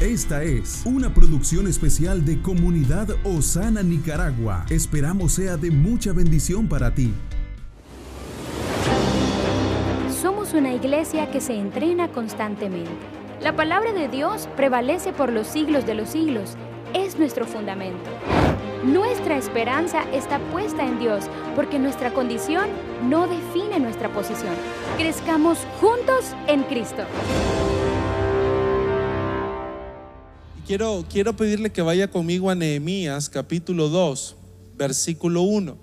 Esta 0.00 0.42
es 0.42 0.82
una 0.84 1.14
producción 1.14 1.66
especial 1.66 2.22
de 2.26 2.42
Comunidad 2.42 3.08
Osana 3.24 3.82
Nicaragua. 3.82 4.66
Esperamos 4.68 5.32
sea 5.32 5.56
de 5.56 5.70
mucha 5.70 6.12
bendición 6.12 6.68
para 6.68 6.94
ti. 6.94 7.14
Somos 10.20 10.52
una 10.52 10.74
iglesia 10.74 11.30
que 11.30 11.40
se 11.40 11.54
entrena 11.54 12.08
constantemente. 12.08 12.90
La 13.40 13.56
palabra 13.56 13.94
de 13.94 14.08
Dios 14.08 14.50
prevalece 14.54 15.14
por 15.14 15.32
los 15.32 15.46
siglos 15.46 15.86
de 15.86 15.94
los 15.94 16.10
siglos. 16.10 16.58
Es 16.92 17.18
nuestro 17.18 17.46
fundamento. 17.46 18.10
Nuestra 18.84 19.38
esperanza 19.38 20.02
está 20.12 20.38
puesta 20.52 20.84
en 20.84 20.98
Dios 20.98 21.24
porque 21.54 21.78
nuestra 21.78 22.12
condición 22.12 22.66
no 23.08 23.26
define 23.26 23.80
nuestra 23.80 24.10
posición. 24.10 24.52
Crezcamos 24.98 25.66
juntos 25.80 26.34
en 26.48 26.64
Cristo. 26.64 27.04
Quiero, 30.66 31.04
quiero 31.08 31.36
pedirle 31.36 31.70
que 31.70 31.80
vaya 31.80 32.10
conmigo 32.10 32.50
a 32.50 32.56
Nehemías 32.56 33.28
capítulo 33.28 33.88
2, 33.88 34.34
versículo 34.76 35.42
1. 35.42 35.76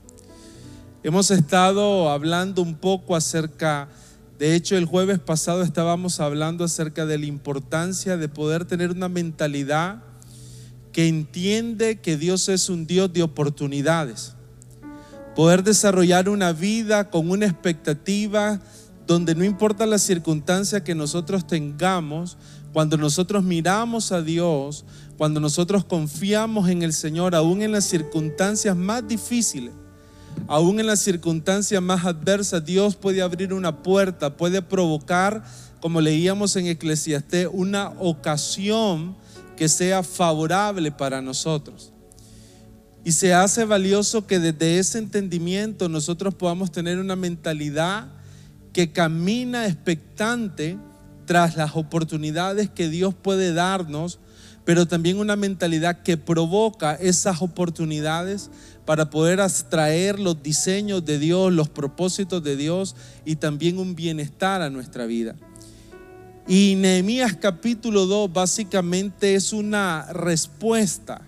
Hemos 1.03 1.31
estado 1.31 2.09
hablando 2.09 2.61
un 2.61 2.75
poco 2.75 3.15
acerca, 3.15 3.87
de 4.39 4.55
hecho 4.55 4.75
el 4.75 4.83
jueves 4.83 5.19
pasado 5.19 5.61
estábamos 5.61 6.19
hablando 6.19 6.65
acerca 6.65 7.05
de 7.05 7.17
la 7.17 7.27
importancia 7.27 8.17
de 8.17 8.27
poder 8.27 8.65
tener 8.65 8.91
una 8.91 9.07
mentalidad 9.07 10.03
que 10.91 11.07
entiende 11.07 12.01
que 12.01 12.17
Dios 12.17 12.49
es 12.49 12.67
un 12.67 12.85
Dios 12.85 13.13
de 13.13 13.23
oportunidades. 13.23 14.33
Poder 15.33 15.63
desarrollar 15.63 16.27
una 16.27 16.51
vida 16.51 17.09
con 17.09 17.29
una 17.29 17.45
expectativa 17.45 18.59
donde 19.07 19.33
no 19.33 19.45
importa 19.45 19.85
la 19.85 19.97
circunstancia 19.97 20.83
que 20.83 20.93
nosotros 20.93 21.47
tengamos, 21.47 22.37
cuando 22.73 22.97
nosotros 22.97 23.43
miramos 23.43 24.11
a 24.11 24.23
Dios, 24.23 24.83
cuando 25.15 25.39
nosotros 25.39 25.85
confiamos 25.85 26.67
en 26.69 26.81
el 26.81 26.91
Señor, 26.91 27.35
aún 27.35 27.61
en 27.61 27.71
las 27.71 27.85
circunstancias 27.85 28.75
más 28.75 29.07
difíciles, 29.07 29.71
aún 30.47 30.79
en 30.79 30.87
las 30.87 30.99
circunstancias 30.99 31.81
más 31.83 32.03
adversas, 32.03 32.65
Dios 32.65 32.95
puede 32.95 33.21
abrir 33.21 33.53
una 33.53 33.83
puerta, 33.83 34.35
puede 34.35 34.63
provocar, 34.63 35.43
como 35.79 36.01
leíamos 36.01 36.55
en 36.55 36.65
Eclesiastés, 36.65 37.47
una 37.51 37.89
ocasión 37.99 39.15
que 39.55 39.69
sea 39.69 40.01
favorable 40.01 40.91
para 40.91 41.21
nosotros. 41.21 41.91
Y 43.05 43.11
se 43.11 43.35
hace 43.35 43.65
valioso 43.65 44.25
que 44.25 44.39
desde 44.39 44.79
ese 44.79 44.97
entendimiento 44.97 45.89
nosotros 45.89 46.33
podamos 46.33 46.71
tener 46.71 46.97
una 46.97 47.15
mentalidad 47.15 48.07
que 48.71 48.91
camina 48.91 49.67
expectante 49.67 50.77
tras 51.25 51.55
las 51.55 51.75
oportunidades 51.75 52.69
que 52.69 52.89
Dios 52.89 53.13
puede 53.13 53.53
darnos, 53.53 54.19
pero 54.65 54.87
también 54.87 55.17
una 55.17 55.35
mentalidad 55.35 56.03
que 56.03 56.17
provoca 56.17 56.95
esas 56.95 57.41
oportunidades 57.41 58.49
para 58.85 59.09
poder 59.09 59.41
atraer 59.41 60.19
los 60.19 60.41
diseños 60.41 61.05
de 61.05 61.19
Dios, 61.19 61.51
los 61.51 61.69
propósitos 61.69 62.43
de 62.43 62.55
Dios 62.55 62.95
y 63.25 63.37
también 63.37 63.77
un 63.77 63.95
bienestar 63.95 64.61
a 64.61 64.69
nuestra 64.69 65.05
vida. 65.05 65.35
Y 66.47 66.75
Nehemías 66.75 67.37
capítulo 67.37 68.05
2 68.05 68.33
básicamente 68.33 69.35
es 69.35 69.53
una 69.53 70.07
respuesta 70.11 71.21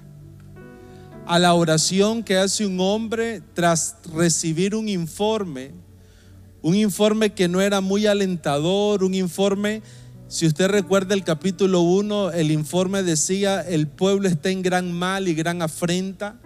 a 1.25 1.39
la 1.39 1.53
oración 1.53 2.23
que 2.23 2.37
hace 2.37 2.65
un 2.65 2.79
hombre 2.79 3.41
tras 3.53 3.95
recibir 4.13 4.75
un 4.75 4.89
informe 4.89 5.71
un 6.65 6.75
informe 6.75 7.29
que 7.29 7.47
no 7.47 7.61
era 7.61 7.79
muy 7.79 8.07
alentador, 8.07 9.03
un 9.03 9.13
informe, 9.13 9.83
si 10.27 10.47
usted 10.47 10.67
recuerda 10.67 11.13
el 11.13 11.23
capítulo 11.23 11.81
1, 11.81 12.31
el 12.31 12.49
informe 12.49 13.03
decía, 13.03 13.61
el 13.61 13.85
pueblo 13.85 14.27
está 14.27 14.49
en 14.49 14.63
gran 14.63 14.91
mal 14.91 15.27
y 15.27 15.35
gran 15.35 15.61
afrenta. 15.61 16.39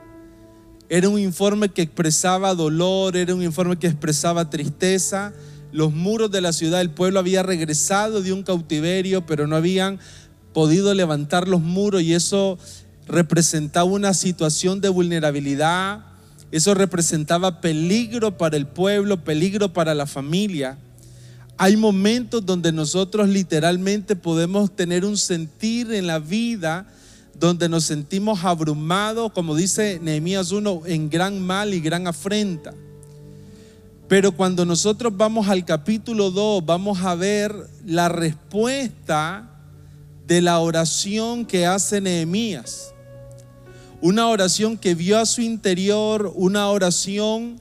Era 0.89 1.07
un 1.07 1.19
informe 1.19 1.69
que 1.69 1.83
expresaba 1.83 2.53
dolor, 2.53 3.15
era 3.15 3.33
un 3.33 3.41
informe 3.41 3.79
que 3.79 3.87
expresaba 3.87 4.49
tristeza. 4.49 5.31
Los 5.71 5.93
muros 5.93 6.29
de 6.31 6.41
la 6.41 6.51
ciudad, 6.51 6.81
el 6.81 6.89
pueblo 6.89 7.19
había 7.19 7.41
regresado 7.41 8.21
de 8.21 8.33
un 8.33 8.43
cautiverio, 8.43 9.25
pero 9.25 9.47
no 9.47 9.55
habían 9.55 10.01
podido 10.53 10.93
levantar 10.93 11.47
los 11.47 11.61
muros 11.61 12.01
y 12.01 12.13
eso 12.13 12.59
representaba 13.07 13.85
una 13.85 14.13
situación 14.13 14.81
de 14.81 14.89
vulnerabilidad, 14.89 16.08
eso 16.51 16.73
representaba 16.73 17.61
peligro 17.61 18.37
para 18.37 18.57
el 18.57 18.65
pueblo, 18.65 19.23
peligro 19.23 19.71
para 19.71 19.93
la 19.93 20.07
familia. 20.07 20.77
Hay 21.57 21.77
momentos 21.77 22.45
donde 22.45 22.71
nosotros 22.71 23.29
literalmente 23.29 24.15
podemos 24.15 24.75
tener 24.75 25.05
un 25.05 25.17
sentir 25.17 25.93
en 25.93 26.07
la 26.07 26.19
vida 26.19 26.87
donde 27.39 27.69
nos 27.69 27.85
sentimos 27.85 28.43
abrumados, 28.43 29.31
como 29.31 29.55
dice 29.55 29.99
Nehemías 30.01 30.51
1, 30.51 30.83
en 30.85 31.09
gran 31.09 31.39
mal 31.39 31.73
y 31.73 31.79
gran 31.79 32.07
afrenta. 32.07 32.73
Pero 34.07 34.31
cuando 34.31 34.65
nosotros 34.65 35.15
vamos 35.15 35.47
al 35.47 35.63
capítulo 35.65 36.31
2, 36.31 36.65
vamos 36.65 37.01
a 37.01 37.15
ver 37.15 37.53
la 37.85 38.09
respuesta 38.09 39.49
de 40.25 40.41
la 40.41 40.59
oración 40.59 41.45
que 41.45 41.65
hace 41.65 42.01
Nehemías. 42.01 42.93
Una 44.01 44.27
oración 44.27 44.77
que 44.77 44.95
vio 44.95 45.19
a 45.19 45.25
su 45.25 45.41
interior, 45.41 46.31
una 46.35 46.69
oración 46.69 47.59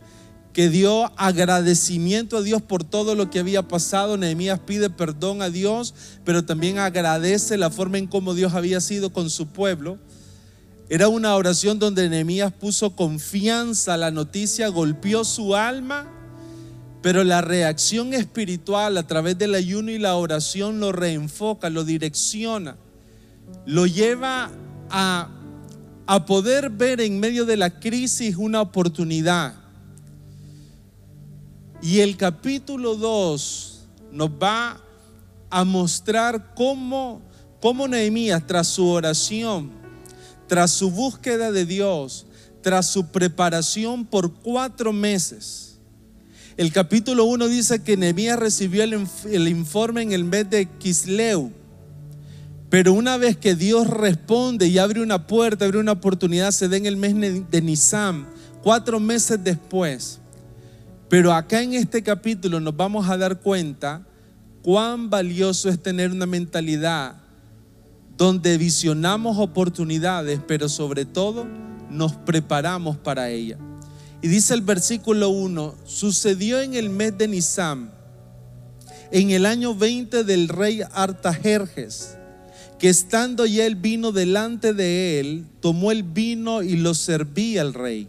que 0.52 0.68
dio 0.68 1.12
agradecimiento 1.16 2.36
a 2.36 2.42
Dios 2.42 2.62
por 2.62 2.84
todo 2.84 3.14
lo 3.14 3.30
que 3.30 3.38
había 3.38 3.66
pasado. 3.66 4.16
Nehemías 4.16 4.60
pide 4.60 4.90
perdón 4.90 5.42
a 5.42 5.50
Dios, 5.50 5.94
pero 6.24 6.44
también 6.44 6.78
agradece 6.78 7.56
la 7.56 7.70
forma 7.70 7.98
en 7.98 8.06
cómo 8.06 8.34
Dios 8.34 8.54
había 8.54 8.80
sido 8.80 9.12
con 9.12 9.30
su 9.30 9.48
pueblo. 9.48 9.98
Era 10.88 11.08
una 11.08 11.34
oración 11.34 11.78
donde 11.78 12.08
Nehemías 12.08 12.52
puso 12.52 12.96
confianza, 12.96 13.96
la 13.96 14.10
noticia 14.10 14.68
golpeó 14.68 15.24
su 15.24 15.54
alma, 15.54 16.08
pero 17.02 17.24
la 17.24 17.40
reacción 17.40 18.14
espiritual 18.14 18.96
a 18.96 19.06
través 19.06 19.38
del 19.38 19.54
ayuno 19.54 19.90
y 19.90 19.98
la 19.98 20.16
oración 20.16 20.80
lo 20.80 20.92
reenfoca, 20.92 21.68
lo 21.68 21.84
direcciona, 21.84 22.76
lo 23.66 23.86
lleva 23.86 24.50
a 24.90 25.37
a 26.10 26.24
poder 26.24 26.70
ver 26.70 27.02
en 27.02 27.20
medio 27.20 27.44
de 27.44 27.58
la 27.58 27.78
crisis 27.80 28.34
una 28.34 28.62
oportunidad. 28.62 29.54
Y 31.82 32.00
el 32.00 32.16
capítulo 32.16 32.94
2 32.94 33.88
nos 34.10 34.30
va 34.30 34.80
a 35.50 35.64
mostrar 35.64 36.54
cómo, 36.54 37.20
cómo 37.60 37.86
Nehemías, 37.86 38.46
tras 38.46 38.68
su 38.68 38.88
oración, 38.88 39.70
tras 40.46 40.70
su 40.70 40.90
búsqueda 40.90 41.52
de 41.52 41.66
Dios, 41.66 42.24
tras 42.62 42.86
su 42.86 43.08
preparación 43.08 44.06
por 44.06 44.32
cuatro 44.32 44.94
meses, 44.94 45.78
el 46.56 46.72
capítulo 46.72 47.24
1 47.26 47.48
dice 47.48 47.82
que 47.82 47.98
Nehemías 47.98 48.38
recibió 48.38 48.82
el, 48.82 49.06
el, 49.30 49.46
informe 49.46 50.00
en 50.00 50.12
el 50.12 50.24
mes 50.24 50.48
de 50.48 50.66
Kisleu, 50.78 51.52
pero 52.70 52.92
una 52.92 53.16
vez 53.16 53.36
que 53.36 53.54
Dios 53.54 53.88
responde 53.88 54.66
y 54.66 54.78
abre 54.78 55.00
una 55.00 55.26
puerta, 55.26 55.64
abre 55.64 55.78
una 55.78 55.92
oportunidad, 55.92 56.50
se 56.50 56.68
da 56.68 56.76
en 56.76 56.84
el 56.84 56.96
mes 56.96 57.14
de 57.50 57.62
Nisan, 57.62 58.26
cuatro 58.62 59.00
meses 59.00 59.42
después. 59.42 60.18
Pero 61.08 61.32
acá 61.32 61.62
en 61.62 61.72
este 61.72 62.02
capítulo 62.02 62.60
nos 62.60 62.76
vamos 62.76 63.08
a 63.08 63.16
dar 63.16 63.40
cuenta 63.40 64.02
cuán 64.62 65.08
valioso 65.08 65.70
es 65.70 65.82
tener 65.82 66.10
una 66.10 66.26
mentalidad 66.26 67.16
donde 68.18 68.58
visionamos 68.58 69.38
oportunidades, 69.38 70.40
pero 70.46 70.68
sobre 70.68 71.06
todo 71.06 71.46
nos 71.88 72.12
preparamos 72.12 72.98
para 72.98 73.30
ella. 73.30 73.56
Y 74.20 74.28
dice 74.28 74.52
el 74.52 74.60
versículo 74.60 75.30
1, 75.30 75.74
sucedió 75.86 76.60
en 76.60 76.74
el 76.74 76.90
mes 76.90 77.16
de 77.16 77.28
Nisan, 77.28 77.92
en 79.10 79.30
el 79.30 79.46
año 79.46 79.74
20 79.74 80.24
del 80.24 80.48
rey 80.48 80.82
Artajerjes 80.92 82.17
que 82.78 82.88
estando 82.88 83.44
ya 83.44 83.66
el 83.66 83.74
vino 83.74 84.12
delante 84.12 84.72
de 84.72 85.18
él, 85.18 85.46
tomó 85.60 85.90
el 85.90 86.04
vino 86.04 86.62
y 86.62 86.76
lo 86.76 86.94
servía 86.94 87.62
al 87.62 87.74
rey. 87.74 88.08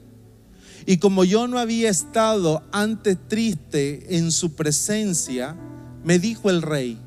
Y 0.86 0.98
como 0.98 1.24
yo 1.24 1.48
no 1.48 1.58
había 1.58 1.90
estado 1.90 2.64
antes 2.72 3.18
triste 3.28 4.18
en 4.18 4.32
su 4.32 4.54
presencia, 4.56 5.56
me 6.04 6.20
dijo 6.20 6.50
el 6.50 6.62
rey, 6.62 6.98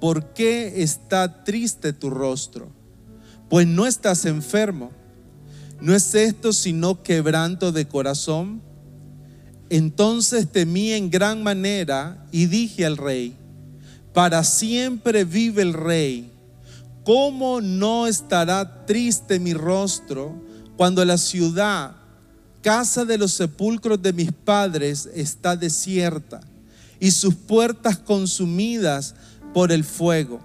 ¿por 0.00 0.32
qué 0.32 0.82
está 0.82 1.44
triste 1.44 1.92
tu 1.92 2.10
rostro? 2.10 2.68
Pues 3.48 3.66
no 3.66 3.86
estás 3.86 4.24
enfermo. 4.24 4.90
¿No 5.80 5.94
es 5.94 6.14
esto 6.14 6.54
sino 6.54 7.02
quebranto 7.02 7.72
de 7.72 7.86
corazón? 7.86 8.62
Entonces 9.68 10.50
temí 10.50 10.92
en 10.92 11.10
gran 11.10 11.42
manera 11.42 12.26
y 12.32 12.46
dije 12.46 12.86
al 12.86 12.96
rey, 12.96 13.36
para 14.14 14.42
siempre 14.44 15.24
vive 15.24 15.60
el 15.60 15.74
rey 15.74 16.35
¿Cómo 17.06 17.60
no 17.60 18.08
estará 18.08 18.84
triste 18.84 19.38
mi 19.38 19.54
rostro 19.54 20.42
cuando 20.76 21.04
la 21.04 21.16
ciudad, 21.16 21.94
casa 22.62 23.04
de 23.04 23.16
los 23.16 23.32
sepulcros 23.32 24.02
de 24.02 24.12
mis 24.12 24.32
padres, 24.32 25.08
está 25.14 25.54
desierta 25.54 26.40
y 26.98 27.12
sus 27.12 27.32
puertas 27.36 27.96
consumidas 27.96 29.14
por 29.54 29.70
el 29.70 29.84
fuego? 29.84 30.40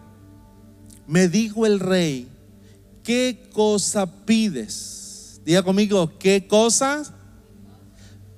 Me 1.08 1.28
dijo 1.28 1.66
el 1.66 1.80
rey, 1.80 2.28
¿qué 3.04 3.50
cosa 3.52 4.06
pides? 4.24 5.42
Diga 5.44 5.64
conmigo, 5.64 6.12
¿qué 6.20 6.46
cosa 6.46 7.02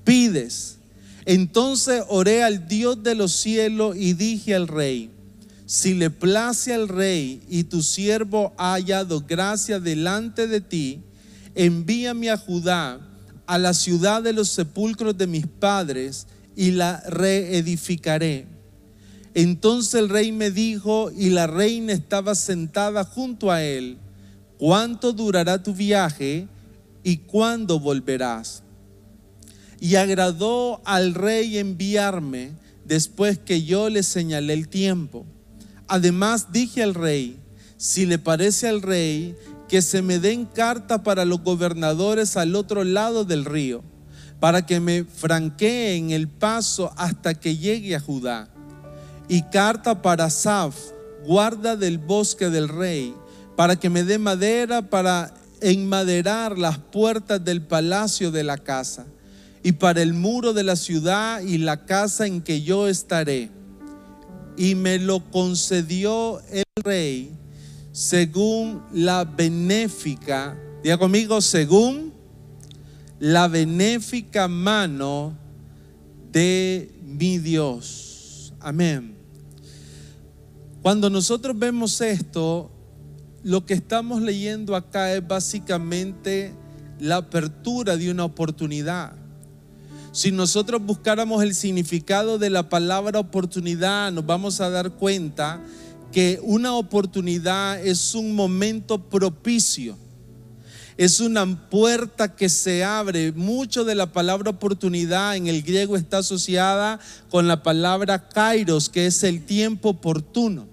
pides? 0.05 0.77
Entonces 1.25 2.01
oré 2.07 2.41
al 2.41 2.69
Dios 2.69 3.03
de 3.03 3.15
los 3.15 3.33
cielos 3.33 3.97
y 3.97 4.13
dije 4.13 4.55
al 4.55 4.69
rey, 4.69 5.12
si 5.73 5.95
le 5.95 6.11
place 6.11 6.71
al 6.71 6.87
rey 6.87 7.41
y 7.49 7.63
tu 7.63 7.81
siervo 7.81 8.53
ha 8.57 8.73
hallado 8.73 9.21
gracia 9.21 9.79
delante 9.79 10.45
de 10.45 10.61
ti, 10.61 11.01
envíame 11.55 12.29
a 12.29 12.37
Judá, 12.37 12.99
a 13.47 13.57
la 13.57 13.73
ciudad 13.73 14.21
de 14.21 14.33
los 14.33 14.49
sepulcros 14.49 15.17
de 15.17 15.25
mis 15.25 15.47
padres, 15.47 16.27
y 16.55 16.69
la 16.69 16.99
reedificaré. 17.07 18.45
Entonces 19.33 19.95
el 19.95 20.09
rey 20.09 20.31
me 20.31 20.51
dijo, 20.51 21.09
y 21.09 21.31
la 21.31 21.47
reina 21.47 21.91
estaba 21.91 22.35
sentada 22.35 23.03
junto 23.03 23.49
a 23.49 23.63
él, 23.63 23.97
¿cuánto 24.59 25.11
durará 25.11 25.63
tu 25.63 25.73
viaje 25.73 26.47
y 27.03 27.17
cuándo 27.17 27.79
volverás? 27.79 28.61
Y 29.79 29.95
agradó 29.95 30.83
al 30.85 31.15
rey 31.15 31.57
enviarme 31.57 32.51
después 32.85 33.39
que 33.39 33.63
yo 33.63 33.89
le 33.89 34.03
señalé 34.03 34.53
el 34.53 34.67
tiempo. 34.67 35.25
Además 35.94 36.48
dije 36.51 36.81
al 36.81 36.95
rey, 36.95 37.40
si 37.78 38.07
le 38.07 38.18
parece 38.18 38.68
al 38.68 38.81
rey, 38.81 39.36
que 39.69 39.84
se 39.84 40.01
me 40.01 40.18
den 40.18 40.45
carta 40.48 41.04
para 41.04 41.24
los 41.24 41.44
gobernadores 41.44 42.36
al 42.36 42.56
otro 42.56 42.84
lado 42.84 43.25
del 43.25 43.45
río, 43.45 43.84
para 44.40 44.66
que 44.66 44.80
me 44.80 45.04
franqueen 45.04 46.10
el 46.10 46.28
paso 46.28 46.92
hasta 46.98 47.36
que 47.36 47.57
llegue 47.57 47.95
a 47.95 48.00
Judá. 48.00 48.50
Y 49.28 49.44
carta 49.44 50.01
para 50.01 50.31
Saf, 50.31 50.75
guarda 51.28 51.75
del 51.75 52.00
bosque 52.00 52.50
del 52.50 52.69
rey, 52.69 53.13
para 53.56 53.75
que 53.75 53.92
me 53.92 54.04
dé 54.04 54.18
madera 54.18 54.90
para 54.90 55.31
enmaderar 55.62 56.57
las 56.57 56.80
puertas 56.80 57.45
del 57.45 57.62
palacio 57.62 58.31
de 58.31 58.44
la 58.44 58.57
casa, 58.57 59.06
y 59.62 59.74
para 59.74 60.01
el 60.01 60.16
muro 60.16 60.54
de 60.54 60.63
la 60.63 60.75
ciudad 60.75 61.42
y 61.42 61.60
la 61.60 61.86
casa 61.86 62.25
en 62.25 62.42
que 62.42 62.63
yo 62.63 62.88
estaré 62.88 63.51
y 64.57 64.75
me 64.75 65.00
lo 65.00 65.19
concedió 65.31 66.41
el 66.51 66.63
rey 66.83 67.31
según 67.94 68.81
la 68.91 69.23
benéfica, 69.23 70.57
diga 70.83 70.97
conmigo, 70.97 71.41
según 71.41 72.11
la 73.19 73.47
benéfica 73.47 74.47
mano 74.47 75.38
de 76.31 76.91
mi 77.03 77.38
Dios. 77.38 78.53
Amén. 78.59 79.15
Cuando 80.81 81.09
nosotros 81.09 81.57
vemos 81.57 82.01
esto, 82.01 82.71
lo 83.44 83.65
que 83.65 83.75
estamos 83.75 84.21
leyendo 84.21 84.75
acá 84.75 85.13
es 85.13 85.25
básicamente 85.25 86.53
la 86.99 87.17
apertura 87.17 87.95
de 87.95 88.09
una 88.09 88.25
oportunidad. 88.25 89.13
Si 90.13 90.31
nosotros 90.31 90.80
buscáramos 90.86 91.42
el 91.42 91.56
significado 91.56 92.38
de 92.38 92.51
la 92.51 92.69
palabra 92.69 93.19
oportunidad, 93.19 94.12
nos 94.12 94.24
vamos 94.24 94.62
a 94.62 94.69
dar 94.69 94.92
cuenta 94.92 95.60
que 96.12 96.39
una 96.44 96.75
oportunidad 96.75 97.83
es 97.83 98.13
un 98.13 98.36
momento 98.36 99.10
propicio. 99.10 99.98
Es 100.98 101.19
una 101.19 101.68
puerta 101.68 102.36
que 102.36 102.48
se 102.48 102.83
abre. 102.83 103.31
Mucho 103.31 103.86
de 103.86 103.95
la 103.95 104.12
palabra 104.12 104.51
oportunidad 104.51 105.36
en 105.36 105.48
el 105.48 105.63
griego 105.63 105.98
está 105.98 106.19
asociada 106.19 107.00
con 107.31 107.48
la 107.48 107.63
palabra 107.63 108.30
kairos, 108.30 108.89
que 108.89 109.07
es 109.07 109.24
el 109.24 109.44
tiempo 109.44 109.89
oportuno. 109.89 110.68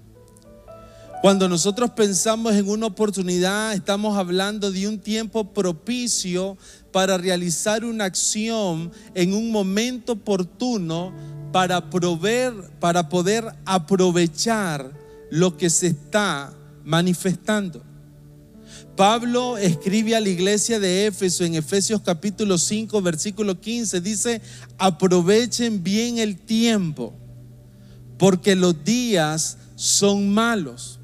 Cuando 1.23 1.51
nosotros 1.51 1.91
pensamos 1.91 2.55
en 2.55 2.67
una 2.67 2.87
oportunidad, 2.87 3.75
estamos 3.75 4.17
hablando 4.17 4.71
de 4.71 4.89
un 4.89 4.99
tiempo 4.99 5.53
propicio 5.53 6.57
para 6.93 7.19
realizar 7.19 7.85
una 7.85 8.05
acción 8.05 8.91
en 9.15 9.35
un 9.35 9.51
momento 9.51 10.13
oportuno 10.13 11.13
para 11.53 11.91
para 12.81 13.09
poder 13.09 13.45
aprovechar 13.65 14.93
lo 15.31 15.57
que 15.57 15.71
se 15.71 15.89
está 15.89 16.53
manifestando. 16.85 17.83
Pablo 18.97 19.57
escribe 19.57 20.15
a 20.15 20.21
la 20.21 20.29
iglesia 20.29 20.79
de 20.79 21.07
Éfeso 21.07 21.45
en 21.45 21.55
Efesios 21.55 22.03
capítulo 22.03 22.59
5, 22.59 23.01
versículo 23.01 23.61
15, 23.61 24.01
dice, 24.01 24.43
aprovechen 24.79 25.83
bien 25.83 26.19
el 26.19 26.37
tiempo, 26.37 27.15
porque 28.19 28.55
los 28.55 28.85
días 28.85 29.57
son 29.75 30.33
malos. 30.33 31.00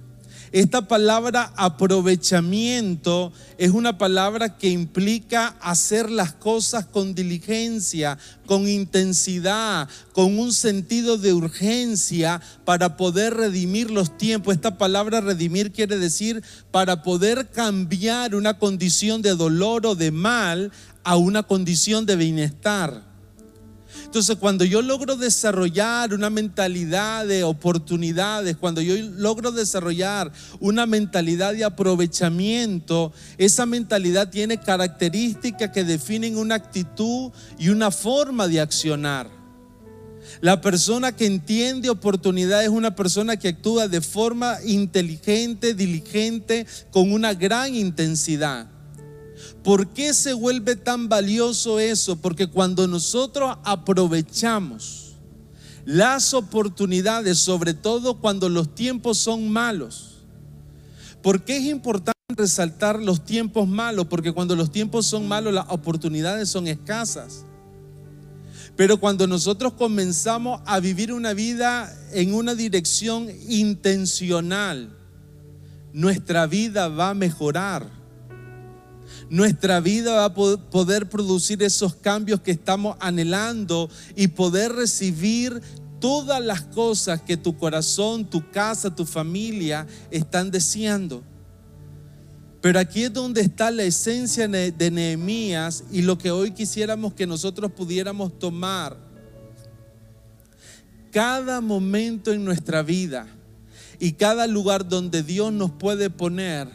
Esta 0.57 0.89
palabra 0.89 1.53
aprovechamiento 1.55 3.31
es 3.59 3.73
una 3.73 3.99
palabra 3.99 4.57
que 4.57 4.71
implica 4.71 5.49
hacer 5.61 6.11
las 6.11 6.33
cosas 6.33 6.87
con 6.87 7.15
diligencia, 7.15 8.17
con 8.47 8.67
intensidad, 8.67 9.87
con 10.15 10.39
un 10.39 10.55
sentido 10.55 11.19
de 11.19 11.35
urgencia 11.35 12.41
para 12.65 12.97
poder 12.97 13.35
redimir 13.35 13.91
los 13.91 14.17
tiempos. 14.17 14.55
Esta 14.55 14.79
palabra 14.79 15.21
redimir 15.21 15.73
quiere 15.73 15.99
decir 15.99 16.43
para 16.71 17.03
poder 17.03 17.51
cambiar 17.51 18.35
una 18.35 18.59
condición 18.59 19.21
de 19.21 19.35
dolor 19.35 19.85
o 19.85 19.95
de 19.95 20.11
mal 20.11 20.73
a 21.05 21.17
una 21.17 21.43
condición 21.43 22.07
de 22.07 22.17
bienestar. 22.17 23.16
Entonces, 24.05 24.37
cuando 24.37 24.65
yo 24.65 24.83
logro 24.83 25.17
desarrollar 25.17 26.15
una 26.15 26.31
mentalidad 26.31 27.27
de 27.27 27.45
oportunidades, 27.45 28.57
cuando 28.57 28.81
yo 28.81 28.95
logro 28.97 29.53
desarrollar 29.53 30.33
una 30.61 30.87
mentalidad 30.87 31.55
de 31.55 31.65
aprovechamiento, 31.65 33.13
esa 33.39 33.67
mentalidad 33.67 34.31
tiene 34.31 34.59
características 34.59 35.71
que 35.71 35.85
definen 35.85 36.37
una 36.37 36.55
actitud 36.55 37.31
y 37.59 37.69
una 37.69 37.91
forma 37.91 38.49
de 38.49 38.61
accionar. 38.61 39.29
La 40.41 40.61
persona 40.61 41.13
que 41.13 41.27
entiende 41.27 41.89
oportunidad 41.89 42.63
es 42.63 42.69
una 42.69 42.95
persona 42.95 43.37
que 43.37 43.49
actúa 43.49 43.89
de 43.89 44.01
forma 44.01 44.59
inteligente, 44.65 45.75
diligente, 45.75 46.67
con 46.91 47.13
una 47.13 47.33
gran 47.35 47.75
intensidad. 47.75 48.76
¿Por 49.63 49.89
qué 49.89 50.15
se 50.15 50.33
vuelve 50.33 50.77
tan 50.77 51.09
valioso 51.09 51.79
eso? 51.81 52.17
Porque 52.17 52.47
cuando 52.47 52.87
nosotros 52.87 53.57
aprovechamos 53.65 55.15
las 55.85 56.35
oportunidades, 56.35 57.39
sobre 57.39 57.75
todo 57.75 58.21
cuando 58.21 58.49
los 58.49 58.75
tiempos 58.75 59.19
son 59.19 59.51
malos, 59.51 60.25
¿por 61.23 61.45
qué 61.45 61.59
es 61.59 61.65
importante 61.65 62.17
resaltar 62.37 63.01
los 63.01 63.25
tiempos 63.25 63.69
malos? 63.69 64.07
Porque 64.07 64.33
cuando 64.33 64.57
los 64.57 64.71
tiempos 64.71 65.07
son 65.07 65.29
malos, 65.29 65.53
las 65.53 65.67
oportunidades 65.69 66.49
son 66.49 66.67
escasas. 66.67 67.45
Pero 68.77 68.99
cuando 68.99 69.27
nosotros 69.27 69.73
comenzamos 69.73 70.61
a 70.67 70.81
vivir 70.81 71.13
una 71.13 71.33
vida 71.33 71.97
en 72.13 72.35
una 72.35 72.55
dirección 72.55 73.29
intencional, 73.49 74.91
nuestra 75.93 76.47
vida 76.47 76.89
va 76.89 77.11
a 77.11 77.15
mejorar 77.15 77.89
nuestra 79.29 79.81
vida 79.81 80.15
va 80.15 80.25
a 80.27 80.35
poder 80.35 81.09
producir 81.09 81.63
esos 81.63 81.95
cambios 81.95 82.41
que 82.41 82.53
estamos 82.53 82.97
anhelando 83.01 83.91
y 84.15 84.29
poder 84.29 84.73
recibir 84.73 85.61
todas 86.01 86.45
las 86.45 86.63
cosas 86.63 87.23
que 87.23 87.37
tu 87.37 87.57
corazón, 87.57 88.29
tu 88.29 88.51
casa, 88.51 88.95
tu 88.95 89.05
familia 89.05 89.87
están 90.11 90.51
deseando. 90.51 91.23
Pero 92.61 92.79
aquí 92.79 93.05
es 93.05 93.13
donde 93.13 93.43
está 93.43 93.71
la 93.71 93.85
esencia 93.85 94.49
de 94.49 94.91
Nehemías 94.91 95.85
y 95.93 96.03
lo 96.03 96.19
que 96.19 96.31
hoy 96.31 96.51
quisiéramos 96.51 97.15
que 97.15 97.27
nosotros 97.27 97.71
pudiéramos 97.73 98.39
tomar. 98.39 98.97
Cada 101.13 101.61
momento 101.61 102.33
en 102.33 102.45
nuestra 102.45 102.83
vida 102.83 103.27
y 103.99 104.13
cada 104.13 104.47
lugar 104.47 104.89
donde 104.89 105.23
Dios 105.23 105.53
nos 105.53 105.71
puede 105.71 106.11
poner 106.11 106.69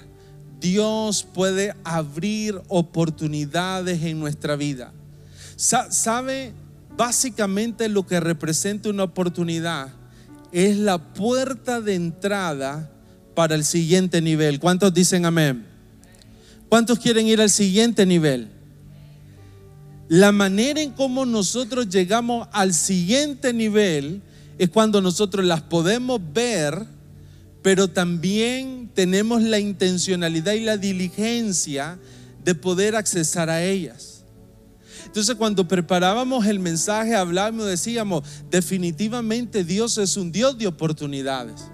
Dios 0.62 1.28
puede 1.34 1.76
abrir 1.84 2.62
oportunidades 2.68 4.02
en 4.04 4.20
nuestra 4.20 4.56
vida. 4.56 4.94
¿Sabe? 5.58 6.54
Básicamente 6.96 7.90
lo 7.90 8.06
que 8.06 8.20
representa 8.20 8.90
una 8.90 9.04
oportunidad 9.04 9.90
es 10.52 10.78
la 10.78 11.00
puerta 11.00 11.82
de 11.82 11.96
entrada 11.96 12.92
para 13.36 13.56
el 13.56 13.66
siguiente 13.66 14.22
nivel. 14.22 14.60
¿Cuántos 14.60 14.94
dicen 14.94 15.26
amén? 15.26 15.66
¿Cuántos 16.70 17.00
quieren 17.00 17.28
ir 17.28 17.42
al 17.42 17.50
siguiente 17.50 18.06
nivel? 18.06 18.50
La 20.10 20.32
manera 20.32 20.82
en 20.82 20.92
cómo 20.92 21.26
nosotros 21.26 21.90
llegamos 21.90 22.48
al 22.52 22.74
siguiente 22.74 23.54
nivel 23.54 24.22
es 24.58 24.70
cuando 24.70 25.02
nosotros 25.02 25.46
las 25.46 25.62
podemos 25.62 26.20
ver 26.34 26.86
pero 27.62 27.88
también 27.88 28.90
tenemos 28.94 29.42
la 29.42 29.60
intencionalidad 29.60 30.54
y 30.54 30.62
la 30.62 30.78
diligencia 30.78 32.00
de 32.44 32.56
poder 32.56 32.96
accesar 32.96 33.50
a 33.50 33.64
ellas. 33.64 34.24
Entonces 35.06 35.36
cuando 35.36 35.68
preparábamos 35.68 36.46
el 36.46 36.60
mensaje, 36.60 37.16
hablábamos, 37.16 37.66
decíamos, 37.68 38.24
definitivamente 38.50 39.64
Dios 39.64 39.98
es 39.98 40.18
un 40.18 40.32
Dios 40.32 40.58
de 40.58 40.68
oportunidades. 40.68 41.70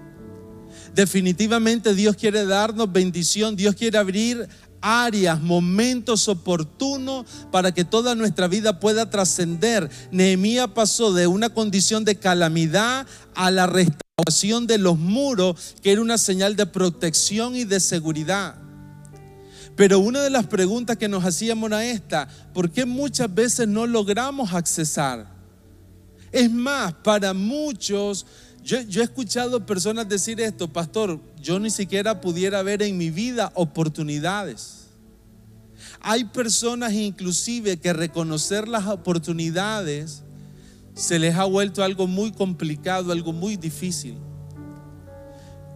Definitivamente 0.94 1.94
Dios 1.94 2.16
quiere 2.16 2.44
darnos 2.44 2.92
bendición, 2.92 3.54
Dios 3.54 3.74
quiere 3.74 3.98
abrir 3.98 4.48
áreas, 4.80 5.40
momentos 5.40 6.28
oportunos 6.28 7.26
para 7.50 7.72
que 7.72 7.84
toda 7.84 8.14
nuestra 8.14 8.48
vida 8.48 8.80
pueda 8.80 9.08
trascender. 9.08 9.88
Nehemías 10.10 10.68
pasó 10.68 11.12
de 11.12 11.26
una 11.26 11.50
condición 11.50 12.04
de 12.04 12.16
calamidad 12.16 13.06
a 13.34 13.50
la 13.50 13.66
restauración 13.66 14.07
de 14.66 14.78
los 14.78 14.98
muros, 14.98 15.76
que 15.82 15.92
era 15.92 16.00
una 16.00 16.18
señal 16.18 16.56
de 16.56 16.66
protección 16.66 17.54
y 17.54 17.64
de 17.64 17.78
seguridad. 17.78 18.56
Pero 19.76 20.00
una 20.00 20.22
de 20.22 20.30
las 20.30 20.46
preguntas 20.46 20.96
que 20.96 21.08
nos 21.08 21.24
hacíamos 21.24 21.68
era 21.68 21.84
esta, 21.84 22.28
¿por 22.52 22.70
qué 22.70 22.84
muchas 22.84 23.32
veces 23.32 23.68
no 23.68 23.86
logramos 23.86 24.52
accesar? 24.52 25.26
Es 26.32 26.50
más, 26.50 26.94
para 26.94 27.32
muchos, 27.32 28.26
yo, 28.64 28.80
yo, 28.82 29.00
he 29.00 29.04
escuchado 29.04 29.64
personas 29.64 30.08
decir 30.08 30.40
esto, 30.40 30.70
pastor, 30.70 31.20
yo 31.40 31.60
ni 31.60 31.70
siquiera 31.70 32.20
pudiera 32.20 32.60
ver 32.62 32.82
en 32.82 32.98
mi 32.98 33.10
vida 33.10 33.52
oportunidades. 33.54 34.88
Hay 36.00 36.24
personas 36.24 36.92
inclusive 36.92 37.78
que 37.78 37.92
reconocer 37.92 38.66
las 38.66 38.86
oportunidades 38.86 40.22
se 40.98 41.20
les 41.20 41.36
ha 41.36 41.44
vuelto 41.44 41.84
algo 41.84 42.08
muy 42.08 42.32
complicado, 42.32 43.12
algo 43.12 43.32
muy 43.32 43.56
difícil. 43.56 44.16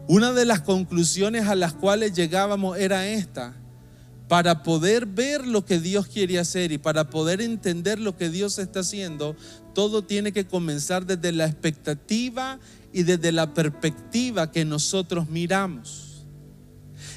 Una 0.09 0.33
de 0.33 0.45
las 0.45 0.63
conclusiones 0.63 1.47
a 1.47 1.55
las 1.55 1.75
cuales 1.75 2.13
llegábamos 2.13 2.77
era 2.77 3.07
esta. 3.07 3.55
Para 4.27 4.65
poder 4.65 5.07
ver 5.07 5.47
lo 5.47 5.65
que 5.65 5.79
Dios 5.79 6.09
quiere 6.09 6.41
hacer 6.41 6.73
y 6.73 6.79
para 6.79 7.09
poder 7.09 7.41
entender 7.41 8.01
lo 8.01 8.17
que 8.17 8.31
Dios 8.31 8.59
está 8.59 8.81
haciendo, 8.81 9.37
todo 9.75 10.03
tiene 10.03 10.33
que 10.33 10.47
comenzar 10.47 11.07
desde 11.07 11.31
la 11.31 11.47
expectativa 11.47 12.59
y 12.93 13.05
desde 13.05 13.31
la 13.31 13.55
perspectiva 13.55 14.51
que 14.51 14.65
nosotros 14.65 15.29
miramos. 15.29 16.27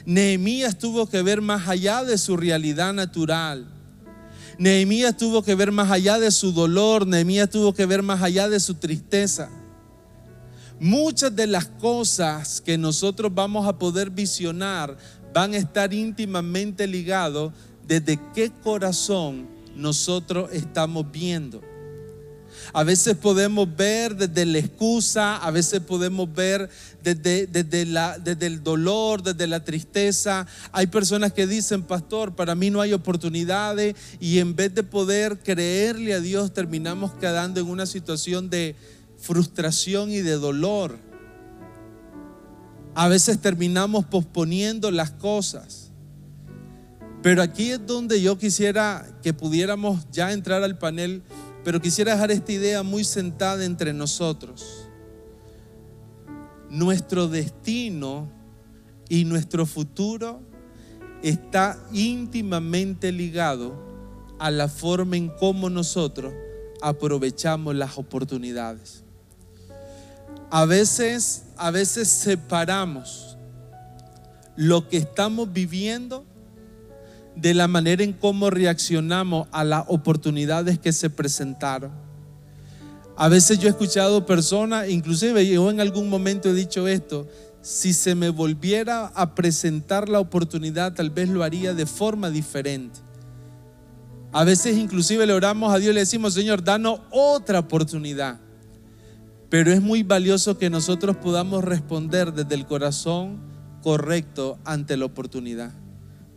Nehemías 0.05 0.77
tuvo 0.77 1.09
que 1.09 1.23
ver 1.23 1.41
más 1.41 1.67
allá 1.67 2.03
de 2.03 2.19
su 2.19 2.37
realidad 2.37 2.93
natural. 2.93 3.74
Nehemías 4.57 5.17
tuvo 5.17 5.43
que 5.43 5.55
ver 5.55 5.71
más 5.71 5.91
allá 5.91 6.19
de 6.19 6.31
su 6.31 6.51
dolor, 6.51 7.05
Nehemías 7.05 7.49
tuvo 7.49 7.73
que 7.73 7.85
ver 7.85 8.01
más 8.01 8.21
allá 8.21 8.47
de 8.47 8.59
su 8.59 8.75
tristeza. 8.75 9.49
Muchas 10.79 11.35
de 11.35 11.47
las 11.47 11.65
cosas 11.65 12.61
que 12.61 12.77
nosotros 12.77 13.33
vamos 13.33 13.67
a 13.67 13.77
poder 13.77 14.09
visionar 14.09 14.97
van 15.33 15.53
a 15.53 15.57
estar 15.57 15.93
íntimamente 15.93 16.87
ligados 16.87 17.53
desde 17.87 18.19
qué 18.33 18.51
corazón 18.63 19.47
nosotros 19.75 20.49
estamos 20.51 21.11
viendo. 21.11 21.61
A 22.73 22.83
veces 22.83 23.15
podemos 23.15 23.73
ver 23.75 24.15
desde 24.15 24.45
la 24.45 24.59
excusa, 24.59 25.37
a 25.37 25.51
veces 25.51 25.79
podemos 25.81 26.33
ver 26.33 26.69
desde, 27.03 27.47
desde, 27.47 27.85
la, 27.85 28.17
desde, 28.19 28.47
el 28.47 28.63
dolor, 28.63 29.23
desde 29.23 29.47
la 29.47 29.63
tristeza. 29.63 30.47
Hay 30.71 30.87
personas 30.87 31.33
que 31.33 31.47
dicen, 31.47 31.83
pastor, 31.83 32.35
para 32.35 32.55
mí 32.55 32.69
no 32.69 32.81
hay 32.81 32.93
oportunidades 32.93 33.95
y 34.19 34.39
en 34.39 34.55
vez 34.55 34.73
de 34.73 34.83
poder 34.83 35.39
creerle 35.39 36.13
a 36.13 36.19
Dios 36.19 36.53
terminamos 36.53 37.13
quedando 37.13 37.59
en 37.59 37.67
una 37.67 37.85
situación 37.85 38.49
de 38.49 38.75
frustración 39.17 40.11
y 40.11 40.21
de 40.21 40.33
dolor. 40.33 40.97
A 42.95 43.07
veces 43.07 43.39
terminamos 43.39 44.05
posponiendo 44.05 44.89
las 44.91 45.11
cosas. 45.11 45.85
Pero 47.25 47.41
aquí 47.41 47.71
es 47.71 47.85
donde 47.85 48.21
yo 48.21 48.37
quisiera 48.37 49.03
que 49.23 49.33
pudiéramos 49.33 50.05
ya 50.11 50.31
entrar 50.31 50.61
al 50.61 50.77
panel, 50.77 51.23
pero 51.65 51.81
quisiera 51.81 52.13
dejar 52.13 52.29
esta 52.29 52.51
idea 52.51 52.83
muy 52.83 53.03
sentada 53.03 53.65
entre 53.65 53.91
nosotros. 53.91 54.87
Nuestro 56.69 57.27
destino 57.27 58.31
y 59.09 59.25
nuestro 59.25 59.65
futuro 59.65 60.41
está 61.23 61.83
íntimamente 61.91 63.11
ligado 63.11 63.83
a 64.37 64.51
la 64.51 64.67
forma 64.67 65.17
en 65.17 65.29
cómo 65.39 65.71
nosotros 65.71 66.35
aprovechamos 66.83 67.73
las 67.73 67.97
oportunidades. 67.97 69.03
A 70.51 70.65
veces, 70.65 71.45
a 71.57 71.71
veces 71.71 72.09
separamos 72.09 73.39
lo 74.55 74.87
que 74.87 74.97
estamos 74.97 75.51
viviendo 75.51 76.27
de 77.35 77.53
la 77.53 77.67
manera 77.67 78.03
en 78.03 78.13
cómo 78.13 78.49
reaccionamos 78.49 79.47
a 79.51 79.63
las 79.63 79.85
oportunidades 79.87 80.79
que 80.79 80.93
se 80.93 81.09
presentaron. 81.09 81.91
A 83.17 83.29
veces 83.29 83.59
yo 83.59 83.67
he 83.67 83.71
escuchado 83.71 84.25
personas, 84.25 84.89
inclusive 84.89 85.47
yo 85.47 85.69
en 85.69 85.79
algún 85.79 86.09
momento 86.09 86.49
he 86.49 86.53
dicho 86.53 86.87
esto, 86.87 87.27
si 87.61 87.93
se 87.93 88.13
me 88.13 88.29
volviera 88.29 89.07
a 89.07 89.33
presentar 89.33 90.09
la 90.09 90.19
oportunidad, 90.19 90.93
tal 90.93 91.09
vez 91.09 91.29
lo 91.29 91.43
haría 91.43 91.73
de 91.73 91.85
forma 91.85 92.29
diferente. 92.29 92.99
A 94.31 94.43
veces 94.43 94.77
inclusive 94.77 95.25
le 95.25 95.33
oramos 95.33 95.73
a 95.73 95.79
Dios 95.79 95.91
y 95.91 95.93
le 95.93 96.01
decimos, 96.01 96.33
Señor, 96.33 96.63
danos 96.63 96.99
otra 97.09 97.59
oportunidad. 97.59 98.39
Pero 99.49 99.71
es 99.71 99.81
muy 99.81 100.03
valioso 100.03 100.57
que 100.57 100.69
nosotros 100.69 101.15
podamos 101.15 101.63
responder 101.63 102.33
desde 102.33 102.55
el 102.55 102.65
corazón 102.65 103.39
correcto 103.81 104.59
ante 104.65 104.97
la 104.97 105.05
oportunidad. 105.05 105.71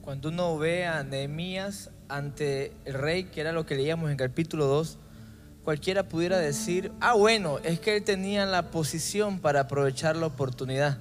Cuando 0.08 0.30
uno 0.30 0.56
ve 0.56 0.86
a 0.86 1.02
Nehemías 1.02 1.90
ante 2.08 2.72
el 2.86 2.94
rey, 2.94 3.24
que 3.24 3.42
era 3.42 3.52
lo 3.52 3.66
que 3.66 3.74
leíamos 3.74 4.10
en 4.10 4.16
capítulo 4.16 4.64
2, 4.64 4.96
cualquiera 5.64 6.08
pudiera 6.08 6.38
decir, 6.38 6.92
ah, 7.02 7.12
bueno, 7.12 7.58
es 7.58 7.78
que 7.78 7.94
él 7.94 8.02
tenía 8.02 8.46
la 8.46 8.70
posición 8.70 9.38
para 9.38 9.60
aprovechar 9.60 10.16
la 10.16 10.24
oportunidad. 10.24 10.96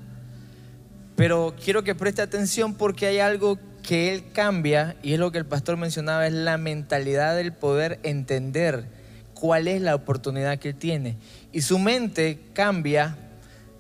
Pero 1.16 1.56
quiero 1.64 1.86
que 1.86 1.96
preste 1.96 2.22
atención 2.22 2.74
porque 2.74 3.06
hay 3.06 3.20
algo 3.20 3.58
que 3.82 4.14
él 4.14 4.26
cambia, 4.34 4.98
y 5.02 5.14
es 5.14 5.20
lo 5.20 5.32
que 5.32 5.38
el 5.38 5.46
pastor 5.46 5.78
mencionaba, 5.78 6.28
es 6.28 6.34
la 6.34 6.58
mentalidad 6.58 7.38
del 7.38 7.54
poder 7.54 8.02
entender 8.04 8.90
cuál 9.34 9.70
es 9.70 9.82
la 9.82 9.96
oportunidad 9.96 10.60
que 10.60 10.72
él 10.72 10.76
tiene. 10.76 11.16
Y 11.54 11.62
su 11.62 11.80
mente 11.80 12.40
cambia 12.52 13.16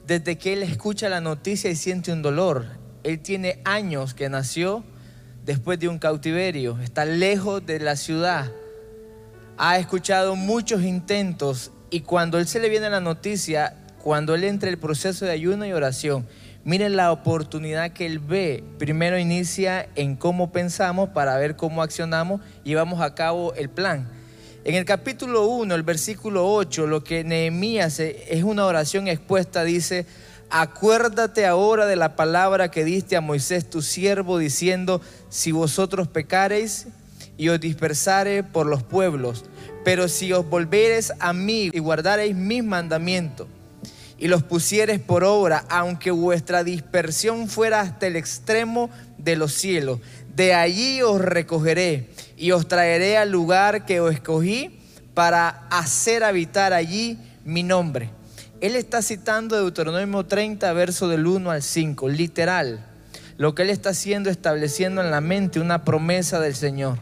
desde 0.05 0.37
que 0.37 0.53
él 0.53 0.63
escucha 0.63 1.09
la 1.09 1.19
noticia 1.19 1.69
y 1.69 1.75
siente 1.75 2.13
un 2.13 2.21
dolor. 2.21 2.65
Él 3.03 3.19
tiene 3.19 3.59
años 3.65 4.13
que 4.13 4.29
nació 4.29 4.85
después 5.47 5.79
de 5.79 5.87
un 5.87 5.97
cautiverio, 5.97 6.77
está 6.83 7.05
lejos 7.05 7.65
de 7.65 7.79
la 7.79 7.95
ciudad, 7.95 8.51
ha 9.57 9.79
escuchado 9.79 10.35
muchos 10.35 10.83
intentos 10.83 11.71
y 11.89 12.01
cuando 12.01 12.37
él 12.37 12.47
se 12.47 12.59
le 12.59 12.67
viene 12.67 12.89
la 12.89 12.99
noticia, 12.99 13.73
cuando 14.03 14.35
él 14.35 14.43
entra 14.43 14.69
el 14.69 14.77
proceso 14.77 15.23
de 15.23 15.31
ayuno 15.31 15.65
y 15.65 15.71
oración, 15.71 16.27
miren 16.65 16.97
la 16.97 17.13
oportunidad 17.13 17.93
que 17.93 18.05
él 18.05 18.19
ve. 18.19 18.61
Primero 18.77 19.17
inicia 19.17 19.87
en 19.95 20.17
cómo 20.17 20.51
pensamos 20.51 21.09
para 21.09 21.37
ver 21.37 21.55
cómo 21.55 21.81
accionamos 21.81 22.41
y 22.65 22.71
llevamos 22.71 22.99
a 22.99 23.15
cabo 23.15 23.53
el 23.53 23.69
plan. 23.69 24.05
En 24.65 24.75
el 24.75 24.83
capítulo 24.83 25.47
1, 25.47 25.73
el 25.73 25.83
versículo 25.83 26.53
8, 26.53 26.87
lo 26.87 27.05
que 27.05 27.23
Nehemías 27.23 28.01
es 28.01 28.43
una 28.43 28.65
oración 28.65 29.07
expuesta, 29.07 29.63
dice, 29.63 30.05
acuérdate 30.49 31.45
ahora 31.45 31.85
de 31.85 31.95
la 31.95 32.15
palabra 32.15 32.71
que 32.71 32.85
diste 32.85 33.15
a 33.15 33.21
Moisés 33.21 33.69
tu 33.69 33.81
siervo, 33.81 34.37
diciendo, 34.37 35.01
si 35.29 35.51
vosotros 35.51 36.07
pecareis 36.07 36.87
y 37.37 37.49
os 37.49 37.59
dispersare 37.59 38.43
por 38.43 38.65
los 38.65 38.83
pueblos, 38.83 39.45
pero 39.83 40.07
si 40.07 40.33
os 40.33 40.47
volvereis 40.49 41.13
a 41.19 41.33
mí 41.33 41.69
y 41.73 41.79
guardareis 41.79 42.35
mis 42.35 42.63
mandamientos 42.63 43.47
y 44.17 44.27
los 44.27 44.43
pusiereis 44.43 44.99
por 44.99 45.23
obra, 45.23 45.65
aunque 45.69 46.11
vuestra 46.11 46.63
dispersión 46.63 47.47
fuera 47.47 47.81
hasta 47.81 48.07
el 48.07 48.15
extremo 48.15 48.89
de 49.17 49.35
los 49.35 49.53
cielos, 49.53 49.99
de 50.35 50.53
allí 50.53 51.01
os 51.01 51.21
recogeré 51.21 52.09
y 52.35 52.51
os 52.51 52.67
traeré 52.67 53.17
al 53.17 53.31
lugar 53.31 53.85
que 53.85 53.99
os 53.99 54.13
escogí 54.13 54.79
para 55.13 55.67
hacer 55.69 56.23
habitar 56.23 56.73
allí 56.73 57.17
mi 57.43 57.63
nombre. 57.63 58.16
Él 58.59 58.75
está 58.75 59.03
citando 59.03 59.55
Deuteronomio 59.55 60.25
30, 60.25 60.73
verso 60.73 61.07
del 61.07 61.27
1 61.27 61.51
al 61.51 61.61
5, 61.61 62.09
literal. 62.09 62.83
Lo 63.37 63.53
que 63.53 63.61
él 63.61 63.69
está 63.69 63.89
haciendo, 63.89 64.31
estableciendo 64.31 65.01
en 65.01 65.11
la 65.11 65.21
mente 65.21 65.59
una 65.59 65.83
promesa 65.85 66.39
del 66.39 66.55
Señor. 66.55 66.97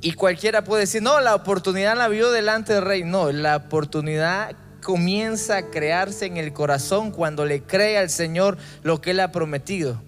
Y 0.00 0.14
cualquiera 0.14 0.64
puede 0.64 0.82
decir, 0.82 1.02
no, 1.02 1.20
la 1.20 1.36
oportunidad 1.36 1.96
la 1.96 2.08
vio 2.08 2.32
delante 2.32 2.72
del 2.72 2.82
rey. 2.82 3.04
No, 3.04 3.30
la 3.30 3.56
oportunidad 3.56 4.56
comienza 4.82 5.58
a 5.58 5.70
crearse 5.70 6.26
en 6.26 6.36
el 6.36 6.52
corazón 6.52 7.12
cuando 7.12 7.44
le 7.44 7.62
cree 7.62 7.98
al 7.98 8.10
Señor 8.10 8.58
lo 8.82 9.00
que 9.00 9.12
él 9.12 9.20
ha 9.20 9.30
prometido. 9.30 10.02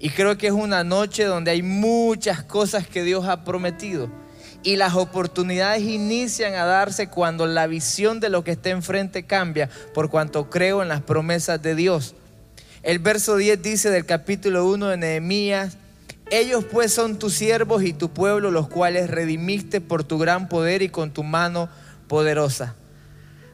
Y 0.00 0.10
creo 0.10 0.36
que 0.36 0.48
es 0.48 0.52
una 0.52 0.82
noche 0.82 1.24
donde 1.24 1.52
hay 1.52 1.62
muchas 1.62 2.42
cosas 2.42 2.88
que 2.88 3.04
Dios 3.04 3.26
ha 3.26 3.44
prometido. 3.44 4.10
Y 4.66 4.74
las 4.74 4.96
oportunidades 4.96 5.84
inician 5.84 6.54
a 6.54 6.64
darse 6.64 7.06
cuando 7.06 7.46
la 7.46 7.68
visión 7.68 8.18
de 8.18 8.30
lo 8.30 8.42
que 8.42 8.50
está 8.50 8.70
enfrente 8.70 9.22
cambia, 9.22 9.70
por 9.94 10.10
cuanto 10.10 10.50
creo 10.50 10.82
en 10.82 10.88
las 10.88 11.02
promesas 11.02 11.62
de 11.62 11.76
Dios. 11.76 12.16
El 12.82 12.98
verso 12.98 13.36
10 13.36 13.62
dice 13.62 13.90
del 13.90 14.06
capítulo 14.06 14.66
1 14.66 14.88
de 14.88 14.96
Nehemías, 14.96 15.76
ellos 16.32 16.64
pues 16.64 16.92
son 16.92 17.16
tus 17.16 17.34
siervos 17.34 17.84
y 17.84 17.92
tu 17.92 18.08
pueblo, 18.08 18.50
los 18.50 18.66
cuales 18.66 19.08
redimiste 19.08 19.80
por 19.80 20.02
tu 20.02 20.18
gran 20.18 20.48
poder 20.48 20.82
y 20.82 20.88
con 20.88 21.12
tu 21.12 21.22
mano 21.22 21.68
poderosa. 22.08 22.74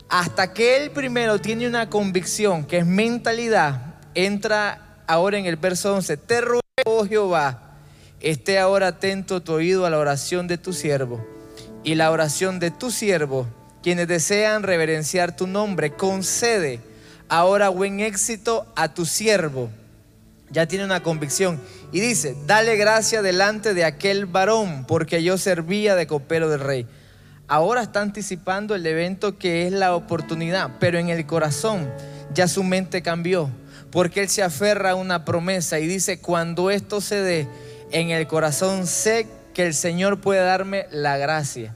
Hasta 0.09 0.54
que 0.54 0.78
él 0.78 0.92
primero 0.92 1.38
tiene 1.38 1.69
una 1.69 1.90
convicción 1.90 2.64
que 2.64 2.78
es 2.78 2.87
mentalidad, 2.87 3.97
entra 4.14 4.97
ahora 5.07 5.37
en 5.37 5.45
el 5.45 5.57
verso 5.57 5.95
11. 5.95 6.16
Te 6.16 6.40
ruego, 6.40 6.62
oh 6.87 7.04
Jehová, 7.04 7.72
esté 8.23 8.59
ahora 8.59 8.88
atento 8.88 9.43
tu 9.43 9.52
oído 9.52 9.85
a 9.85 9.91
la 9.91 9.99
oración 9.99 10.47
de 10.47 10.59
tu 10.59 10.73
siervo 10.73 11.25
y 11.85 11.95
la 11.97 12.11
oración 12.11 12.59
de 12.59 12.71
tu 12.71 12.91
siervo, 12.91 13.47
quienes 13.83 14.09
desean 14.09 14.62
reverenciar 14.62 15.37
tu 15.37 15.47
nombre. 15.47 15.93
Concede 15.93 16.81
ahora 17.29 17.69
buen 17.69 18.00
éxito 18.00 18.67
a 18.76 18.95
tu 18.95 19.05
siervo. 19.05 19.71
Ya 20.50 20.67
tiene 20.67 20.85
una 20.85 21.02
convicción. 21.02 21.61
Y 21.93 22.00
dice, 22.00 22.37
dale 22.47 22.76
gracia 22.76 23.23
delante 23.23 23.75
de 23.75 23.85
aquel 23.85 24.26
varón, 24.26 24.85
porque 24.87 25.23
yo 25.23 25.38
servía 25.38 25.95
de 25.95 26.07
copero 26.07 26.49
del 26.49 26.61
rey. 26.61 26.87
Ahora 27.49 27.83
está 27.83 28.00
anticipando 28.00 28.75
el 28.75 28.87
evento 28.87 29.38
que 29.38 29.67
es 29.67 29.73
la 29.73 29.95
oportunidad, 29.95 30.71
pero 30.79 30.99
en 30.99 31.09
el 31.09 31.26
corazón 31.26 31.91
ya 32.33 32.49
su 32.49 32.62
mente 32.62 33.02
cambió, 33.02 33.50
porque 33.91 34.21
él 34.21 34.29
se 34.29 34.43
aferra 34.43 34.91
a 34.93 34.95
una 34.95 35.25
promesa 35.25 35.79
y 35.79 35.87
dice, 35.87 36.19
cuando 36.19 36.71
esto 36.71 37.00
se 37.00 37.17
dé, 37.17 37.49
en 37.93 38.11
el 38.11 38.27
corazón 38.27 38.87
sé 38.87 39.27
que 39.55 39.67
el 39.67 39.75
Señor 39.75 40.21
puede 40.21 40.41
darme 40.41 40.87
la 40.91 41.17
gracia. 41.19 41.75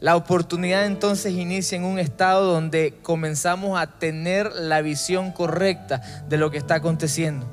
La 0.00 0.14
oportunidad 0.14 0.86
entonces 0.86 1.32
inicia 1.32 1.76
en 1.76 1.84
un 1.84 1.98
estado 1.98 2.52
donde 2.52 2.94
comenzamos 3.02 3.80
a 3.80 3.98
tener 3.98 4.52
la 4.52 4.80
visión 4.80 5.32
correcta 5.32 6.00
de 6.28 6.36
lo 6.36 6.50
que 6.50 6.58
está 6.58 6.76
aconteciendo. 6.76 7.46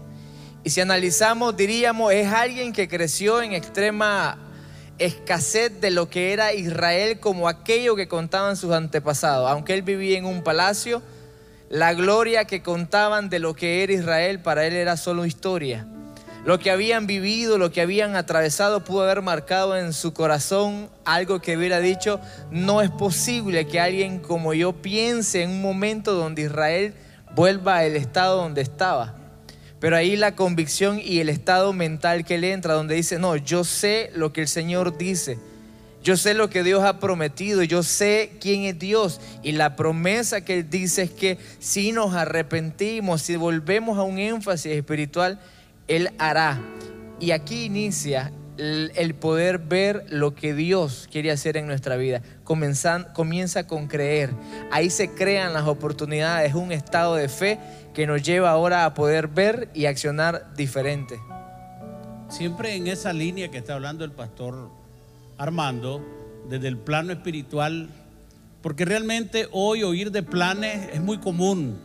Y 0.64 0.70
si 0.70 0.82
analizamos, 0.82 1.58
diríamos, 1.58 2.14
es 2.14 2.32
alguien 2.32 2.74
que 2.74 2.88
creció 2.88 3.42
en 3.42 3.54
extrema 3.54 4.38
escasez 4.98 5.82
de 5.82 5.92
lo 5.92 6.10
que 6.10 6.34
era 6.34 6.54
Israel 6.54 7.20
como 7.20 7.48
aquello 7.48 7.96
que 7.96 8.08
contaban 8.08 8.58
sus 8.58 8.72
antepasados. 8.74 9.50
Aunque 9.50 9.74
él 9.74 9.82
vivía 9.82 10.18
en 10.18 10.26
un 10.26 10.44
palacio, 10.44 11.02
la 11.70 11.94
gloria 11.94 12.46
que 12.46 12.62
contaban 12.62 13.30
de 13.30 13.40
lo 13.40 13.56
que 13.56 13.84
era 13.84 13.94
Israel 13.94 14.40
para 14.40 14.66
él 14.66 14.74
era 14.74 14.98
solo 14.98 15.26
historia. 15.26 15.88
Lo 16.46 16.60
que 16.60 16.70
habían 16.70 17.08
vivido, 17.08 17.58
lo 17.58 17.72
que 17.72 17.82
habían 17.82 18.16
atravesado 18.16 18.84
pudo 18.84 19.02
haber 19.02 19.24
marcado 19.24 19.76
en 19.76 19.94
su 19.94 20.14
corazón 20.14 20.92
algo 21.04 21.42
que 21.42 21.58
hubiera 21.58 21.80
dicho, 21.80 22.20
no 22.52 22.84
es 22.84 22.92
posible 22.92 23.66
que 23.66 23.80
alguien 23.80 24.20
como 24.20 24.54
yo 24.54 24.74
piense 24.74 25.42
en 25.42 25.50
un 25.50 25.62
momento 25.64 26.14
donde 26.14 26.44
Israel 26.44 26.94
vuelva 27.34 27.80
al 27.80 27.96
estado 27.96 28.38
donde 28.38 28.62
estaba. 28.62 29.16
Pero 29.80 29.98
ahí 29.98 30.16
la 30.16 30.36
convicción 30.36 31.02
y 31.04 31.20
el 31.20 31.30
estado 31.30 31.74
mental 31.74 32.24
que 32.24 32.38
le 32.38 32.54
entra, 32.54 32.76
donde 32.76 32.94
dice, 32.94 33.18
no, 33.18 33.36
yo 33.38 33.64
sé 33.64 34.12
lo 34.14 34.32
que 34.32 34.42
el 34.42 34.48
Señor 34.48 35.00
dice. 35.00 35.40
Yo 36.04 36.16
sé 36.16 36.36
lo 36.36 36.52
que 36.52 36.62
Dios 36.62 36.84
ha 36.84 37.00
prometido, 37.00 37.64
yo 37.64 37.82
sé 37.82 38.34
quién 38.40 38.66
es 38.66 38.78
Dios. 38.78 39.20
Y 39.42 39.54
la 39.54 39.76
promesa 39.76 40.42
que 40.42 40.60
Él 40.60 40.70
dice 40.70 41.02
es 41.02 41.10
que 41.10 41.40
si 41.58 41.92
nos 41.92 42.14
arrepentimos, 42.14 43.24
si 43.24 43.36
volvemos 43.36 43.98
a 43.98 44.04
un 44.04 44.20
énfasis 44.20 44.74
espiritual, 44.74 45.40
él 45.88 46.10
hará. 46.18 46.60
Y 47.20 47.32
aquí 47.32 47.66
inicia 47.66 48.32
el, 48.58 49.16
poder 49.16 49.60
ver 49.60 50.06
lo 50.10 50.34
que 50.36 50.54
Dios 50.54 51.08
quiere 51.12 51.32
hacer 51.32 51.58
en 51.58 51.68
nuestra 51.68 51.98
vida. 51.98 52.22
comienza 52.44 53.68
con 53.68 53.88
creer. 53.88 54.32
Ahí 54.72 54.90
se 54.90 55.12
crean 55.12 55.54
las 55.54 55.68
oportunidades, 55.68 56.54
un 56.54 56.72
estado 56.72 57.16
de 57.16 57.30
fe 57.30 57.60
que 57.94 58.08
nos 58.08 58.24
lleva 58.24 58.52
ahora 58.52 58.86
a 58.86 58.94
poder 58.94 59.28
ver 59.28 59.70
y 59.74 59.86
accionar 59.86 60.54
diferente. 60.56 61.20
Siempre 62.30 62.76
en 62.76 62.88
esa 62.88 63.14
línea 63.14 63.52
que 63.52 63.58
está 63.58 63.76
hablando 63.76 64.04
el 64.04 64.12
pastor 64.12 64.70
Armando, 65.38 66.04
desde 66.50 66.68
el 66.68 66.78
plano 66.78 67.12
espiritual, 67.12 67.90
porque 68.62 68.86
realmente 68.86 69.48
hoy 69.52 69.84
oír 69.84 70.12
de 70.12 70.24
planes 70.24 70.90
es 70.94 71.02
muy 71.02 71.20
común, 71.20 71.78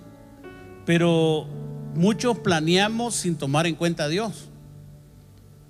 pero 0.87 1.47
Muchos 1.95 2.39
planeamos 2.39 3.17
sin 3.17 3.37
tomar 3.37 3.67
en 3.67 3.75
cuenta 3.75 4.05
a 4.05 4.09
Dios. 4.09 4.49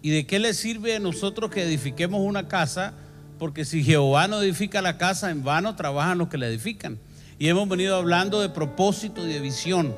¿Y 0.03 0.11
de 0.11 0.27
qué 0.27 0.39
le 0.39 0.55
sirve 0.55 0.97
a 0.97 1.01
nosotros 1.01 1.51
que 1.51 1.63
edifiquemos 1.63 2.21
una 2.21 2.47
casa? 2.47 2.95
Porque 3.39 3.65
si 3.65 3.83
Jehová 3.83 4.29
no 4.29 4.43
edifica 4.43 4.83
la 4.83 4.99
casa, 4.99 5.31
en 5.31 5.45
vano 5.45 5.77
trabajan 5.77 6.19
los 6.19 6.29
que 6.29 6.39
la 6.39 6.47
edifican. 6.47 6.99
Y 7.39 7.49
hemos 7.49 7.69
venido 7.69 7.97
hablando 7.97 8.41
de 8.41 8.51
propósito 8.51 9.27
y 9.27 9.33
de 9.33 9.41
visión 9.41 9.95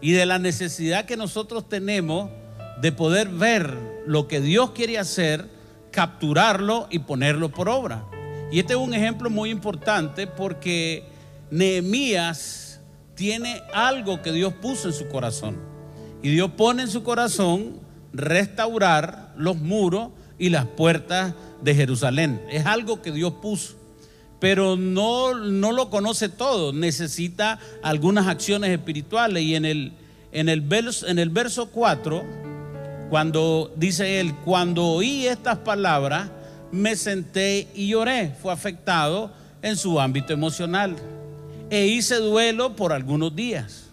y 0.00 0.12
de 0.12 0.26
la 0.26 0.38
necesidad 0.38 1.04
que 1.04 1.16
nosotros 1.16 1.68
tenemos 1.68 2.30
de 2.80 2.90
poder 2.90 3.28
ver 3.28 3.76
lo 4.06 4.26
que 4.26 4.40
Dios 4.40 4.70
quiere 4.70 4.98
hacer, 4.98 5.48
capturarlo 5.92 6.88
y 6.90 7.00
ponerlo 7.00 7.50
por 7.50 7.68
obra. 7.68 8.04
Y 8.50 8.58
este 8.58 8.72
es 8.72 8.78
un 8.78 8.94
ejemplo 8.94 9.30
muy 9.30 9.50
importante 9.50 10.26
porque 10.26 11.04
Nehemías 11.50 12.69
tiene 13.20 13.62
algo 13.74 14.22
que 14.22 14.32
Dios 14.32 14.54
puso 14.62 14.88
en 14.88 14.94
su 14.94 15.06
corazón. 15.08 15.58
Y 16.22 16.30
Dios 16.30 16.52
pone 16.56 16.84
en 16.84 16.88
su 16.88 17.02
corazón 17.02 17.78
restaurar 18.14 19.34
los 19.36 19.58
muros 19.58 20.08
y 20.38 20.48
las 20.48 20.64
puertas 20.64 21.34
de 21.60 21.74
Jerusalén. 21.74 22.40
Es 22.50 22.64
algo 22.64 23.02
que 23.02 23.12
Dios 23.12 23.34
puso. 23.42 23.74
Pero 24.38 24.78
no, 24.78 25.34
no 25.34 25.70
lo 25.70 25.90
conoce 25.90 26.30
todo. 26.30 26.72
Necesita 26.72 27.58
algunas 27.82 28.26
acciones 28.26 28.70
espirituales. 28.70 29.42
Y 29.42 29.54
en 29.54 29.66
el, 29.66 29.92
en 30.32 30.48
el, 30.48 30.62
verso, 30.62 31.06
en 31.06 31.18
el 31.18 31.28
verso 31.28 31.68
4, 31.68 32.24
cuando 33.10 33.70
dice 33.76 34.20
él, 34.20 34.34
cuando 34.46 34.86
oí 34.86 35.26
estas 35.26 35.58
palabras, 35.58 36.30
me 36.72 36.96
senté 36.96 37.68
y 37.74 37.88
lloré. 37.88 38.34
Fue 38.40 38.50
afectado 38.50 39.30
en 39.60 39.76
su 39.76 40.00
ámbito 40.00 40.32
emocional 40.32 40.96
e 41.70 41.86
hice 41.86 42.16
duelo 42.16 42.74
por 42.74 42.92
algunos 42.92 43.34
días. 43.34 43.86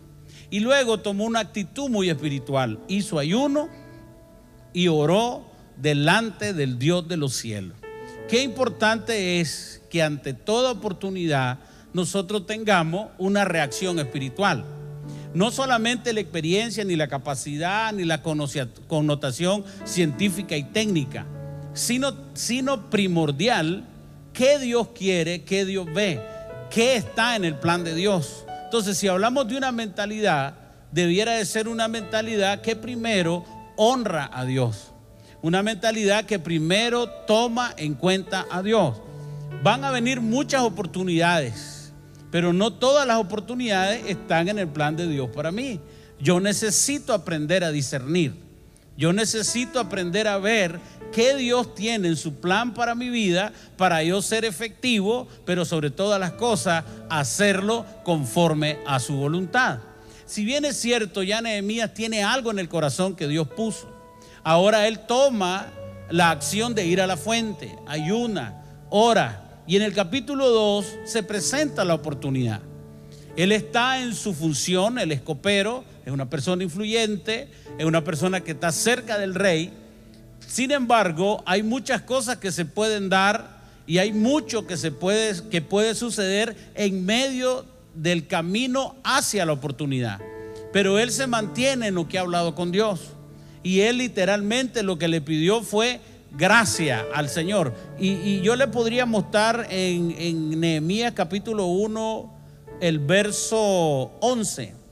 Y 0.50 0.60
luego 0.60 1.00
tomó 1.00 1.26
una 1.26 1.40
actitud 1.40 1.90
muy 1.90 2.10
espiritual. 2.10 2.80
Hizo 2.88 3.20
ayuno 3.20 3.70
y 4.74 4.88
oró 4.88 5.46
delante 5.78 6.54
del 6.54 6.80
Dios 6.80 7.08
de 7.08 7.18
los 7.18 7.34
cielos. 7.36 7.78
Qué 8.28 8.44
importante 8.44 9.40
es 9.40 9.82
que 9.90 10.02
ante 10.02 10.34
toda 10.34 10.72
oportunidad 10.72 11.60
nosotros 11.94 12.46
tengamos 12.46 13.10
una 13.18 13.46
reacción 13.46 14.00
espiritual. 14.00 14.66
No 15.34 15.52
solamente 15.52 16.14
la 16.14 16.22
experiencia, 16.22 16.84
ni 16.84 16.96
la 16.96 17.08
capacidad, 17.08 17.94
ni 17.94 18.06
la 18.06 18.22
connotación 18.22 19.64
científica 19.86 20.58
y 20.58 20.64
técnica, 20.64 21.26
sino, 21.74 22.14
sino 22.34 22.90
primordial, 22.90 23.86
qué 24.34 24.58
Dios 24.58 24.90
quiere, 24.96 25.44
qué 25.44 25.64
Dios 25.66 25.86
ve 25.94 26.20
qué 26.70 26.96
está 26.96 27.36
en 27.36 27.46
el 27.46 27.56
plan 27.56 27.84
de 27.84 27.96
Dios. 27.96 28.46
Entonces, 28.66 28.98
si 28.98 29.08
hablamos 29.08 29.48
de 29.48 29.58
una 29.58 29.72
mentalidad, 29.72 30.56
debiera 30.92 31.34
de 31.34 31.46
ser 31.46 31.68
una 31.68 31.88
mentalidad 31.88 32.62
que 32.62 32.76
primero 32.76 33.46
honra 33.76 34.30
a 34.34 34.46
Dios. 34.46 34.92
Una 35.42 35.64
mentalidad 35.64 36.26
que 36.26 36.40
primero 36.40 37.08
toma 37.28 37.74
en 37.78 37.94
cuenta 37.94 38.46
a 38.50 38.62
Dios. 38.62 38.98
Van 39.64 39.84
a 39.84 39.92
venir 39.92 40.22
muchas 40.22 40.62
oportunidades, 40.62 41.94
pero 42.32 42.54
no 42.54 42.74
todas 42.74 43.08
las 43.08 43.18
oportunidades 43.18 44.04
están 44.08 44.50
en 44.50 44.60
el 44.60 44.68
plan 44.68 44.96
de 44.96 45.08
Dios 45.08 45.30
para 45.34 45.52
mí. 45.52 45.80
Yo 46.20 46.40
necesito 46.40 47.14
aprender 47.14 47.64
a 47.64 47.72
discernir. 47.72 48.47
Yo 48.98 49.14
necesito 49.14 49.80
aprender 49.80 50.28
a 50.28 50.40
ver 50.40 50.80
qué 51.12 51.36
Dios 51.36 51.76
tiene 51.76 52.08
en 52.08 52.18
su 52.18 52.36
plan 52.36 52.74
para 52.74 52.96
mi 52.96 53.10
vida, 53.10 53.54
para 53.78 54.02
yo 54.04 54.24
ser 54.24 54.44
efectivo, 54.44 55.28
pero 55.46 55.66
sobre 55.66 55.92
todas 55.92 56.20
las 56.20 56.32
cosas, 56.34 56.84
hacerlo 57.10 57.86
conforme 58.04 58.80
a 58.88 59.00
su 59.00 59.16
voluntad. 59.16 59.80
Si 60.26 60.44
bien 60.44 60.66
es 60.66 60.78
cierto, 60.78 61.22
ya 61.22 61.42
Nehemías 61.42 61.94
tiene 61.94 62.24
algo 62.24 62.50
en 62.52 62.60
el 62.60 62.68
corazón 62.68 63.16
que 63.16 63.28
Dios 63.28 63.48
puso. 63.48 63.88
Ahora 64.44 64.88
él 64.88 65.00
toma 65.08 65.68
la 66.10 66.32
acción 66.32 66.74
de 66.74 66.86
ir 66.86 67.00
a 67.00 67.08
la 67.08 67.18
fuente, 67.18 67.78
ayuna, 67.88 68.64
ora. 68.90 69.62
Y 69.68 69.76
en 69.76 69.84
el 69.84 69.94
capítulo 69.94 70.50
2 70.50 70.86
se 71.06 71.22
presenta 71.22 71.86
la 71.86 71.94
oportunidad. 71.94 72.62
Él 73.36 73.52
está 73.52 74.02
en 74.02 74.16
su 74.16 74.34
función, 74.34 74.98
el 74.98 75.12
escopero, 75.12 75.84
es 76.08 76.14
una 76.14 76.30
persona 76.30 76.64
influyente, 76.64 77.50
es 77.78 77.86
una 77.86 78.04
persona 78.04 78.42
que 78.42 78.52
está 78.52 78.72
cerca 78.72 79.18
del 79.20 79.36
rey 79.36 79.72
sin 80.48 80.72
embargo, 80.72 81.44
hay 81.46 81.62
muchas 81.62 82.02
cosas 82.02 82.38
que 82.38 82.52
se 82.52 82.66
pueden 82.66 83.10
dar 83.10 83.58
y 83.86 83.98
hay 83.98 84.14
mucho 84.14 84.66
que, 84.66 84.78
se 84.78 84.92
puede, 84.92 85.50
que 85.50 85.62
puede 85.62 85.94
suceder 85.94 86.56
en 86.74 87.06
medio 87.06 87.66
del 87.94 88.28
camino 88.28 88.96
hacia 89.04 89.46
la 89.46 89.52
oportunidad. 89.52 90.20
Pero 90.72 91.00
él 91.00 91.12
se 91.12 91.28
mantiene 91.28 91.88
en 91.88 91.96
lo 91.96 92.08
que 92.08 92.18
ha 92.18 92.22
hablado 92.22 92.56
con 92.56 92.72
Dios. 92.72 93.10
Y 93.62 93.82
él 93.82 93.98
literalmente 93.98 94.84
lo 94.84 94.98
que 94.98 95.10
le 95.10 95.20
pidió 95.20 95.62
fue 95.62 96.00
gracia 96.32 97.06
al 97.14 97.30
Señor. 97.30 97.74
Y, 98.00 98.40
yo 98.42 98.56
le 98.56 98.68
podría 98.68 99.06
mostrar 99.06 99.68
en, 99.70 100.16
en 100.18 100.60
Nehemías 100.60 101.12
capítulo 101.14 101.66
1, 101.66 102.34
el 102.80 103.00
verso 103.00 104.18
11. 104.22 104.87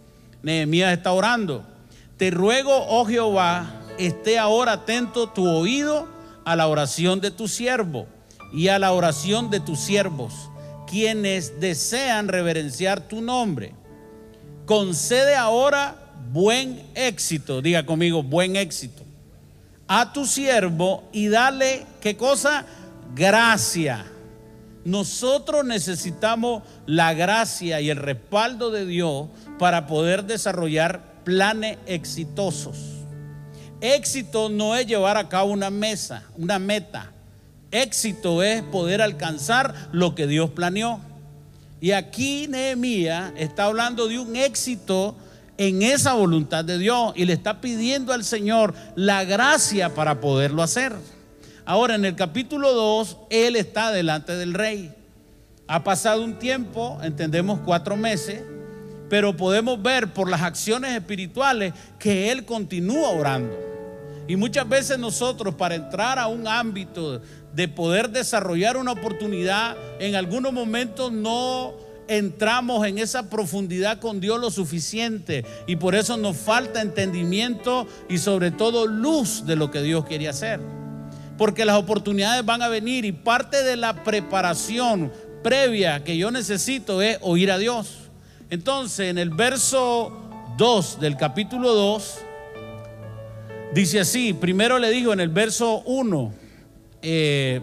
Nehemías 0.45 0.93
está 0.93 1.11
orando. 1.11 1.65
Te 2.17 2.29
ruego, 2.29 2.71
oh 2.87 3.03
Jehová, 3.05 3.81
esté 3.97 4.37
ahora 4.37 4.73
atento 4.73 5.27
tu 5.27 5.49
oído 5.49 6.07
a 6.45 6.55
la 6.55 6.67
oración 6.67 7.19
de 7.19 7.31
tu 7.31 7.47
siervo 7.47 8.05
y 8.53 8.67
a 8.67 8.77
la 8.77 8.91
oración 8.91 9.49
de 9.49 9.59
tus 9.59 9.79
siervos, 9.79 10.51
quienes 10.85 11.59
desean 11.59 12.27
reverenciar 12.27 13.07
tu 13.07 13.21
nombre. 13.21 13.73
Concede 14.67 15.35
ahora 15.35 16.13
buen 16.31 16.91
éxito, 16.93 17.63
diga 17.63 17.83
conmigo, 17.83 18.21
buen 18.21 18.55
éxito, 18.55 19.01
a 19.87 20.13
tu 20.13 20.27
siervo 20.27 21.09
y 21.11 21.27
dale, 21.27 21.87
¿qué 22.01 22.15
cosa? 22.15 22.67
Gracia. 23.15 24.05
Nosotros 24.85 25.65
necesitamos 25.65 26.61
la 26.85 27.15
gracia 27.15 27.81
y 27.81 27.89
el 27.89 27.97
respaldo 27.97 28.69
de 28.69 28.85
Dios 28.85 29.27
para 29.57 29.87
poder 29.87 30.25
desarrollar 30.25 31.23
planes 31.23 31.79
exitosos. 31.87 32.77
Éxito 33.81 34.47
no 34.47 34.75
es 34.75 34.85
llevar 34.85 35.17
a 35.17 35.27
cabo 35.27 35.51
una 35.51 35.71
mesa, 35.71 36.23
una 36.37 36.59
meta. 36.59 37.11
Éxito 37.71 38.43
es 38.43 38.61
poder 38.61 39.01
alcanzar 39.01 39.89
lo 39.91 40.13
que 40.13 40.27
Dios 40.27 40.51
planeó. 40.51 40.99
Y 41.81 41.91
aquí 41.91 42.47
Nehemías 42.47 43.33
está 43.37 43.65
hablando 43.65 44.07
de 44.07 44.19
un 44.19 44.35
éxito 44.35 45.15
en 45.57 45.81
esa 45.81 46.13
voluntad 46.13 46.63
de 46.63 46.77
Dios 46.77 47.13
y 47.15 47.25
le 47.25 47.33
está 47.33 47.59
pidiendo 47.59 48.13
al 48.13 48.23
Señor 48.23 48.75
la 48.95 49.23
gracia 49.23 49.95
para 49.95 50.21
poderlo 50.21 50.61
hacer. 50.61 50.93
Ahora 51.67 51.95
en 51.95 52.05
el 52.05 52.15
capítulo 52.15 52.73
2, 52.73 53.17
él 53.31 53.55
está 53.55 53.91
delante 53.91 54.35
del 54.35 54.53
rey. 54.53 54.93
Ha 55.67 55.83
pasado 55.83 56.23
un 56.23 56.37
tiempo, 56.37 56.99
entendemos 57.01 57.59
cuatro 57.65 57.97
meses, 57.97 58.43
pero 59.09 59.35
podemos 59.35 59.81
ver 59.81 60.13
por 60.13 60.29
las 60.29 60.43
acciones 60.43 60.91
espirituales 60.91 61.73
que 61.97 62.31
él 62.31 62.45
continúa 62.45 63.09
orando. 63.09 63.57
Y 64.27 64.35
muchas 64.35 64.69
veces 64.69 64.99
nosotros 64.99 65.55
para 65.55 65.73
entrar 65.73 66.19
a 66.19 66.27
un 66.27 66.47
ámbito 66.47 67.21
de 67.53 67.67
poder 67.67 68.11
desarrollar 68.11 68.77
una 68.77 68.91
oportunidad, 68.91 69.75
en 69.99 70.13
algunos 70.13 70.53
momentos 70.53 71.11
no 71.11 71.73
entramos 72.07 72.85
en 72.85 72.99
esa 72.99 73.31
profundidad 73.31 73.99
con 73.99 74.19
Dios 74.19 74.39
lo 74.39 74.51
suficiente 74.51 75.43
y 75.65 75.77
por 75.77 75.95
eso 75.95 76.15
nos 76.17 76.37
falta 76.37 76.83
entendimiento 76.83 77.87
y 78.07 78.19
sobre 78.19 78.51
todo 78.51 78.85
luz 78.85 79.47
de 79.47 79.55
lo 79.55 79.71
que 79.71 79.81
Dios 79.81 80.05
quiere 80.05 80.27
hacer. 80.27 80.84
Porque 81.37 81.65
las 81.65 81.77
oportunidades 81.77 82.45
van 82.45 82.61
a 82.61 82.69
venir 82.69 83.05
y 83.05 83.11
parte 83.11 83.63
de 83.63 83.75
la 83.75 84.03
preparación 84.03 85.11
previa 85.43 86.03
que 86.03 86.17
yo 86.17 86.31
necesito 86.31 87.01
es 87.01 87.17
oír 87.21 87.51
a 87.51 87.57
Dios. 87.57 88.09
Entonces, 88.49 89.09
en 89.09 89.17
el 89.17 89.29
verso 89.29 90.13
2 90.57 90.99
del 90.99 91.17
capítulo 91.17 91.73
2, 91.73 92.17
dice 93.73 93.99
así, 93.99 94.33
primero 94.33 94.79
le 94.79 94.89
digo 94.91 95.11
en 95.13 95.19
el 95.19 95.29
verso 95.29 95.81
1, 95.85 96.33
eh, 97.01 97.61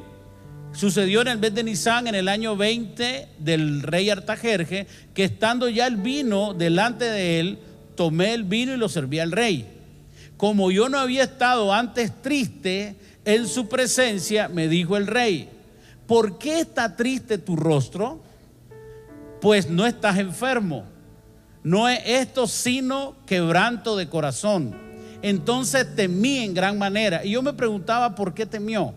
Sucedió 0.74 1.20
en 1.20 1.28
el 1.28 1.38
mes 1.38 1.54
de 1.54 1.64
Nisan 1.64 2.06
en 2.06 2.14
el 2.14 2.28
año 2.28 2.56
20 2.56 3.28
del 3.38 3.82
rey 3.82 4.08
Artajerje, 4.08 4.86
que 5.12 5.24
estando 5.24 5.68
ya 5.68 5.86
el 5.86 5.96
vino 5.96 6.54
delante 6.54 7.04
de 7.04 7.40
él, 7.40 7.58
tomé 7.94 8.32
el 8.32 8.44
vino 8.44 8.72
y 8.72 8.78
lo 8.78 8.88
serví 8.88 9.18
al 9.18 9.32
rey. 9.32 9.66
Como 10.38 10.70
yo 10.70 10.88
no 10.88 10.98
había 10.98 11.24
estado 11.24 11.74
antes 11.74 12.22
triste 12.22 12.96
en 13.24 13.46
su 13.46 13.68
presencia, 13.68 14.48
me 14.48 14.68
dijo 14.68 14.96
el 14.96 15.06
rey, 15.06 15.48
¿por 16.06 16.38
qué 16.38 16.60
está 16.60 16.96
triste 16.96 17.38
tu 17.38 17.56
rostro? 17.56 18.20
Pues 19.40 19.68
no 19.68 19.86
estás 19.86 20.18
enfermo. 20.18 20.84
No 21.62 21.88
es 21.88 22.00
esto 22.04 22.46
sino 22.46 23.14
quebranto 23.26 23.96
de 23.96 24.08
corazón. 24.08 24.74
Entonces 25.22 25.94
temí 25.94 26.38
en 26.38 26.54
gran 26.54 26.78
manera. 26.78 27.24
Y 27.24 27.32
yo 27.32 27.42
me 27.42 27.52
preguntaba 27.52 28.14
por 28.14 28.34
qué 28.34 28.46
temió. 28.46 28.94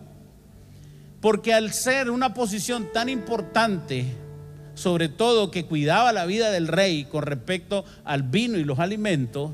Porque 1.20 1.54
al 1.54 1.72
ser 1.72 2.10
una 2.10 2.34
posición 2.34 2.88
tan 2.92 3.08
importante, 3.08 4.06
sobre 4.74 5.08
todo 5.08 5.50
que 5.50 5.64
cuidaba 5.64 6.12
la 6.12 6.26
vida 6.26 6.50
del 6.50 6.68
rey 6.68 7.04
con 7.04 7.22
respecto 7.22 7.84
al 8.04 8.24
vino 8.24 8.58
y 8.58 8.64
los 8.64 8.80
alimentos, 8.80 9.52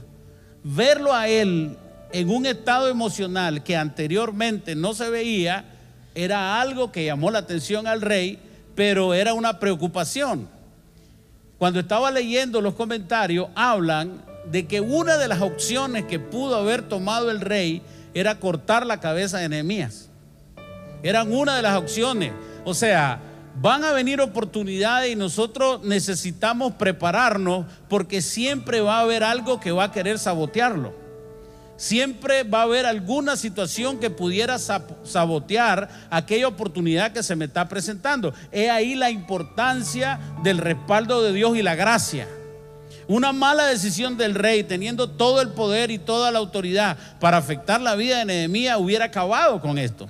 verlo 0.65 1.15
a 1.15 1.29
él 1.29 1.77
en 2.13 2.31
un 2.31 2.47
estado 2.47 2.89
emocional 2.89 3.63
que 3.63 3.77
anteriormente 3.77 4.75
no 4.75 4.95
se 4.95 5.09
veía, 5.11 5.65
era 6.15 6.61
algo 6.61 6.93
que 6.93 7.07
llamó 7.07 7.31
la 7.31 7.39
atención 7.39 7.87
al 7.87 8.03
rey, 8.03 8.39
pero 8.75 9.15
era 9.15 9.35
una 9.35 9.59
preocupación. 9.59 10.49
Cuando 11.59 11.81
estaba 11.81 12.11
leyendo 12.11 12.61
los 12.61 12.75
comentarios, 12.75 13.49
hablan 13.55 14.23
de 14.51 14.67
que 14.67 14.81
una 14.81 15.17
de 15.17 15.29
las 15.29 15.41
opciones 15.41 16.05
que 16.05 16.19
pudo 16.19 16.57
haber 16.57 16.83
tomado 16.83 17.31
el 17.31 17.41
rey 17.41 17.83
era 18.15 18.39
cortar 18.41 18.85
la 18.85 19.01
cabeza 19.01 19.39
de 19.39 19.49
Nehemías. 19.49 20.09
Eran 21.03 21.33
una 21.33 21.57
de 21.57 21.63
las 21.63 21.77
opciones. 21.77 22.33
O 22.65 22.75
sea, 22.75 23.21
van 23.61 23.85
a 23.85 23.93
venir 23.93 24.21
oportunidades 24.21 25.13
y 25.13 25.17
nosotros 25.17 25.83
necesitamos 25.83 26.75
prepararnos 26.75 27.67
porque 27.89 28.23
siempre 28.23 28.81
va 28.81 28.99
a 28.99 29.03
haber 29.03 29.25
algo 29.25 29.61
que 29.61 29.73
va 29.73 29.85
a 29.85 29.93
querer 29.93 30.19
sabotearlo. 30.19 31.02
Siempre 31.83 32.45
va 32.45 32.61
a 32.61 32.63
haber 32.63 32.87
alguna 32.87 33.37
situación 33.37 33.99
que 33.99 34.09
pudiera 34.09 34.57
sabotear 34.61 35.89
aquella 36.11 36.47
oportunidad 36.47 37.11
que 37.11 37.25
se 37.25 37.35
me 37.35 37.47
está 37.47 37.69
presentando. 37.69 38.33
Es 38.53 38.71
ahí 38.71 38.95
la 38.95 39.11
importancia 39.11 40.21
del 40.45 40.59
respaldo 40.59 41.25
de 41.25 41.33
Dios 41.33 41.57
y 41.57 41.63
la 41.63 41.75
gracia. 41.75 42.29
Una 43.09 43.33
mala 43.33 43.67
decisión 43.67 44.17
del 44.17 44.37
rey, 44.37 44.63
teniendo 44.63 45.11
todo 45.11 45.41
el 45.41 45.49
poder 45.49 45.91
y 45.91 45.99
toda 45.99 46.31
la 46.31 46.39
autoridad 46.39 46.97
para 47.19 47.39
afectar 47.39 47.81
la 47.81 47.97
vida 47.97 48.19
de 48.19 48.27
Nehemías, 48.27 48.79
hubiera 48.79 49.07
acabado 49.07 49.61
con 49.61 49.77
esto. 49.77 50.09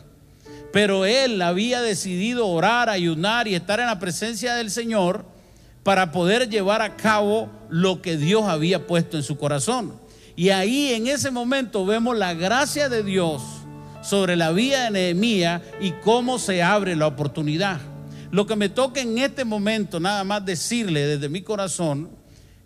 Pero 0.75 1.07
él 1.07 1.41
había 1.41 1.81
decidido 1.81 2.49
orar, 2.49 2.91
ayunar 2.91 3.49
y 3.49 3.55
estar 3.55 3.81
en 3.81 3.87
la 3.87 3.99
presencia 3.99 4.57
del 4.57 4.71
Señor 4.71 5.25
para 5.85 6.13
poder 6.13 6.51
llevar 6.51 6.83
a 6.83 6.97
cabo 6.97 7.49
lo 7.71 8.03
que 8.03 8.19
Dios 8.19 8.45
había 8.45 8.87
puesto 8.87 9.17
en 9.17 9.23
su 9.23 9.39
corazón. 9.39 10.02
Y 10.37 10.51
ahí 10.51 10.93
en 10.93 11.07
ese 11.07 11.31
momento 11.31 11.85
vemos 11.85 12.17
la 12.17 12.35
gracia 12.35 12.89
de 12.89 13.03
Dios 13.03 13.43
sobre 14.03 14.37
la 14.37 14.53
vida 14.53 14.85
de 14.85 14.91
Nehemías 14.91 15.63
y 15.81 15.93
cómo 16.03 16.39
se 16.39 16.63
abre 16.63 16.97
la 16.97 17.07
oportunidad. 17.07 17.81
Lo 18.31 18.47
que 18.47 18.57
me 18.57 18.69
toca 18.69 19.01
en 19.01 19.19
este 19.19 19.45
momento 19.45 20.01
nada 20.01 20.25
más 20.25 20.45
decirle 20.45 21.07
desde 21.07 21.29
mi 21.29 21.43
corazón 21.43 22.11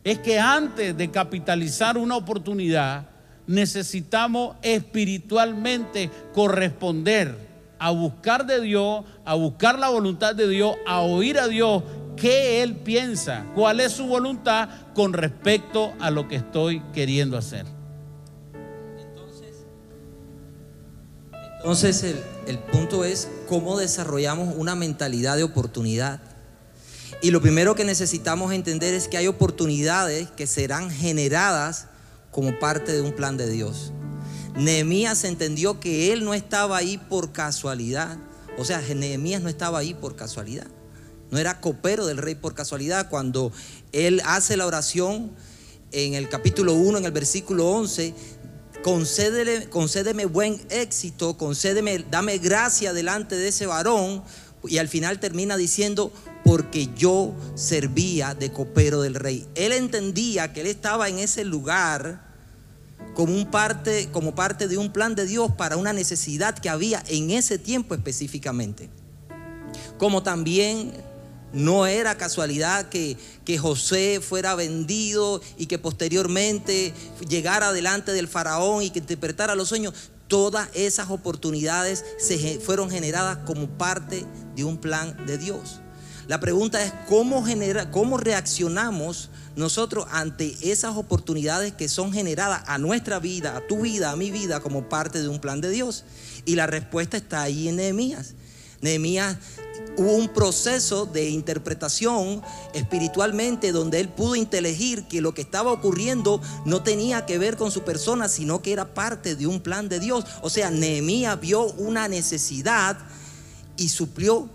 es 0.05 0.19
que 0.21 0.39
antes 0.39 0.97
de 0.97 1.11
capitalizar 1.11 1.99
una 1.99 2.17
oportunidad 2.17 3.09
necesitamos 3.49 4.57
espiritualmente 4.63 6.11
corresponder 6.33 7.47
a 7.79 7.91
buscar 7.91 8.47
de 8.47 8.61
Dios, 8.61 9.05
a 9.25 9.35
buscar 9.35 9.79
la 9.79 9.89
voluntad 9.89 10.35
de 10.35 10.49
Dios, 10.49 10.77
a 10.87 11.01
oír 11.01 11.39
a 11.39 11.49
Dios 11.49 11.83
qué 12.17 12.63
Él 12.63 12.77
piensa, 12.77 13.47
cuál 13.55 13.81
es 13.81 13.93
su 13.93 14.07
voluntad 14.07 14.69
con 14.95 15.13
respecto 15.13 15.93
a 16.01 16.11
lo 16.11 16.29
que 16.29 16.37
estoy 16.37 16.81
queriendo 16.93 17.37
hacer. 17.37 17.67
Entonces 21.59 22.03
el, 22.05 22.17
el, 22.47 22.59
punto 22.59 23.05
es 23.05 23.29
cómo 23.49 23.77
desarrollamos 23.77 24.55
una 24.57 24.77
mentalidad 24.77 25.37
de 25.37 25.43
oportunidad. 25.43 26.21
Y 27.23 27.33
lo 27.33 27.41
primero 27.41 27.75
que 27.75 27.85
necesitamos 27.85 28.53
entender 28.53 28.95
es 28.95 29.09
que 29.09 29.17
hay 29.17 29.27
oportunidades 29.27 30.31
que 30.31 30.47
serán 30.47 30.91
generadas 30.91 31.89
como 32.31 32.59
parte 32.59 32.93
de 32.93 33.01
un 33.01 33.13
plan 33.13 33.37
de 33.37 33.49
Dios. 33.49 33.93
Nehemías 34.57 35.25
entendió 35.25 35.81
que 35.81 36.13
él 36.13 36.25
no 36.25 36.35
estaba 36.35 36.77
ahí 36.77 36.99
por 36.99 37.33
casualidad. 37.33 38.17
O 38.59 38.65
sea, 38.65 38.81
Nehemías 38.81 39.43
no 39.43 39.49
estaba 39.49 39.79
ahí 39.79 39.93
por 39.93 40.17
casualidad. 40.17 40.67
No 41.31 41.39
era 41.39 41.61
copero 41.61 42.07
del 42.07 42.19
rey 42.19 42.35
por 42.35 42.55
casualidad. 42.55 43.09
Cuando 43.09 43.53
él 43.93 44.23
hace 44.25 44.57
la 44.57 44.67
oración 44.67 45.33
en 45.93 46.15
el 46.15 46.29
capítulo 46.29 46.75
1, 46.75 46.99
en 46.99 47.05
el 47.05 47.13
versículo 47.13 47.69
11, 47.69 48.15
concédele, 48.83 49.69
concédeme 49.69 50.27
buen 50.27 50.61
éxito, 50.71 51.37
concédeme, 51.37 52.05
dame 52.11 52.39
gracia 52.39 52.93
delante 52.93 53.37
de 53.37 53.49
ese 53.49 53.67
varón. 53.67 54.23
Y 54.65 54.79
al 54.79 54.89
final 54.89 55.21
termina 55.21 55.57
diciendo, 55.57 56.13
porque 56.45 56.91
yo 56.97 57.35
servía 57.57 58.35
de 58.35 58.53
copero 58.53 59.03
del 59.03 59.17
rey. 59.17 59.47
Él 59.57 59.73
entendía 59.73 60.53
que 60.53 60.61
él 60.61 60.69
estaba 60.69 61.09
en 61.09 61.19
ese 61.19 61.45
lugar 61.45 62.25
como, 63.15 63.35
un 63.35 63.51
parte, 63.51 64.09
como 64.13 64.35
parte 64.35 64.69
de 64.69 64.79
un 64.79 64.93
plan 64.93 65.15
de 65.15 65.27
Dios 65.27 65.51
para 65.57 65.77
una 65.77 65.93
necesidad 65.93 66.57
que 66.57 66.69
había 66.69 67.03
en 67.09 67.31
ese 67.31 67.59
tiempo 67.59 67.95
específicamente. 67.95 68.91
Como 69.99 70.23
también 70.23 70.93
no 71.53 71.87
era 71.87 72.17
casualidad 72.17 72.89
que, 72.89 73.17
que, 73.45 73.59
José 73.59 74.21
fuera 74.21 74.55
vendido 74.55 75.41
y 75.57 75.67
que 75.67 75.79
posteriormente 75.79 76.93
llegara 77.29 77.73
delante 77.73 78.13
del 78.13 78.29
faraón 78.29 78.83
y 78.83 78.91
que 78.91 78.99
interpretara 78.99 79.55
los 79.55 79.69
sueños. 79.69 79.95
Todas 80.29 80.69
esas 80.75 81.11
oportunidades 81.11 82.05
se 82.19 82.59
fueron 82.59 82.91
generadas 82.91 83.39
como 83.47 83.69
parte 83.69 84.27
de 84.57 84.65
un 84.65 84.79
plan 84.79 85.25
de 85.27 85.39
Dios. 85.39 85.81
La 86.27 86.41
pregunta 86.41 86.83
es 86.83 86.93
cómo, 87.09 87.45
genera, 87.45 87.93
cómo 87.93 88.19
reaccionamos 88.19 89.31
nosotros 89.55 90.07
ante 90.11 90.57
esas 90.61 90.97
oportunidades 90.97 91.73
que 91.73 91.89
son 91.89 92.13
generadas 92.13 92.65
a 92.67 92.79
nuestra 92.79 93.21
vida, 93.21 93.57
a 93.57 93.67
tu 93.67 93.83
vida, 93.83 94.11
a 94.11 94.17
mi 94.17 94.33
vida, 94.33 94.59
como 94.59 94.89
parte 94.89 95.23
de 95.23 95.29
un 95.29 95.39
plan 95.39 95.61
de 95.61 95.71
Dios. 95.71 96.05
Y 96.45 96.57
la 96.57 96.67
respuesta 96.67 97.17
está 97.17 97.43
ahí 97.43 97.69
en 97.69 97.77
Nehemías. 97.77 98.35
Nehemías 98.81 99.37
hubo 99.97 100.13
un 100.13 100.29
proceso 100.29 101.07
de 101.07 101.31
interpretación 101.31 102.43
espiritualmente 102.75 103.73
donde 103.73 104.01
él 104.01 104.09
pudo 104.09 104.37
inteligir 104.37 105.09
que 105.09 105.21
lo 105.21 105.35
que 105.35 105.43
estaba 105.43 105.73
ocurriendo 105.73 106.41
no 106.65 106.83
tenía 106.83 107.25
que 107.27 107.39
ver 107.39 107.57
con 107.57 107.71
su 107.71 107.83
persona, 107.83 108.29
sino 108.29 108.63
que 108.63 108.73
era 108.73 108.95
parte 108.95 109.37
de 109.37 109.47
un 109.47 109.61
plan 109.61 109.89
de 109.89 110.01
Dios. 110.01 110.25
O 110.43 110.51
sea, 110.51 110.71
Nehemías 110.71 111.41
vio 111.41 111.65
una 111.75 112.09
necesidad 112.09 112.99
y 113.77 113.89
suplió 113.89 114.49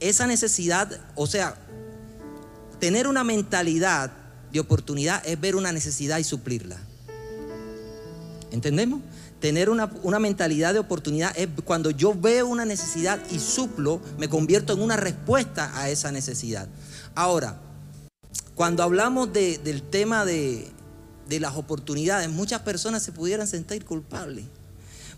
esa 0.00 0.26
necesidad, 0.26 1.00
o 1.14 1.26
sea, 1.26 1.56
tener 2.78 3.08
una 3.08 3.24
mentalidad 3.24 4.12
de 4.52 4.60
oportunidad 4.60 5.26
es 5.26 5.40
ver 5.40 5.56
una 5.56 5.72
necesidad 5.72 6.18
y 6.18 6.24
suplirla. 6.24 6.78
¿Entendemos? 8.50 9.00
Tener 9.46 9.70
una, 9.70 10.18
mentalidad 10.18 10.72
de 10.72 10.80
oportunidad 10.80 11.32
es 11.38 11.46
cuando 11.64 11.92
yo 11.92 12.12
veo 12.12 12.48
una 12.48 12.64
necesidad 12.64 13.20
y 13.30 13.38
suplo, 13.38 14.00
me 14.18 14.28
convierto 14.28 14.72
en 14.72 14.82
una 14.82 14.96
respuesta 14.96 15.70
a 15.78 15.88
esa 15.88 16.10
necesidad. 16.10 16.66
Ahora, 17.14 17.60
cuando 18.56 18.82
hablamos 18.82 19.32
del 19.32 19.84
tema 19.84 20.24
de, 20.24 20.68
de, 21.28 21.38
las 21.38 21.54
oportunidades, 21.54 22.28
muchas 22.28 22.62
personas 22.62 23.04
se 23.04 23.12
pudieran 23.12 23.46
sentir 23.46 23.84
culpables. 23.84 24.46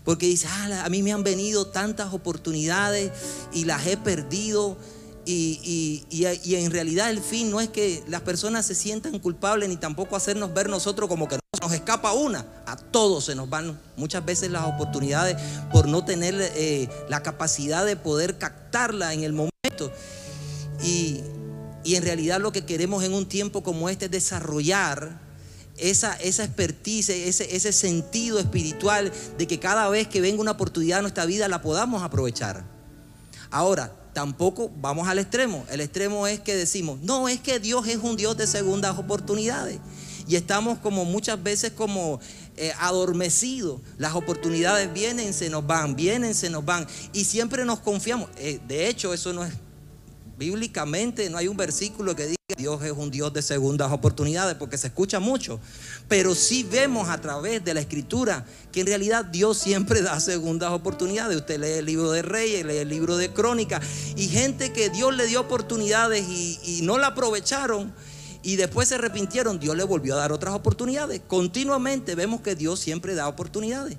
Porque 0.05 0.27
dicen, 0.27 0.51
ah, 0.53 0.85
a 0.85 0.89
mí 0.89 1.01
me 1.01 1.11
han 1.11 1.23
venido 1.23 1.65
tantas 1.65 2.13
oportunidades 2.13 3.11
y 3.51 3.65
las 3.65 3.87
he 3.87 3.97
perdido 3.97 4.77
y, 5.25 6.25
en 6.55 6.71
realidad 6.71 7.09
el 7.09 7.21
fin 7.21 7.51
no 7.51 7.59
es 7.59 7.69
que 7.69 8.03
las 8.07 8.21
personas 8.21 8.65
se 8.65 8.75
sientan 8.75 9.19
culpables 9.19 9.69
ni 9.69 9.77
tampoco 9.77 10.15
hacernos 10.15 10.53
ver 10.53 10.69
nosotros 10.69 11.07
como 11.07 11.27
que 11.27 11.37
nos 11.61 11.71
escapa 11.73 12.13
una. 12.13 12.45
A 12.65 12.75
todos 12.75 13.25
se 13.25 13.35
nos 13.35 13.49
van 13.49 13.79
muchas 13.97 14.25
veces 14.25 14.49
las 14.49 14.65
oportunidades 14.65 15.37
por 15.71 15.87
no 15.87 16.03
tener 16.05 16.35
eh, 16.39 16.89
la 17.09 17.21
capacidad 17.21 17.85
de 17.85 17.95
poder 17.95 18.37
captarla 18.37 19.13
en 19.13 19.23
el 19.23 19.33
momento. 19.33 19.91
Y, 20.83 21.21
en 21.85 22.03
realidad 22.03 22.39
lo 22.39 22.51
que 22.51 22.65
queremos 22.65 23.03
en 23.03 23.13
un 23.15 23.25
tiempo 23.27 23.63
como 23.63 23.89
este 23.89 24.05
es 24.05 24.11
desarrollar 24.11 25.19
esa, 25.77 26.13
esa 26.17 26.43
expertise, 26.43 27.09
ese, 27.09 27.55
ese 27.55 27.73
sentido 27.73 28.37
espiritual 28.37 29.11
de 29.39 29.47
que 29.47 29.59
cada 29.59 29.89
vez 29.89 30.07
que 30.07 30.21
venga 30.21 30.39
una 30.39 30.51
oportunidad 30.51 30.99
en 30.99 31.03
nuestra 31.03 31.25
vida 31.25 31.47
la 31.47 31.63
podamos 31.63 32.03
aprovechar. 32.03 32.63
Ahora, 33.49 33.91
tampoco 34.13 34.71
vamos 34.81 35.07
al 35.07 35.19
extremo. 35.19 35.65
El 35.69 35.81
extremo 35.81 36.27
es 36.27 36.39
que 36.39 36.55
decimos, 36.55 36.99
no, 37.01 37.27
es 37.27 37.39
que 37.39 37.59
Dios 37.59 37.87
es 37.87 37.97
un 37.97 38.15
Dios 38.15 38.37
de 38.37 38.47
segundas 38.47 38.97
oportunidades. 38.97 39.79
Y 40.27 40.35
estamos 40.35 40.77
como 40.77 41.05
muchas 41.05 41.41
veces 41.41 41.71
como 41.71 42.19
eh, 42.55 42.71
adormecidos. 42.79 43.81
Las 43.97 44.13
oportunidades 44.13 44.93
vienen, 44.93 45.33
se 45.33 45.49
nos 45.49 45.65
van, 45.65 45.95
vienen, 45.95 46.35
se 46.35 46.49
nos 46.49 46.63
van. 46.63 46.85
Y 47.13 47.23
siempre 47.25 47.65
nos 47.65 47.79
confiamos. 47.79 48.29
Eh, 48.37 48.59
de 48.67 48.87
hecho, 48.89 49.13
eso 49.13 49.33
no 49.33 49.43
es 49.43 49.53
Bíblicamente 50.39 51.29
no 51.29 51.37
hay 51.37 51.49
un 51.49 51.57
versículo 51.57 52.15
que 52.15 52.27
diga 52.27 52.37
Dios 52.57 52.81
es 52.83 52.93
un 52.93 53.11
Dios 53.11 53.33
de 53.33 53.41
segundas 53.41 53.91
oportunidades, 53.91 54.55
porque 54.55 54.77
se 54.77 54.87
escucha 54.87 55.19
mucho. 55.19 55.59
Pero 56.07 56.33
sí 56.33 56.63
vemos 56.63 57.09
a 57.09 57.19
través 57.19 57.63
de 57.65 57.73
la 57.73 57.81
escritura 57.81 58.45
que 58.71 58.79
en 58.79 58.87
realidad 58.87 59.25
Dios 59.25 59.57
siempre 59.57 60.01
da 60.01 60.17
segundas 60.21 60.71
oportunidades. 60.71 61.35
Usted 61.35 61.59
lee 61.59 61.79
el 61.79 61.85
libro 61.85 62.11
de 62.11 62.21
Reyes, 62.21 62.65
lee 62.65 62.77
el 62.77 62.87
libro 62.87 63.17
de 63.17 63.33
Crónicas, 63.33 63.83
y 64.15 64.29
gente 64.29 64.71
que 64.71 64.89
Dios 64.89 65.13
le 65.13 65.27
dio 65.27 65.41
oportunidades 65.41 66.25
y, 66.29 66.57
y 66.63 66.81
no 66.83 66.97
la 66.97 67.07
aprovecharon 67.07 67.93
y 68.41 68.55
después 68.55 68.87
se 68.87 68.95
arrepintieron, 68.95 69.59
Dios 69.59 69.75
le 69.75 69.83
volvió 69.83 70.13
a 70.13 70.19
dar 70.19 70.31
otras 70.31 70.55
oportunidades. 70.55 71.19
Continuamente 71.27 72.15
vemos 72.15 72.39
que 72.39 72.55
Dios 72.55 72.79
siempre 72.79 73.13
da 73.13 73.27
oportunidades. 73.27 73.97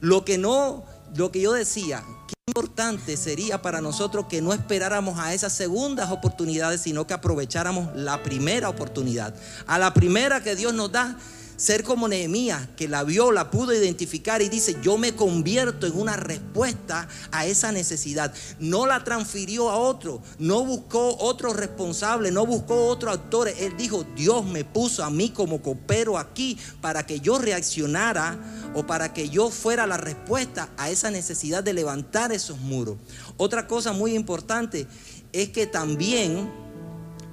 Lo 0.00 0.24
que 0.24 0.38
no, 0.38 0.86
lo 1.14 1.30
que 1.30 1.40
yo 1.40 1.52
decía, 1.52 2.04
importante 2.46 3.16
sería 3.16 3.62
para 3.62 3.80
nosotros 3.80 4.26
que 4.28 4.42
no 4.42 4.52
esperáramos 4.52 5.18
a 5.18 5.32
esas 5.32 5.52
segundas 5.52 6.10
oportunidades, 6.10 6.82
sino 6.82 7.06
que 7.06 7.14
aprovecháramos 7.14 7.94
la 7.96 8.22
primera 8.22 8.68
oportunidad. 8.68 9.34
A 9.66 9.78
la 9.78 9.94
primera 9.94 10.42
que 10.42 10.54
Dios 10.54 10.74
nos 10.74 10.92
da, 10.92 11.16
ser 11.56 11.84
como 11.84 12.08
Nehemías, 12.08 12.68
que 12.76 12.88
la 12.88 13.04
vio, 13.04 13.32
la 13.32 13.50
pudo 13.50 13.72
identificar 13.72 14.42
y 14.42 14.48
dice, 14.48 14.76
yo 14.82 14.98
me 14.98 15.14
convierto 15.14 15.86
en 15.86 15.98
una 15.98 16.16
respuesta 16.16 17.08
a 17.30 17.46
esa 17.46 17.72
necesidad. 17.72 18.34
No 18.58 18.86
la 18.86 19.04
transfirió 19.04 19.70
a 19.70 19.76
otro, 19.76 20.22
no 20.38 20.64
buscó 20.64 21.16
otro 21.18 21.52
responsable, 21.52 22.30
no 22.30 22.46
buscó 22.46 22.86
otro 22.86 23.10
actor. 23.10 23.48
Él 23.48 23.76
dijo, 23.76 24.04
Dios 24.16 24.44
me 24.44 24.64
puso 24.64 25.04
a 25.04 25.10
mí 25.10 25.30
como 25.30 25.62
copero 25.62 26.18
aquí 26.18 26.58
para 26.80 27.06
que 27.06 27.20
yo 27.20 27.38
reaccionara 27.38 28.38
o 28.74 28.86
para 28.86 29.12
que 29.12 29.28
yo 29.28 29.50
fuera 29.50 29.86
la 29.86 29.96
respuesta 29.96 30.68
a 30.76 30.90
esa 30.90 31.10
necesidad 31.10 31.62
de 31.62 31.72
levantar 31.72 32.32
esos 32.32 32.58
muros. 32.58 32.96
Otra 33.36 33.66
cosa 33.66 33.92
muy 33.92 34.14
importante 34.14 34.86
es 35.32 35.50
que 35.50 35.66
también 35.66 36.48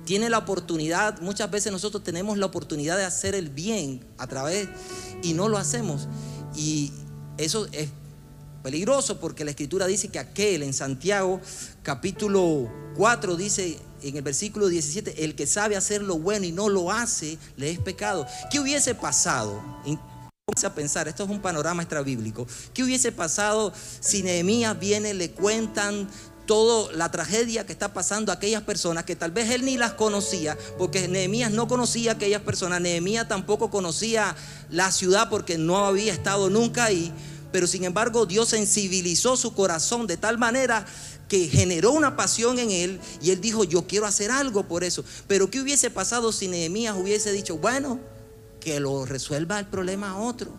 tiene 0.05 0.29
la 0.29 0.39
oportunidad, 0.39 1.19
muchas 1.21 1.49
veces 1.49 1.71
nosotros 1.71 2.03
tenemos 2.03 2.37
la 2.37 2.47
oportunidad 2.47 2.97
de 2.97 3.05
hacer 3.05 3.35
el 3.35 3.49
bien 3.49 4.05
a 4.17 4.27
través 4.27 4.67
y 5.23 5.33
no 5.33 5.47
lo 5.47 5.57
hacemos. 5.57 6.07
Y 6.55 6.91
eso 7.37 7.67
es 7.71 7.89
peligroso 8.63 9.19
porque 9.19 9.45
la 9.45 9.51
escritura 9.51 9.87
dice 9.87 10.09
que 10.09 10.19
aquel 10.19 10.63
en 10.63 10.73
Santiago 10.73 11.41
capítulo 11.83 12.71
4 12.95 13.35
dice 13.35 13.79
en 14.03 14.17
el 14.17 14.23
versículo 14.23 14.67
17, 14.67 15.23
el 15.23 15.35
que 15.35 15.45
sabe 15.45 15.75
hacer 15.75 16.01
lo 16.01 16.17
bueno 16.17 16.45
y 16.45 16.51
no 16.51 16.69
lo 16.69 16.91
hace, 16.91 17.37
le 17.55 17.71
es 17.71 17.79
pecado. 17.79 18.25
¿Qué 18.49 18.59
hubiese 18.59 18.95
pasado? 18.95 19.61
A 20.63 20.75
pensar, 20.75 21.07
esto 21.07 21.23
es 21.23 21.29
un 21.29 21.39
panorama 21.39 21.81
extrabíblico. 21.81 22.45
¿Qué 22.73 22.83
hubiese 22.83 23.11
pasado 23.11 23.71
si 24.01 24.21
Nehemías 24.21 24.77
viene, 24.77 25.13
le 25.13 25.31
cuentan 25.31 26.09
toda 26.45 26.91
la 26.93 27.11
tragedia 27.11 27.65
que 27.65 27.71
está 27.71 27.93
pasando 27.93 28.31
a 28.31 28.35
aquellas 28.35 28.63
personas 28.63 29.03
que 29.05 29.15
tal 29.15 29.31
vez 29.31 29.49
él 29.51 29.65
ni 29.65 29.77
las 29.77 29.93
conocía, 29.93 30.57
porque 30.77 31.07
Nehemías 31.07 31.51
no 31.51 31.67
conocía 31.67 32.11
a 32.11 32.13
aquellas 32.15 32.41
personas, 32.41 32.81
Nehemías 32.81 33.27
tampoco 33.27 33.69
conocía 33.69 34.35
la 34.69 34.91
ciudad 34.91 35.29
porque 35.29 35.57
no 35.57 35.85
había 35.85 36.13
estado 36.13 36.49
nunca 36.49 36.85
ahí, 36.85 37.11
pero 37.51 37.67
sin 37.67 37.83
embargo 37.83 38.25
Dios 38.25 38.49
sensibilizó 38.49 39.37
su 39.37 39.53
corazón 39.53 40.07
de 40.07 40.17
tal 40.17 40.37
manera 40.37 40.85
que 41.27 41.47
generó 41.47 41.91
una 41.91 42.17
pasión 42.17 42.59
en 42.59 42.71
él 42.71 42.99
y 43.21 43.31
él 43.31 43.39
dijo, 43.39 43.63
yo 43.63 43.87
quiero 43.87 44.05
hacer 44.05 44.31
algo 44.31 44.67
por 44.67 44.83
eso. 44.83 45.05
Pero 45.27 45.49
¿qué 45.49 45.61
hubiese 45.61 45.89
pasado 45.89 46.33
si 46.33 46.49
Nehemías 46.49 46.97
hubiese 46.97 47.31
dicho, 47.31 47.57
bueno, 47.57 48.01
que 48.59 48.81
lo 48.81 49.05
resuelva 49.05 49.57
el 49.57 49.67
problema 49.67 50.11
a 50.11 50.17
otro? 50.17 50.51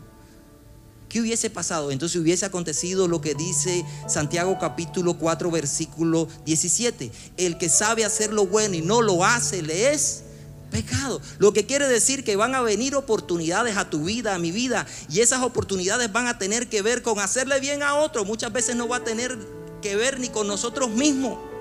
¿Qué 1.13 1.21
hubiese 1.21 1.51
pasado? 1.51 1.91
Entonces 1.91 2.19
hubiese 2.19 2.47
acontecido 2.47 3.07
lo 3.07 3.21
que 3.21 3.35
dice 3.35 3.85
Santiago 4.09 4.57
capítulo 4.59 5.19
4 5.19 5.51
versículo 5.51 6.27
17. 6.47 7.13
El 7.37 7.59
que 7.59 7.69
sabe 7.69 8.07
hacer 8.07 8.33
lo 8.33 8.47
bueno 8.47 8.77
y 8.77 8.81
no 8.81 9.03
lo 9.03 9.23
hace, 9.23 9.61
le 9.61 9.93
es 9.93 10.23
pecado. 10.71 11.21
Lo 11.37 11.53
que 11.53 11.67
quiere 11.67 11.87
decir 11.87 12.25
que 12.25 12.35
van 12.37 12.55
a 12.55 12.63
venir 12.63 12.95
oportunidades 12.95 13.77
a 13.77 13.91
tu 13.91 14.05
vida, 14.05 14.35
a 14.35 14.39
mi 14.39 14.53
vida, 14.53 14.87
y 15.11 15.21
esas 15.21 15.43
oportunidades 15.43 16.11
van 16.11 16.29
a 16.29 16.39
tener 16.39 16.71
que 16.71 16.81
ver 16.81 17.03
con 17.03 17.21
hacerle 17.21 17.61
bien 17.61 17.83
a 17.83 17.97
otro. 17.97 18.25
Muchas 18.25 18.51
veces 18.51 18.75
no 18.75 18.89
va 18.89 18.97
a 18.97 19.05
tener 19.05 19.37
que 19.83 19.97
ver 19.97 20.19
ni 20.19 20.31
con 20.31 20.47
nosotros 20.47 20.89
mismos. 20.89 21.52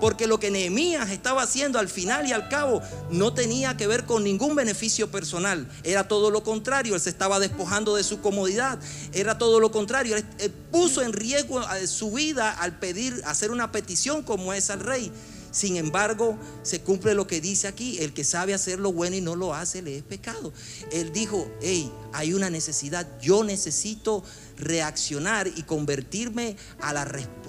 Porque 0.00 0.26
lo 0.26 0.38
que 0.38 0.50
Nehemías 0.50 1.10
estaba 1.10 1.42
haciendo 1.42 1.78
al 1.78 1.88
final 1.88 2.26
y 2.26 2.32
al 2.32 2.48
cabo 2.48 2.82
no 3.10 3.32
tenía 3.32 3.76
que 3.76 3.86
ver 3.86 4.04
con 4.04 4.24
ningún 4.24 4.54
beneficio 4.54 5.10
personal. 5.10 5.68
Era 5.84 6.06
todo 6.06 6.30
lo 6.30 6.42
contrario. 6.42 6.94
Él 6.94 7.00
se 7.00 7.10
estaba 7.10 7.38
despojando 7.38 7.96
de 7.96 8.04
su 8.04 8.20
comodidad. 8.20 8.78
Era 9.12 9.38
todo 9.38 9.60
lo 9.60 9.70
contrario. 9.70 10.16
Él, 10.16 10.52
puso 10.70 11.02
en 11.02 11.12
riesgo 11.12 11.62
eh, 11.62 11.86
su 11.86 12.10
vida 12.12 12.50
al 12.50 12.78
pedir, 12.78 13.22
hacer 13.24 13.50
una 13.50 13.72
petición 13.72 14.22
como 14.22 14.52
es 14.52 14.68
al 14.68 14.80
rey. 14.80 15.10
Sin 15.56 15.76
embargo, 15.76 16.36
se 16.62 16.82
cumple 16.82 17.14
lo 17.14 17.26
que 17.26 17.40
dice 17.40 17.66
aquí, 17.66 17.96
el 18.00 18.12
que 18.12 18.24
sabe 18.24 18.52
hacer 18.52 18.78
lo 18.78 18.92
bueno 18.92 19.16
y 19.16 19.22
no 19.22 19.36
lo 19.36 19.54
hace, 19.54 19.80
le 19.80 19.96
es 19.96 20.02
pecado. 20.02 20.52
Él 20.92 21.14
dijo, 21.14 21.50
hey, 21.62 21.90
hay 22.12 22.34
una 22.34 22.50
necesidad, 22.50 23.08
yo 23.22 23.42
necesito 23.42 24.22
reaccionar 24.58 25.46
y 25.48 25.62
convertirme 25.62 26.56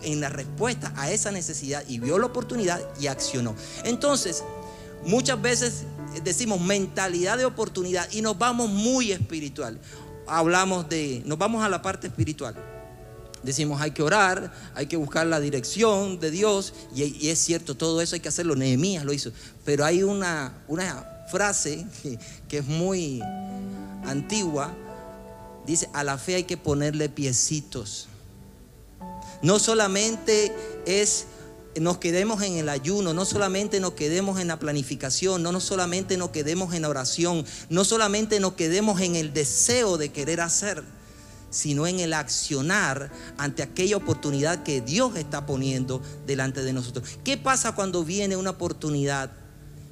en 0.04 0.22
la 0.22 0.30
respuesta 0.30 0.93
a 0.96 1.12
esa 1.12 1.32
necesidad 1.32 1.84
y 1.86 2.00
vio 2.00 2.17
la 2.17 2.28
oportunidad 2.28 2.80
y 2.98 3.08
accionó. 3.08 3.58
Entonces, 3.84 4.41
muchas 5.04 5.41
veces 5.41 5.84
decimos 6.24 6.62
mentalidad 6.62 7.38
de 7.38 7.43
oportunidad 7.43 8.08
y 8.13 8.22
nos 8.22 8.38
vamos 8.38 8.70
muy 8.70 9.12
espiritual. 9.12 9.82
Hablamos 10.28 10.88
de, 10.88 11.24
nos 11.26 11.38
vamos 11.38 11.62
a 11.62 11.67
la 11.67 11.82
parte 11.82 12.08
espiritual. 12.08 12.56
Decimos, 13.43 13.82
hay 13.82 13.91
que 13.91 14.04
orar, 14.04 14.52
hay 14.76 14.88
que 14.88 14.97
buscar 14.97 15.28
la 15.28 15.39
dirección 15.39 16.19
de 16.19 16.32
Dios, 16.32 16.73
y, 16.95 17.30
es 17.30 17.39
cierto, 17.39 17.76
todo 17.76 18.02
eso 18.02 18.15
hay 18.15 18.19
que 18.19 18.30
hacerlo. 18.30 18.56
Nehemías 18.56 19.06
lo 19.06 19.13
hizo. 19.13 19.32
Pero 19.63 19.86
hay 19.86 20.04
una, 20.04 20.63
una 20.67 21.26
frase 21.32 21.86
que, 22.47 22.58
es 22.58 22.65
muy 22.65 23.21
antigua, 24.06 24.73
dice, 25.65 25.89
a 25.93 26.04
la 26.04 26.17
fe 26.17 26.36
hay 26.36 26.43
que 26.43 26.58
ponerle 26.58 27.10
piecitos. 27.10 28.08
No 29.41 29.60
solamente 29.60 30.52
es 30.86 31.28
nos 31.80 32.00
quedemos 32.00 32.41
en 32.41 32.58
el 32.58 32.69
ayuno, 32.69 33.13
no 33.13 33.23
solamente 33.23 33.80
nos 33.80 33.93
quedemos 33.93 34.39
en 34.39 34.47
la 34.47 34.58
planificación, 34.58 35.43
no, 35.43 35.52
no 35.52 35.60
solamente 35.60 36.17
nos 36.17 36.32
quedemos 36.32 36.73
en 36.73 36.82
la 36.82 36.89
oración, 36.89 37.45
no 37.69 37.86
solamente 37.86 38.39
nos 38.39 38.54
quedemos 38.54 39.00
en 39.02 39.15
el 39.15 39.32
deseo 39.32 39.97
de 39.97 40.10
querer 40.10 40.41
hacer, 40.41 40.84
sino 41.50 41.88
en 41.88 42.00
el 42.00 42.14
accionar 42.14 43.12
ante 43.38 43.64
aquella 43.64 43.98
oportunidad 43.98 44.64
que 44.64 44.82
Dios 44.82 45.16
está 45.16 45.46
poniendo 45.46 46.02
delante 46.26 46.64
de 46.64 46.74
nosotros. 46.74 47.20
¿Qué 47.24 47.38
pasa 47.38 47.76
cuando 47.76 48.04
viene 48.04 48.36
una 48.36 48.52
oportunidad 48.52 49.32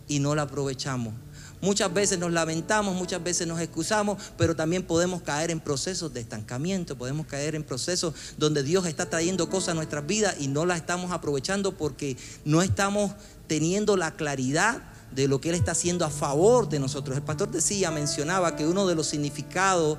y 0.08 0.20
no 0.20 0.36
la 0.36 0.44
aprovechamos? 0.44 1.14
Muchas 1.62 1.92
veces 1.94 2.20
nos 2.20 2.32
lamentamos, 2.32 2.96
muchas 2.96 3.24
veces 3.24 3.48
nos 3.48 3.60
excusamos, 3.60 4.22
pero 4.38 4.56
también 4.56 4.84
podemos 4.84 5.22
caer 5.22 5.50
en 5.52 5.60
procesos 5.60 6.14
de 6.14 6.20
estancamiento, 6.20 6.98
podemos 6.98 7.26
caer 7.26 7.56
en 7.56 7.64
procesos 7.64 8.14
donde 8.38 8.62
Dios 8.62 8.86
está 8.86 9.10
trayendo 9.10 9.50
cosas 9.50 9.70
a 9.70 9.74
nuestras 9.74 10.06
vidas 10.06 10.36
y 10.40 10.48
no 10.48 10.66
las 10.66 10.78
estamos 10.78 11.12
aprovechando 11.12 11.72
porque 11.72 12.18
no 12.44 12.62
estamos 12.62 13.14
teniendo 13.48 13.98
la 13.98 14.12
claridad 14.16 14.84
de 15.16 15.28
lo 15.28 15.40
que 15.40 15.50
Él 15.50 15.56
está 15.56 15.72
haciendo 15.72 16.06
a 16.06 16.10
favor 16.10 16.68
de 16.68 16.78
nosotros. 16.78 17.18
El 17.18 17.24
pastor 17.24 17.50
decía, 17.50 17.90
mencionaba 17.90 18.56
que 18.56 18.68
uno 18.68 18.86
de 18.86 18.96
los 18.96 19.08
significados 19.08 19.98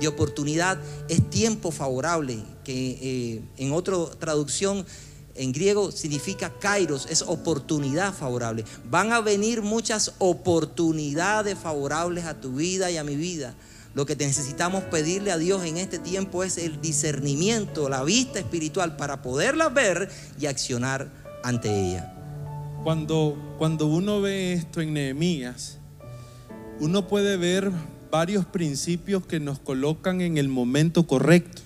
de 0.00 0.08
oportunidad 0.08 0.78
es 1.08 1.28
tiempo 1.30 1.70
favorable, 1.70 2.38
que 2.64 2.98
eh, 3.00 3.42
en 3.56 3.72
otra 3.72 3.96
traducción 4.18 4.84
en 5.34 5.52
griego 5.52 5.92
significa 5.92 6.52
kairos, 6.58 7.06
es 7.10 7.22
oportunidad 7.22 8.12
favorable. 8.12 8.64
Van 8.90 9.12
a 9.12 9.20
venir 9.20 9.62
muchas 9.62 10.14
oportunidades 10.18 11.56
favorables 11.56 12.24
a 12.24 12.40
tu 12.40 12.54
vida 12.54 12.90
y 12.90 12.96
a 12.96 13.04
mi 13.04 13.16
vida. 13.16 13.54
Lo 13.94 14.04
que 14.04 14.16
necesitamos 14.16 14.84
pedirle 14.84 15.32
a 15.32 15.38
Dios 15.38 15.64
en 15.64 15.76
este 15.76 15.98
tiempo 15.98 16.44
es 16.44 16.58
el 16.58 16.80
discernimiento, 16.80 17.88
la 17.88 18.02
vista 18.04 18.38
espiritual 18.38 18.96
para 18.96 19.22
poderlas 19.22 19.72
ver 19.72 20.10
y 20.38 20.46
accionar 20.46 21.10
ante 21.42 21.88
ella. 21.88 22.14
Cuando, 22.84 23.54
cuando 23.58 23.86
uno 23.86 24.20
ve 24.20 24.52
esto 24.52 24.80
en 24.80 24.92
Nehemías, 24.92 25.78
uno 26.80 27.08
puede 27.08 27.36
ver 27.36 27.72
varios 28.10 28.46
principios 28.46 29.26
que 29.26 29.40
nos 29.40 29.58
colocan 29.58 30.20
en 30.20 30.38
el 30.38 30.48
momento 30.48 31.06
correcto. 31.06 31.62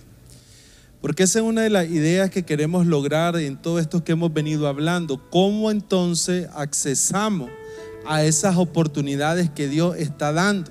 Porque 1.00 1.24
esa 1.24 1.40
es 1.40 1.44
una 1.44 1.62
de 1.62 1.70
las 1.70 1.90
ideas 1.90 2.30
que 2.30 2.44
queremos 2.44 2.86
lograr 2.86 3.36
en 3.36 3.60
todo 3.60 3.78
esto 3.80 4.04
que 4.04 4.12
hemos 4.12 4.32
venido 4.32 4.68
hablando. 4.68 5.20
¿Cómo 5.30 5.70
entonces 5.70 6.48
accesamos 6.54 7.50
a 8.06 8.24
esas 8.24 8.56
oportunidades 8.56 9.50
que 9.50 9.68
Dios 9.68 9.96
está 9.96 10.32
dando? 10.32 10.70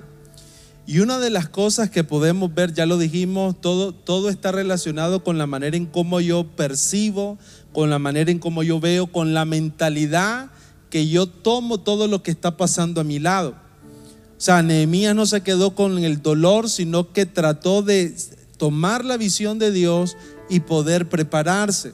Y 0.86 0.98
una 0.98 1.18
de 1.18 1.30
las 1.30 1.48
cosas 1.48 1.90
que 1.90 2.02
podemos 2.02 2.52
ver, 2.54 2.72
ya 2.72 2.86
lo 2.86 2.98
dijimos, 2.98 3.60
todo, 3.60 3.92
todo 3.92 4.30
está 4.30 4.52
relacionado 4.52 5.22
con 5.22 5.38
la 5.38 5.46
manera 5.46 5.76
en 5.76 5.86
cómo 5.86 6.20
yo 6.20 6.44
percibo, 6.44 7.38
con 7.72 7.88
la 7.90 7.98
manera 7.98 8.30
en 8.30 8.38
cómo 8.38 8.62
yo 8.62 8.80
veo, 8.80 9.06
con 9.06 9.34
la 9.34 9.44
mentalidad 9.44 10.50
que 10.90 11.08
yo 11.08 11.26
tomo 11.26 11.78
todo 11.78 12.08
lo 12.08 12.22
que 12.22 12.30
está 12.30 12.56
pasando 12.56 13.00
a 13.00 13.04
mi 13.04 13.18
lado. 13.18 13.54
Sea, 14.42 14.60
Nehemías 14.60 15.14
no 15.14 15.24
se 15.24 15.42
quedó 15.42 15.76
con 15.76 15.98
el 16.02 16.20
dolor, 16.20 16.68
sino 16.68 17.12
que 17.12 17.26
trató 17.26 17.80
de 17.80 18.12
tomar 18.56 19.04
la 19.04 19.16
visión 19.16 19.60
de 19.60 19.70
Dios 19.70 20.16
y 20.48 20.58
poder 20.58 21.08
prepararse. 21.08 21.92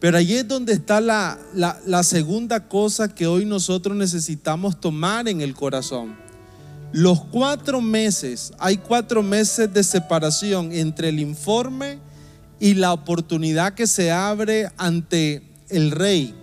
Pero 0.00 0.18
allí 0.18 0.34
es 0.34 0.48
donde 0.48 0.72
está 0.72 1.00
la, 1.00 1.38
la, 1.54 2.02
segunda 2.02 2.66
cosa 2.66 3.14
que 3.14 3.28
hoy 3.28 3.44
nosotros 3.44 3.96
necesitamos 3.96 4.80
tomar 4.80 5.28
en 5.28 5.40
el 5.40 5.54
corazón. 5.54 6.16
Los 6.90 7.20
cuatro 7.26 7.80
meses, 7.80 8.52
hay 8.58 8.78
cuatro 8.78 9.22
meses 9.22 9.72
de 9.72 9.84
separación 9.84 10.72
entre 10.72 11.10
el 11.10 11.20
informe 11.20 12.00
y 12.58 12.74
la 12.74 12.92
oportunidad 12.92 13.74
que 13.74 13.86
se 13.86 14.10
abre 14.10 14.68
ante 14.78 15.48
el 15.68 15.92
rey. 15.92 16.34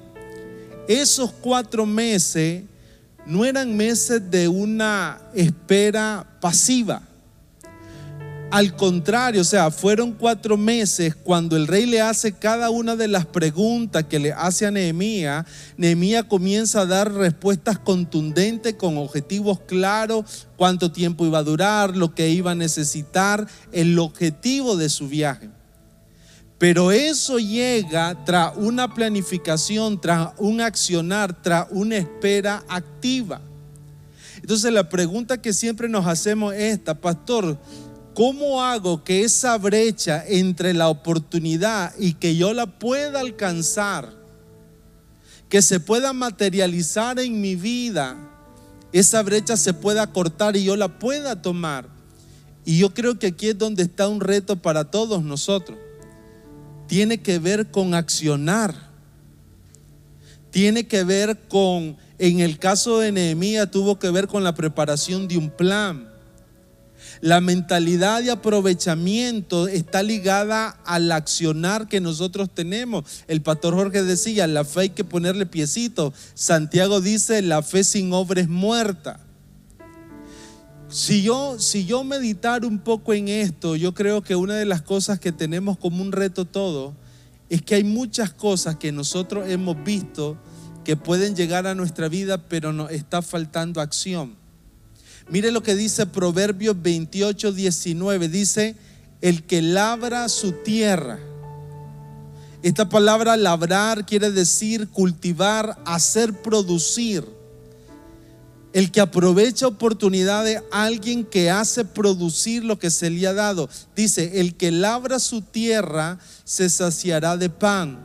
Esos 0.88 1.34
cuatro 1.42 1.86
meses 1.86 2.64
no 3.30 3.46
eran 3.46 3.78
meses 3.78 4.32
de 4.32 4.48
una 4.48 5.22
espera 5.36 6.26
pasiva. 6.42 7.04
Al 8.50 8.76
contrario, 8.76 9.42
o 9.42 9.44
sea, 9.44 9.70
fueron 9.70 10.14
cuatro 10.14 10.58
meses 10.58 11.14
cuando 11.16 11.56
el 11.56 11.68
rey 11.68 11.86
le 11.86 12.02
hace 12.02 12.32
cada 12.32 12.72
una 12.72 12.96
de 12.96 13.08
las 13.08 13.28
preguntas 13.28 14.06
que 14.06 14.18
le 14.18 14.34
hace 14.34 14.66
a 14.66 14.72
Nehemías. 14.72 15.46
Nehemías 15.78 16.24
comienza 16.24 16.82
a 16.82 16.86
dar 16.88 17.14
respuestas 17.14 17.78
contundentes 17.78 18.74
con 18.74 18.98
objetivos 18.98 19.60
claros, 19.60 20.48
cuánto 20.58 20.92
tiempo 20.92 21.28
iba 21.28 21.38
a 21.38 21.44
durar, 21.44 21.96
lo 21.96 22.16
que 22.16 22.32
iba 22.32 22.52
a 22.52 22.56
necesitar, 22.56 23.46
el 23.72 24.00
objetivo 24.00 24.76
de 24.76 24.90
su 24.90 25.08
viaje. 25.08 25.50
Pero 26.60 26.92
eso 26.92 27.40
llega 27.40 28.24
tras 28.26 28.56
una 28.56 28.94
planificación, 28.94 30.00
tras 30.00 30.34
un 30.38 30.62
accionar, 30.62 31.42
tras 31.42 31.68
una 31.72 31.98
espera 31.98 32.64
activa. 32.68 33.42
Entonces 34.36 34.72
la 34.72 34.88
pregunta 34.88 35.42
que 35.42 35.54
siempre 35.54 35.90
nos 35.90 36.06
hacemos 36.06 36.54
es 36.54 36.74
esta, 36.74 36.94
pastor, 36.94 37.58
¿Cómo 38.20 38.62
hago 38.62 39.06
que 39.06 39.24
esa 39.24 39.58
brecha 39.58 40.26
entre 40.28 40.74
la 40.74 40.90
oportunidad 40.90 41.94
y 41.98 42.16
que 42.16 42.36
yo 42.36 42.54
la 42.54 42.66
pueda 42.66 43.22
alcanzar, 43.22 44.14
que 45.48 45.62
se 45.62 45.80
pueda 45.80 46.12
materializar 46.12 47.18
en 47.20 47.40
mi 47.40 47.56
vida, 47.56 48.18
esa 48.92 49.24
brecha 49.24 49.56
se 49.56 49.74
pueda 49.74 50.12
cortar 50.12 50.58
y 50.58 50.66
yo 50.66 50.76
la 50.76 51.00
pueda 51.00 51.42
tomar? 51.42 51.88
Y 52.66 52.80
yo 52.80 52.94
creo 52.94 53.18
que 53.18 53.28
aquí 53.28 53.48
es 53.48 53.58
donde 53.58 53.84
está 53.84 54.10
un 54.10 54.20
reto 54.20 54.58
para 54.58 54.84
todos 54.84 55.24
nosotros. 55.24 55.78
Tiene 56.90 57.22
que 57.22 57.40
ver 57.40 57.72
con 57.72 57.94
accionar. 57.94 58.76
Tiene 60.52 60.88
que 60.88 61.06
ver 61.06 61.40
con, 61.48 61.96
en 62.18 62.42
el 62.42 62.60
caso 62.60 63.00
de 63.00 63.14
Nehemías, 63.14 63.72
tuvo 63.72 63.98
que 63.98 64.10
ver 64.10 64.28
con 64.28 64.44
la 64.44 64.54
preparación 64.54 65.30
de 65.30 65.38
un 65.38 65.50
plan 65.50 66.10
la 67.22 67.42
mentalidad 67.42 68.24
de 68.24 68.32
aprovechamiento 68.32 69.68
está 69.68 70.04
ligada 70.04 70.70
al 70.86 71.12
accionar 71.12 71.88
que 71.88 72.00
nosotros 72.00 72.50
tenemos. 72.54 73.24
El 73.28 73.42
pastor 73.42 73.76
Jorge 73.76 74.04
decía, 74.04 74.48
la 74.48 74.64
fe 74.64 74.82
hay 74.82 74.90
que 74.90 75.04
ponerle 75.04 75.46
piecito. 75.46 76.14
Santiago 76.34 77.02
dice, 77.02 77.42
la 77.42 77.62
fe 77.62 77.84
sin 77.84 78.14
obra 78.14 78.42
es 78.42 78.48
muerta. 78.48 79.20
Si 80.90 81.22
yo, 81.22 81.60
si 81.60 81.86
yo 81.86 82.04
meditar 82.04 82.66
un 82.66 82.80
poco 82.80 83.14
en 83.14 83.28
esto, 83.28 83.76
yo 83.76 83.94
creo 83.94 84.24
que 84.24 84.36
una 84.36 84.56
de 84.56 84.66
las 84.66 84.82
cosas 84.82 85.20
que 85.20 85.32
tenemos 85.32 85.78
como 85.78 86.02
un 86.02 86.12
reto 86.12 86.46
todo 86.46 86.96
es 87.48 87.62
que 87.62 87.76
hay 87.76 87.84
muchas 87.84 88.32
cosas 88.32 88.76
que 88.78 88.92
nosotros 88.92 89.48
hemos 89.50 89.84
visto 89.84 90.38
que 90.84 90.96
pueden 90.96 91.36
llegar 91.36 91.68
a 91.68 91.76
nuestra 91.76 92.10
vida, 92.10 92.48
pero 92.50 92.74
nos 92.74 92.90
está 92.90 93.22
faltando 93.22 93.82
acción. 93.82 94.36
Mire 95.30 95.52
lo 95.52 95.62
que 95.62 95.76
dice 95.76 96.08
Proverbios 96.08 96.82
28, 96.82 97.52
19. 97.52 98.30
Dice, 98.30 98.76
el 99.22 99.44
que 99.44 99.62
labra 99.62 100.28
su 100.28 100.54
tierra. 100.54 101.20
Esta 102.64 102.90
palabra 102.90 103.38
labrar 103.38 104.08
quiere 104.08 104.32
decir 104.32 104.90
cultivar, 104.90 105.78
hacer 105.86 106.42
producir. 106.42 107.39
El 108.72 108.92
que 108.92 109.02
aprovecha 109.02 109.68
oportunidades, 109.68 110.62
alguien 110.72 111.26
que 111.26 111.50
hace 111.50 111.86
producir 111.86 112.64
lo 112.64 112.78
que 112.78 112.92
se 112.92 113.10
le 113.10 113.28
ha 113.28 113.34
dado. 113.34 113.70
Dice, 113.96 114.40
el 114.40 114.56
que 114.56 114.72
labra 114.72 115.20
su 115.20 115.42
tierra 115.42 116.20
se 116.44 116.70
saciará 116.70 117.36
de 117.38 117.50
pan. 117.50 118.00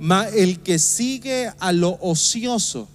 Mas 0.00 0.34
el 0.34 0.60
que 0.60 0.78
sigue 0.78 1.52
a 1.58 1.72
lo 1.72 1.98
ocioso 2.00 2.88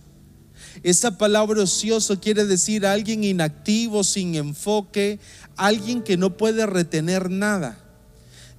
esa 0.84 1.17
palabra 1.17 1.62
ocioso 1.62 2.20
quiere 2.20 2.46
decir 2.46 2.86
alguien 2.86 3.24
inactivo, 3.24 4.04
sin 4.04 4.36
enfoque, 4.36 5.20
alguien 5.56 6.02
que 6.02 6.17
no 6.17 6.38
puede 6.38 6.65
retener 6.65 7.30
nada. 7.30 7.78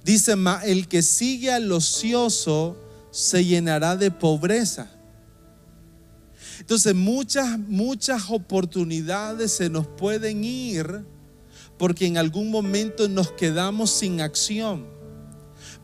Dice, 0.05 0.35
el 0.63 0.87
que 0.87 1.01
sigue 1.01 1.51
al 1.51 1.71
ocioso 1.71 2.77
se 3.11 3.43
llenará 3.43 3.97
de 3.97 4.09
pobreza. 4.11 4.89
Entonces 6.63 6.95
muchas, 6.95 7.59
muchas 7.59 8.29
oportunidades 8.29 9.51
se 9.51 9.69
nos 9.69 9.85
pueden 9.85 10.45
ir 10.45 11.03
porque 11.77 12.05
en 12.05 12.17
algún 12.17 12.49
momento 12.51 13.09
nos 13.09 13.33
quedamos 13.33 13.89
sin 13.91 14.21
acción 14.21 14.85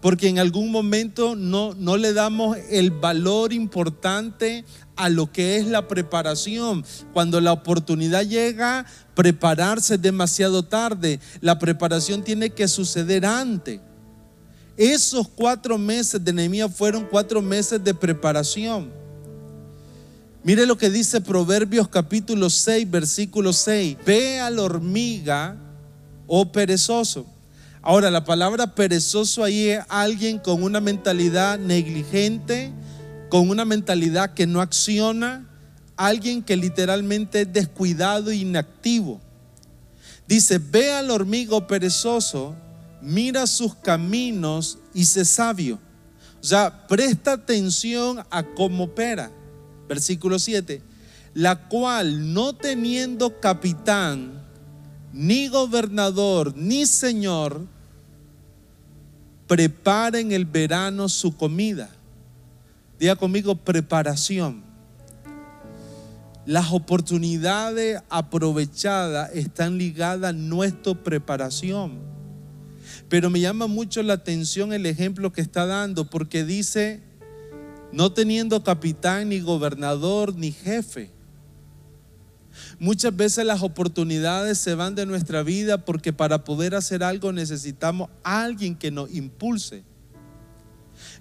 porque 0.02 0.30
en 0.30 0.40
algún 0.40 0.72
momento 0.72 1.36
no, 1.36 1.74
no, 1.74 1.98
le 1.98 2.14
damos 2.14 2.56
el 2.70 2.92
valor 2.92 3.52
importante 3.52 4.64
a 4.96 5.10
lo 5.10 5.30
que 5.30 5.58
es 5.58 5.68
la 5.68 5.90
preparación. 5.90 6.86
Cuando 7.12 7.42
la 7.42 7.52
oportunidad 7.52 8.24
llega, 8.26 8.86
prepararse 9.14 9.96
es 9.96 10.02
demasiado 10.02 10.64
tarde. 10.64 11.20
La 11.42 11.60
preparación 11.60 12.24
tiene 12.24 12.52
que 12.52 12.70
suceder 12.70 13.26
antes. 13.26 13.82
Esos 14.78 15.28
cuatro 15.28 15.78
meses 15.78 16.24
de 16.24 16.32
Nehemías 16.32 16.74
fueron 16.74 17.06
cuatro 17.06 17.42
meses 17.42 17.84
de 17.84 17.94
preparación. 17.94 19.09
Mire 20.44 20.66
lo 20.66 20.78
que 20.78 20.90
dice 20.90 21.20
Proverbios 21.20 21.90
capítulo 21.90 22.50
6, 22.50 22.90
versículo 22.90 23.52
6. 23.52 23.98
Ve 24.06 24.40
a 24.40 24.50
la 24.50 24.64
hormiga, 24.64 25.58
oh 26.28 26.52
perezoso. 26.52 27.26
Ahora, 27.82 28.10
la 28.10 28.24
palabra 28.24 28.74
perezoso 28.74 29.44
ahí 29.44 29.70
es 29.70 29.84
alguien 29.90 30.40
con 30.40 30.64
una 30.64 30.80
mentalidad 30.80 31.60
negligente, 31.60 32.72
con 33.30 33.50
una 33.50 33.66
mentalidad 33.66 34.34
que 34.34 34.48
no 34.48 34.62
acciona, 34.62 35.46
alguien 35.98 36.42
que 36.42 36.56
literalmente 36.56 37.42
es 37.42 37.54
descuidado 37.54 38.32
e 38.32 38.38
inactivo. 38.38 39.20
Dice, 40.28 40.58
ve 40.58 40.92
al 40.92 41.12
hormigo 41.12 41.68
perezoso 41.68 42.56
mira 43.02 43.48
sus 43.48 43.76
caminos 43.76 44.78
y 44.94 45.06
sé 45.06 45.26
sabio. 45.26 45.80
O 46.42 46.46
sea, 46.46 46.88
presta 46.88 47.34
atención 47.34 48.26
a 48.30 48.44
cómo 48.44 48.86
opera. 48.86 49.32
Versículo 49.90 50.40
7. 50.40 50.82
La 51.34 51.68
cual 51.68 52.34
no 52.34 52.54
teniendo 52.54 53.40
capitán, 53.42 54.44
ni 55.12 55.48
gobernador, 55.48 56.56
ni 56.56 56.86
señor, 56.86 57.66
prepara 59.48 60.20
en 60.20 60.32
el 60.32 60.46
verano 60.46 61.10
su 61.10 61.36
comida. 61.36 61.90
Diga 63.00 63.16
conmigo 63.16 63.56
preparación. 63.56 64.64
Las 66.46 66.72
oportunidades 66.72 68.02
aprovechadas 68.10 69.32
están 69.34 69.78
ligadas 69.78 70.30
a 70.30 70.34
nuestra 70.34 70.94
preparación. 70.94 72.00
Pero 73.08 73.30
me 73.30 73.40
llama 73.40 73.68
mucho 73.68 74.04
la 74.04 74.14
atención 74.14 74.74
el 74.74 74.86
ejemplo 74.86 75.32
que 75.32 75.42
está 75.42 75.66
dando 75.66 76.06
porque 76.06 76.44
dice, 76.44 77.02
no 77.92 78.12
teniendo 78.12 78.64
capitán, 78.64 79.30
ni 79.30 79.40
gobernador, 79.40 80.36
ni 80.36 80.52
jefe. 80.52 81.12
Muchas 82.80 83.16
veces 83.16 83.46
las 83.46 83.62
oportunidades 83.62 84.58
se 84.58 84.76
van 84.76 84.96
de 84.96 85.06
nuestra 85.06 85.44
vida 85.44 85.86
porque 85.86 86.14
para 86.14 86.44
poder 86.44 86.76
hacer 86.76 87.04
algo 87.04 87.32
necesitamos 87.32 88.10
a 88.24 88.44
alguien 88.44 88.76
que 88.76 88.92
nos 88.92 89.12
impulse. 89.12 89.84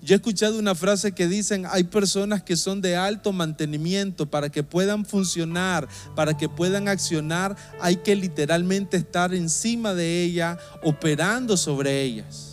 Yo 0.00 0.14
he 0.14 0.16
escuchado 0.16 0.58
una 0.58 0.74
frase 0.74 1.12
que 1.12 1.26
dicen, 1.26 1.66
hay 1.68 1.84
personas 1.84 2.42
que 2.42 2.56
son 2.56 2.80
de 2.80 2.96
alto 2.96 3.32
mantenimiento, 3.32 4.26
para 4.26 4.48
que 4.48 4.62
puedan 4.62 5.04
funcionar, 5.04 5.88
para 6.14 6.36
que 6.36 6.48
puedan 6.48 6.88
accionar, 6.88 7.56
hay 7.80 7.96
que 7.96 8.14
literalmente 8.14 8.96
estar 8.96 9.34
encima 9.34 9.94
de 9.94 10.22
ella, 10.22 10.58
operando 10.84 11.56
sobre 11.56 12.02
ellas. 12.02 12.47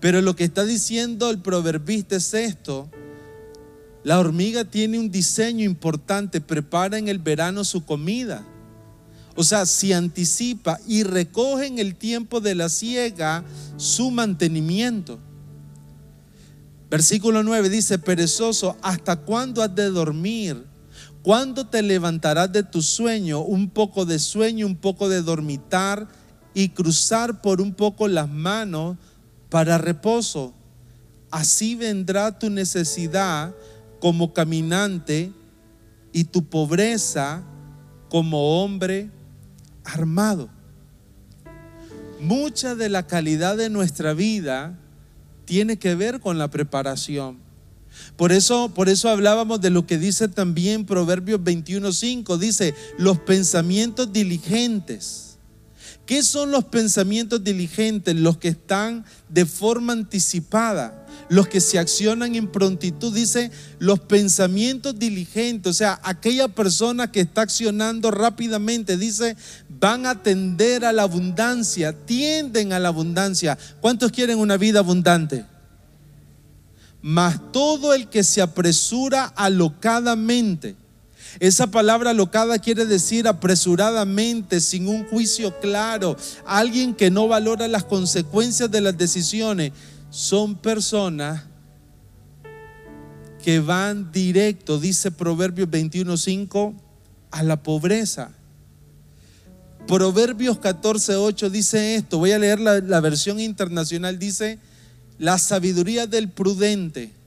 Pero 0.00 0.22
lo 0.22 0.36
que 0.36 0.44
está 0.44 0.64
diciendo 0.64 1.30
el 1.30 1.40
proverbista 1.40 2.16
es 2.16 2.32
esto, 2.34 2.88
la 4.04 4.20
hormiga 4.20 4.64
tiene 4.64 4.98
un 4.98 5.10
diseño 5.10 5.64
importante, 5.64 6.40
prepara 6.40 6.98
en 6.98 7.08
el 7.08 7.18
verano 7.18 7.64
su 7.64 7.84
comida. 7.84 8.44
O 9.34 9.44
sea, 9.44 9.66
si 9.66 9.92
anticipa 9.92 10.80
y 10.86 11.02
recoge 11.02 11.66
en 11.66 11.78
el 11.78 11.94
tiempo 11.94 12.40
de 12.40 12.54
la 12.54 12.68
siega 12.68 13.44
su 13.76 14.10
mantenimiento. 14.10 15.18
Versículo 16.90 17.42
9 17.42 17.68
dice, 17.68 17.98
perezoso, 17.98 18.76
¿hasta 18.82 19.16
cuándo 19.16 19.62
has 19.62 19.74
de 19.74 19.90
dormir? 19.90 20.64
¿Cuándo 21.22 21.66
te 21.66 21.82
levantarás 21.82 22.50
de 22.50 22.62
tu 22.62 22.80
sueño? 22.80 23.40
Un 23.40 23.68
poco 23.68 24.06
de 24.06 24.18
sueño, 24.18 24.66
un 24.66 24.76
poco 24.76 25.08
de 25.08 25.22
dormitar 25.22 26.08
y 26.54 26.70
cruzar 26.70 27.42
por 27.42 27.60
un 27.60 27.74
poco 27.74 28.08
las 28.08 28.28
manos 28.28 28.96
para 29.48 29.78
reposo. 29.78 30.54
Así 31.30 31.74
vendrá 31.74 32.38
tu 32.38 32.50
necesidad 32.50 33.54
como 34.00 34.32
caminante 34.32 35.32
y 36.12 36.24
tu 36.24 36.44
pobreza 36.48 37.42
como 38.08 38.62
hombre 38.62 39.10
armado. 39.84 40.48
Mucha 42.20 42.74
de 42.74 42.88
la 42.88 43.06
calidad 43.06 43.56
de 43.56 43.70
nuestra 43.70 44.14
vida 44.14 44.78
tiene 45.44 45.78
que 45.78 45.94
ver 45.94 46.20
con 46.20 46.38
la 46.38 46.48
preparación. 46.48 47.38
Por 48.16 48.32
eso, 48.32 48.72
por 48.74 48.88
eso 48.88 49.08
hablábamos 49.08 49.60
de 49.60 49.70
lo 49.70 49.86
que 49.86 49.98
dice 49.98 50.28
también 50.28 50.84
Proverbios 50.84 51.40
21:5, 51.40 52.38
dice, 52.38 52.74
los 52.98 53.18
pensamientos 53.18 54.12
diligentes 54.12 55.27
¿Qué 56.08 56.22
son 56.22 56.50
los 56.50 56.64
pensamientos 56.64 57.44
diligentes? 57.44 58.16
Los 58.16 58.38
que 58.38 58.48
están 58.48 59.04
de 59.28 59.44
forma 59.44 59.92
anticipada, 59.92 61.06
los 61.28 61.48
que 61.48 61.60
se 61.60 61.78
accionan 61.78 62.34
en 62.34 62.50
prontitud. 62.50 63.14
Dice 63.14 63.50
los 63.78 64.00
pensamientos 64.00 64.98
diligentes, 64.98 65.68
o 65.68 65.74
sea, 65.74 66.00
aquella 66.02 66.48
persona 66.48 67.12
que 67.12 67.20
está 67.20 67.42
accionando 67.42 68.10
rápidamente, 68.10 68.96
dice, 68.96 69.36
van 69.68 70.06
a 70.06 70.22
tender 70.22 70.86
a 70.86 70.94
la 70.94 71.02
abundancia, 71.02 71.92
tienden 71.92 72.72
a 72.72 72.78
la 72.78 72.88
abundancia. 72.88 73.58
¿Cuántos 73.82 74.10
quieren 74.10 74.38
una 74.38 74.56
vida 74.56 74.78
abundante? 74.78 75.44
Mas 77.02 77.52
todo 77.52 77.92
el 77.92 78.08
que 78.08 78.24
se 78.24 78.40
apresura 78.40 79.26
alocadamente, 79.26 80.74
esa 81.40 81.68
palabra 81.68 82.12
locada 82.12 82.58
quiere 82.58 82.86
decir 82.86 83.28
apresuradamente, 83.28 84.60
sin 84.60 84.88
un 84.88 85.06
juicio 85.06 85.58
claro. 85.60 86.16
Alguien 86.46 86.94
que 86.94 87.10
no 87.10 87.28
valora 87.28 87.68
las 87.68 87.84
consecuencias 87.84 88.70
de 88.70 88.80
las 88.80 88.96
decisiones. 88.96 89.72
Son 90.10 90.56
personas 90.56 91.44
que 93.42 93.60
van 93.60 94.10
directo, 94.10 94.78
dice 94.78 95.10
Proverbios 95.10 95.68
21.5, 95.68 96.74
a 97.30 97.42
la 97.42 97.62
pobreza. 97.62 98.30
Proverbios 99.86 100.58
14.8 100.60 101.48
dice 101.50 101.94
esto, 101.94 102.18
voy 102.18 102.32
a 102.32 102.38
leer 102.38 102.60
la, 102.60 102.80
la 102.80 103.00
versión 103.00 103.40
internacional, 103.40 104.18
dice, 104.18 104.58
la 105.18 105.38
sabiduría 105.38 106.06
del 106.06 106.28
prudente 106.28 107.17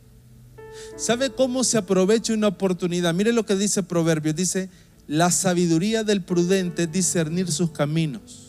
¿Sabe 0.98 1.32
cómo 1.32 1.64
se 1.64 1.78
aprovecha 1.78 2.34
una 2.34 2.48
oportunidad? 2.48 3.14
Mire 3.14 3.34
lo 3.34 3.46
que 3.46 3.56
dice 3.56 3.84
Proverbios. 3.84 4.36
Dice, 4.36 4.70
la 5.08 5.32
sabiduría 5.32 6.04
del 6.04 6.24
prudente 6.24 6.84
es 6.84 6.92
discernir 6.92 7.52
sus 7.52 7.72
caminos. 7.72 8.48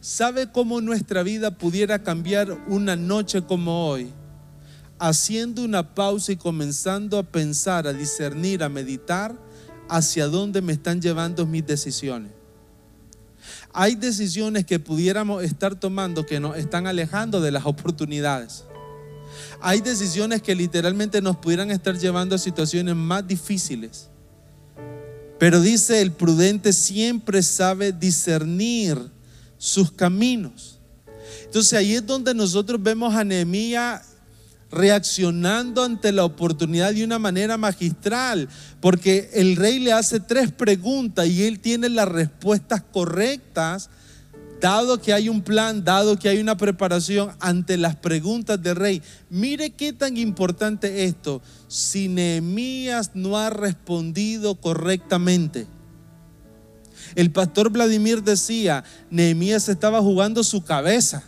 ¿Sabe 0.00 0.50
cómo 0.50 0.80
nuestra 0.80 1.22
vida 1.22 1.52
pudiera 1.52 2.02
cambiar 2.02 2.52
una 2.66 2.96
noche 2.96 3.42
como 3.42 3.88
hoy? 3.88 4.10
Haciendo 4.98 5.64
una 5.64 5.94
pausa 5.94 6.32
y 6.32 6.36
comenzando 6.36 7.18
a 7.18 7.22
pensar, 7.22 7.86
a 7.86 7.92
discernir, 7.92 8.62
a 8.62 8.68
meditar 8.68 9.36
hacia 9.88 10.26
dónde 10.26 10.60
me 10.60 10.72
están 10.72 11.00
llevando 11.00 11.46
mis 11.46 11.66
decisiones. 11.66 12.32
Hay 13.72 13.94
decisiones 13.94 14.66
que 14.66 14.78
pudiéramos 14.78 15.42
estar 15.42 15.74
tomando 15.76 16.26
que 16.26 16.40
nos 16.40 16.56
están 16.56 16.86
alejando 16.86 17.40
de 17.40 17.52
las 17.52 17.64
oportunidades 17.64 18.64
hay 19.60 19.80
decisiones 19.80 20.42
que 20.42 20.54
literalmente 20.54 21.20
nos 21.22 21.36
pudieran 21.36 21.70
estar 21.70 21.96
llevando 21.98 22.34
a 22.34 22.38
situaciones 22.38 22.94
más 22.94 23.26
difíciles. 23.26 24.08
Pero 25.38 25.60
dice, 25.60 26.00
el 26.00 26.12
prudente 26.12 26.72
siempre 26.72 27.42
sabe 27.42 27.92
discernir 27.92 28.98
sus 29.58 29.90
caminos. 29.90 30.78
Entonces 31.44 31.72
ahí 31.74 31.94
es 31.94 32.06
donde 32.06 32.34
nosotros 32.34 32.82
vemos 32.82 33.14
a 33.14 33.24
Nehemías 33.24 34.02
reaccionando 34.70 35.84
ante 35.84 36.12
la 36.12 36.24
oportunidad 36.24 36.94
de 36.94 37.04
una 37.04 37.18
manera 37.18 37.58
magistral, 37.58 38.48
porque 38.80 39.30
el 39.34 39.56
rey 39.56 39.78
le 39.78 39.92
hace 39.92 40.18
tres 40.18 40.50
preguntas 40.50 41.26
y 41.26 41.44
él 41.44 41.60
tiene 41.60 41.90
las 41.90 42.08
respuestas 42.08 42.82
correctas 42.82 43.90
dado 44.62 45.00
que 45.00 45.12
hay 45.12 45.28
un 45.28 45.42
plan, 45.42 45.84
dado 45.84 46.16
que 46.16 46.28
hay 46.28 46.38
una 46.38 46.56
preparación 46.56 47.32
ante 47.40 47.76
las 47.76 47.96
preguntas 47.96 48.62
del 48.62 48.76
rey, 48.76 49.02
mire 49.28 49.70
qué 49.70 49.92
tan 49.92 50.16
importante 50.16 51.04
esto. 51.04 51.42
Si 51.66 52.06
Nehemías 52.08 53.10
no 53.14 53.36
ha 53.36 53.50
respondido 53.50 54.54
correctamente, 54.54 55.66
el 57.16 57.32
pastor 57.32 57.70
Vladimir 57.70 58.22
decía, 58.22 58.84
Nehemías 59.10 59.68
estaba 59.68 60.00
jugando 60.00 60.44
su 60.44 60.62
cabeza. 60.62 61.24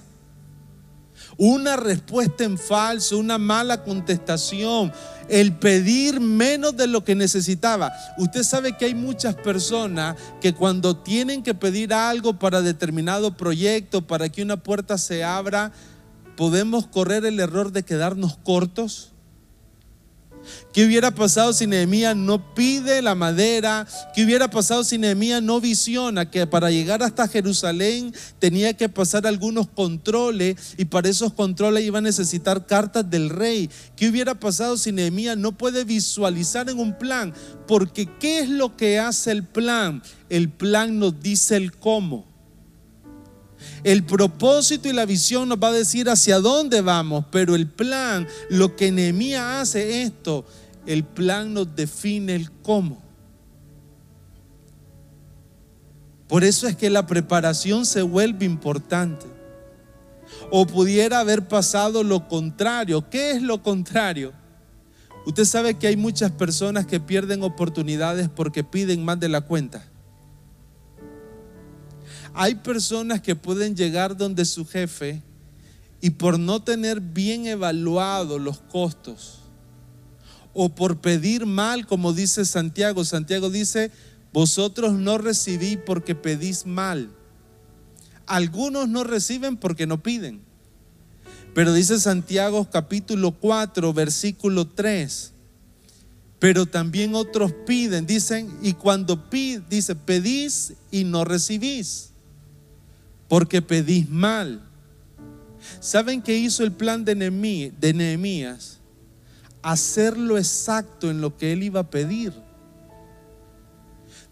Una 1.37 1.77
respuesta 1.77 2.45
en 2.45 2.59
falso, 2.59 3.19
una 3.19 3.39
mala 3.39 3.83
contestación, 3.83 4.93
el 5.29 5.55
pedir 5.55 6.21
menos 6.21 6.77
de 6.77 6.87
lo 6.87 7.05
que 7.05 7.15
necesitaba. 7.15 7.93
Usted 8.19 8.43
sabe 8.43 8.77
que 8.77 8.85
hay 8.85 8.95
muchas 8.95 9.35
personas 9.35 10.17
que 10.41 10.53
cuando 10.53 10.97
tienen 10.97 11.43
que 11.43 11.55
pedir 11.55 11.95
algo 11.95 12.39
para 12.39 12.63
determinado 12.63 13.37
proyecto, 13.37 14.07
para 14.07 14.29
que 14.29 14.43
una 14.43 14.59
puerta 14.59 14.99
se 14.99 15.25
abra, 15.25 15.73
podemos 16.37 16.87
correr 16.87 17.25
el 17.25 17.41
error 17.41 17.73
de 17.73 17.85
quedarnos 17.85 18.37
cortos 18.37 19.14
¿Qué 20.73 20.85
hubiera 20.85 21.15
pasado 21.15 21.53
si 21.53 21.67
Nehemías 21.67 22.17
no 22.17 22.55
pide 22.55 23.03
la 23.03 23.15
madera? 23.15 23.87
¿Qué 24.15 24.25
hubiera 24.25 24.49
pasado 24.49 24.85
si 24.85 24.99
Nehemías 24.99 25.43
no 25.43 25.61
visiona 25.61 26.31
que 26.31 26.47
para 26.47 26.71
llegar 26.71 27.03
hasta 27.03 27.29
Jerusalén 27.29 28.15
tenía 28.39 28.75
que 28.75 28.89
pasar 28.89 29.27
algunos 29.27 29.69
controles 29.69 30.75
y 30.77 30.85
para 30.87 31.09
esos 31.09 31.33
controles 31.33 31.85
iba 31.85 31.99
a 31.99 32.03
necesitar 32.03 32.67
cartas 32.67 33.09
del 33.09 33.31
rey? 33.31 33.71
¿Qué 33.97 34.09
hubiera 34.09 34.35
pasado 34.35 34.77
si 34.77 34.93
Nehemías 34.93 35.37
no 35.37 35.53
puede 35.53 35.85
visualizar 35.85 36.69
en 36.69 36.79
un 36.79 36.99
plan? 36.99 37.33
Porque 37.67 38.09
¿qué 38.19 38.41
es 38.41 38.49
lo 38.49 38.77
que 38.77 38.99
hace 38.99 39.31
el 39.31 39.45
plan? 39.45 40.03
El 40.29 40.51
plan 40.51 40.99
nos 40.99 41.21
dice 41.21 41.57
el 41.57 41.73
cómo. 41.73 42.34
El 43.83 44.05
propósito 44.05 44.89
y 44.89 44.93
la 44.93 45.07
visión 45.07 45.49
nos 45.49 45.59
va 45.59 45.69
a 45.69 45.73
decir 45.73 46.09
hacia 46.09 46.39
dónde 46.39 46.81
vamos, 46.81 47.27
pero 47.31 47.55
el 47.55 47.67
plan, 47.67 48.27
lo 48.51 48.77
que 48.77 48.91
Nehemías 48.91 49.63
hace 49.63 50.03
esto, 50.03 50.45
el 50.87 51.05
plan 51.05 51.55
nos 51.55 51.75
define 51.75 52.35
el 52.35 52.51
cómo. 52.51 53.03
Por 56.29 56.43
eso 56.45 56.67
es 56.67 56.77
que 56.77 56.91
la 56.91 57.07
preparación 57.07 57.87
se 57.87 58.03
vuelve 58.03 58.45
importante. 58.45 59.27
O 60.51 60.67
pudiera 60.67 61.21
haber 61.21 61.47
pasado 61.47 62.03
lo 62.03 62.29
contrario. 62.29 63.09
¿Qué 63.09 63.33
es 63.33 63.43
lo 63.43 63.63
contrario? 63.63 64.33
Usted 65.27 65.45
sabe 65.45 65.75
que 65.75 65.87
hay 65.87 65.97
muchas 65.97 66.33
personas 66.33 66.87
que 66.87 67.01
pierden 67.01 67.43
oportunidades 67.43 68.29
porque 68.29 68.65
piden 68.65 69.05
más 69.05 69.21
de 69.21 69.29
la 69.29 69.43
cuenta. 69.43 69.85
Hay 72.35 72.57
personas 72.57 73.21
que 73.21 73.37
pueden 73.37 73.77
llegar 73.77 74.17
donde 74.17 74.45
su 74.45 74.67
jefe 74.67 75.23
y 76.01 76.11
por 76.11 76.39
no 76.39 76.63
tener 76.63 77.01
bien 77.01 77.47
evaluado 77.47 78.39
los 78.39 78.59
costos 78.61 79.39
o 80.53 80.69
por 80.69 81.01
pedir 81.01 81.47
mal, 81.47 81.87
como 81.87 82.13
dice 82.13 82.45
Santiago, 82.45 83.05
Santiago 83.05 83.51
dice, 83.51 83.91
vosotros 84.33 84.95
no 84.95 85.19
recibí 85.19 85.77
porque 85.77 86.15
pedís 86.15 86.67
mal. 86.67 87.11
Algunos 88.27 88.89
no 88.89 89.05
reciben 89.05 89.57
porque 89.57 89.87
no 89.87 90.03
piden. 90.03 90.41
Pero 91.55 91.73
dice 91.73 92.01
Santiago 92.01 92.69
capítulo 92.71 93.33
4, 93.33 93.93
versículo 93.93 94.67
3. 94.67 95.33
Pero 96.41 96.67
también 96.67 97.15
otros 97.15 97.53
piden, 97.67 98.07
dicen, 98.07 98.53
y 98.61 98.73
cuando 98.73 99.31
piden, 99.31 99.65
dice, 99.71 99.95
pedís 99.95 100.75
y 100.91 101.05
no 101.05 101.25
recibís, 101.25 102.11
porque 103.35 103.61
pedís 103.61 104.09
mal. 104.09 104.61
¿Saben 105.81 106.23
qué 106.23 106.39
hizo 106.39 106.63
el 106.63 106.71
plan 106.71 107.05
de 107.05 107.17
Nehemías? 107.17 108.79
Hacerlo 109.61 110.39
exacto 110.39 111.11
en 111.11 111.21
lo 111.21 111.37
que 111.37 111.53
él 111.53 111.65
iba 111.65 111.81
a 111.81 111.91
pedir. 111.91 112.33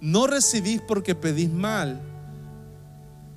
No 0.01 0.29
recibís 0.29 0.81
porque 0.87 1.17
pedís 1.17 1.51
mal, 1.51 2.01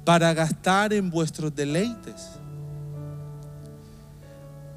para 0.03 0.35
gastar 0.35 0.93
en 0.93 1.09
vuestros 1.09 1.55
deleites. 1.55 2.29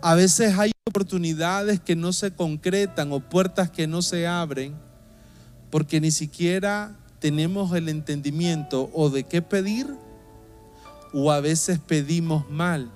A 0.00 0.14
veces 0.14 0.58
hay 0.58 0.72
oportunidades 0.86 1.80
que 1.80 1.96
no 1.96 2.14
se 2.14 2.30
concretan 2.30 3.12
o 3.12 3.20
puertas 3.20 3.68
que 3.68 3.86
no 3.86 4.00
se 4.00 4.26
abren 4.26 4.74
porque 5.68 6.00
ni 6.00 6.12
siquiera 6.12 6.96
tenemos 7.18 7.74
el 7.74 7.90
entendimiento 7.90 8.88
o 8.94 9.10
de 9.10 9.24
qué 9.24 9.42
pedir 9.42 10.07
o 11.12 11.30
a 11.30 11.40
veces 11.40 11.78
pedimos 11.78 12.48
mal. 12.50 12.90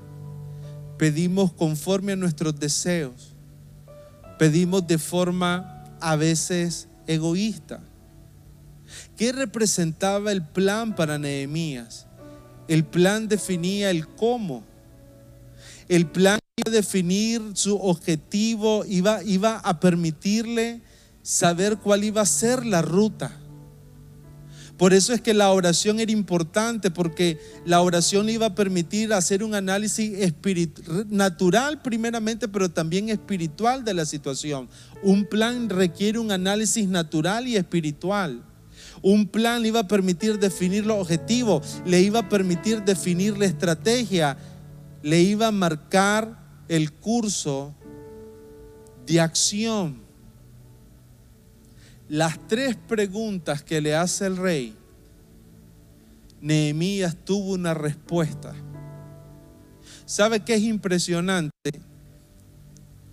Pedimos 0.98 1.52
conforme 1.52 2.12
a 2.12 2.16
nuestros 2.16 2.58
deseos. 2.58 3.34
Pedimos 4.38 4.86
de 4.86 4.98
forma 4.98 5.84
a 6.00 6.16
veces 6.16 6.88
egoísta. 7.06 7.80
¿Qué 9.16 9.32
representaba 9.32 10.32
el 10.32 10.44
plan 10.44 10.94
para 10.94 11.18
Nehemías? 11.18 12.06
El 12.68 12.84
plan 12.84 13.28
definía 13.28 13.90
el 13.90 14.06
cómo. 14.06 14.64
El 15.88 16.06
plan 16.06 16.38
iba 16.56 16.70
a 16.70 16.74
definir 16.74 17.42
su 17.54 17.76
objetivo, 17.76 18.84
iba, 18.86 19.22
iba 19.24 19.58
a 19.58 19.80
permitirle 19.80 20.80
saber 21.22 21.78
cuál 21.78 22.04
iba 22.04 22.22
a 22.22 22.26
ser 22.26 22.64
la 22.64 22.82
ruta. 22.82 23.41
Por 24.76 24.94
eso 24.94 25.12
es 25.12 25.20
que 25.20 25.34
la 25.34 25.50
oración 25.52 26.00
era 26.00 26.10
importante, 26.10 26.90
porque 26.90 27.38
la 27.64 27.80
oración 27.82 28.28
iba 28.28 28.46
a 28.46 28.54
permitir 28.54 29.12
hacer 29.12 29.44
un 29.44 29.54
análisis 29.54 30.34
natural 31.08 31.82
primeramente, 31.82 32.48
pero 32.48 32.70
también 32.70 33.08
espiritual 33.08 33.84
de 33.84 33.94
la 33.94 34.06
situación. 34.06 34.68
Un 35.02 35.26
plan 35.26 35.68
requiere 35.68 36.18
un 36.18 36.32
análisis 36.32 36.88
natural 36.88 37.46
y 37.46 37.56
espiritual. 37.56 38.42
Un 39.02 39.26
plan 39.26 39.64
iba 39.64 39.80
a 39.80 39.88
permitir 39.88 40.38
definir 40.38 40.86
los 40.86 40.98
objetivos, 40.98 41.82
le 41.84 42.00
iba 42.00 42.20
a 42.20 42.28
permitir 42.28 42.82
definir 42.82 43.36
la 43.36 43.46
estrategia, 43.46 44.36
le 45.02 45.20
iba 45.20 45.48
a 45.48 45.52
marcar 45.52 46.64
el 46.68 46.92
curso 46.92 47.74
de 49.06 49.20
acción. 49.20 50.02
Las 52.12 52.46
tres 52.46 52.76
preguntas 52.76 53.62
que 53.62 53.80
le 53.80 53.94
hace 53.94 54.26
el 54.26 54.36
rey, 54.36 54.74
Nehemías 56.42 57.16
tuvo 57.24 57.54
una 57.54 57.72
respuesta. 57.72 58.54
¿Sabe 60.04 60.40
qué 60.40 60.56
es 60.56 60.62
impresionante? 60.62 61.56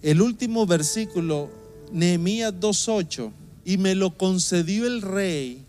El 0.02 0.22
último 0.22 0.66
versículo, 0.66 1.50
Nehemías 1.94 2.54
2.8, 2.54 3.32
y 3.64 3.78
me 3.78 3.96
lo 3.96 4.18
concedió 4.18 4.86
el 4.86 5.02
rey 5.02 5.66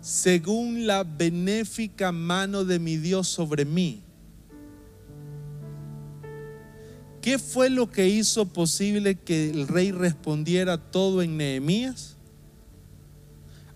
según 0.00 0.86
la 0.86 1.02
benéfica 1.02 2.12
mano 2.12 2.64
de 2.64 2.78
mi 2.78 2.98
Dios 2.98 3.26
sobre 3.26 3.64
mí. 3.64 4.00
¿Qué 7.22 7.38
fue 7.38 7.70
lo 7.70 7.90
que 7.90 8.08
hizo 8.08 8.46
posible 8.46 9.14
que 9.14 9.48
el 9.48 9.68
rey 9.68 9.92
respondiera 9.92 10.76
todo 10.76 11.22
en 11.22 11.38
Nehemías? 11.38 12.16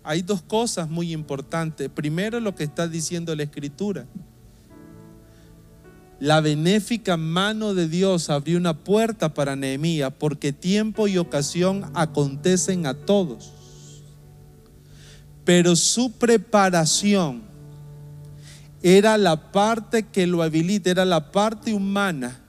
Hay 0.04 0.20
dos 0.22 0.42
cosas 0.42 0.90
muy 0.90 1.12
importantes. 1.12 1.88
Primero 1.88 2.40
lo 2.40 2.54
que 2.54 2.64
está 2.64 2.88
diciendo 2.88 3.34
la 3.34 3.44
escritura. 3.44 4.06
La 6.20 6.40
benéfica 6.40 7.16
mano 7.16 7.72
de 7.72 7.88
Dios 7.88 8.28
abrió 8.28 8.58
una 8.58 8.84
puerta 8.84 9.32
para 9.32 9.56
Nehemías 9.56 10.12
porque 10.18 10.52
tiempo 10.52 11.08
y 11.08 11.16
ocasión 11.16 11.90
acontecen 11.94 12.86
a 12.86 12.94
todos 12.94 13.52
pero 15.46 15.76
su 15.76 16.10
preparación 16.10 17.42
era 18.82 19.16
la 19.16 19.52
parte 19.52 20.02
que 20.02 20.26
lo 20.26 20.42
habilita, 20.42 20.90
era 20.90 21.04
la 21.04 21.30
parte 21.30 21.72
humana 21.72 22.40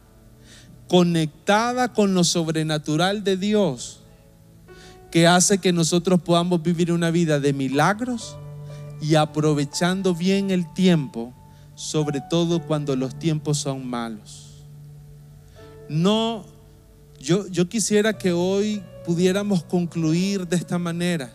conectada 0.88 1.94
con 1.94 2.14
lo 2.14 2.24
sobrenatural 2.24 3.24
de 3.24 3.38
Dios, 3.38 4.00
que 5.12 5.28
hace 5.28 5.58
que 5.58 5.74
nosotros 5.74 6.22
podamos 6.22 6.62
vivir 6.62 6.92
una 6.92 7.12
vida 7.12 7.40
de 7.40 7.54
milagros 7.54 8.38
y 9.02 9.16
aprovechando 9.16 10.16
bien 10.16 10.52
el 10.52 10.72
tiempo, 10.74 11.34
sobre 11.76 12.22
todo 12.30 12.62
cuando 12.62 12.96
los 12.96 13.18
tiempos 13.18 13.58
son 13.58 13.86
malos. 13.88 14.66
No, 15.90 16.46
yo, 17.20 17.48
yo 17.48 17.70
quisiera 17.70 18.18
que 18.18 18.32
hoy 18.32 18.82
pudiéramos 19.06 19.64
concluir 19.64 20.48
de 20.48 20.56
esta 20.56 20.78
manera. 20.78 21.32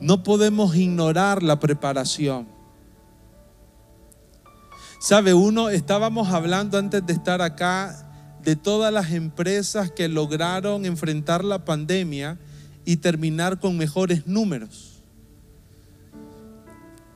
No 0.00 0.22
podemos 0.22 0.76
ignorar 0.76 1.42
la 1.42 1.58
preparación. 1.58 2.53
Sabe, 5.04 5.34
uno, 5.34 5.68
estábamos 5.68 6.28
hablando 6.28 6.78
antes 6.78 7.04
de 7.04 7.12
estar 7.12 7.42
acá 7.42 8.08
de 8.42 8.56
todas 8.56 8.90
las 8.90 9.12
empresas 9.12 9.90
que 9.90 10.08
lograron 10.08 10.86
enfrentar 10.86 11.44
la 11.44 11.66
pandemia 11.66 12.38
y 12.86 12.96
terminar 12.96 13.60
con 13.60 13.76
mejores 13.76 14.26
números. 14.26 15.02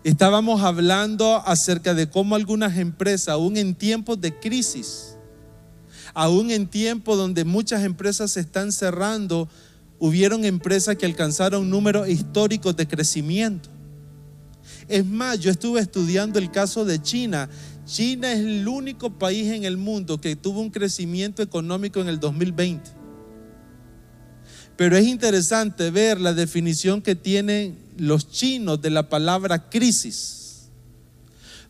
Estábamos 0.05 0.61
hablando 0.61 1.36
acerca 1.36 1.95
de 1.95 2.11
cómo 2.11 2.34
algunas 2.34 2.76
empresas, 2.76 3.28
aún 3.28 3.57
en 3.57 3.74
tiempos 3.74 4.20
de 4.20 4.39
crisis, 4.39 5.16
aún 6.12 6.51
en 6.51 6.66
tiempos 6.66 7.16
donde 7.16 7.47
muchas 7.47 7.84
empresas 7.84 8.32
se 8.32 8.41
están 8.41 8.70
cerrando, 8.70 9.49
hubieron 9.99 10.45
empresas 10.45 10.97
que 10.97 11.07
alcanzaron 11.07 11.70
números 11.70 12.07
históricos 12.07 12.76
de 12.76 12.86
crecimiento. 12.86 13.70
Es 14.89 15.05
más, 15.05 15.39
yo 15.39 15.51
estuve 15.51 15.80
estudiando 15.80 16.39
el 16.39 16.51
caso 16.51 16.84
de 16.84 17.01
China. 17.01 17.49
China 17.89 18.30
es 18.30 18.41
el 18.41 18.68
único 18.68 19.18
país 19.18 19.51
en 19.51 19.64
el 19.64 19.78
mundo 19.78 20.20
que 20.20 20.36
tuvo 20.36 20.61
un 20.61 20.70
crecimiento 20.70 21.43
económico 21.43 22.01
en 22.01 22.09
el 22.09 22.20
2020. 22.20 22.91
Pero 24.76 24.97
es 24.97 25.07
interesante 25.07 25.91
ver 25.91 26.20
la 26.20 26.34
definición 26.34 27.01
que 27.01 27.16
tienen 27.16 27.78
los 27.97 28.30
chinos 28.30 28.80
de 28.82 28.91
la 28.91 29.09
palabra 29.09 29.70
crisis. 29.70 30.68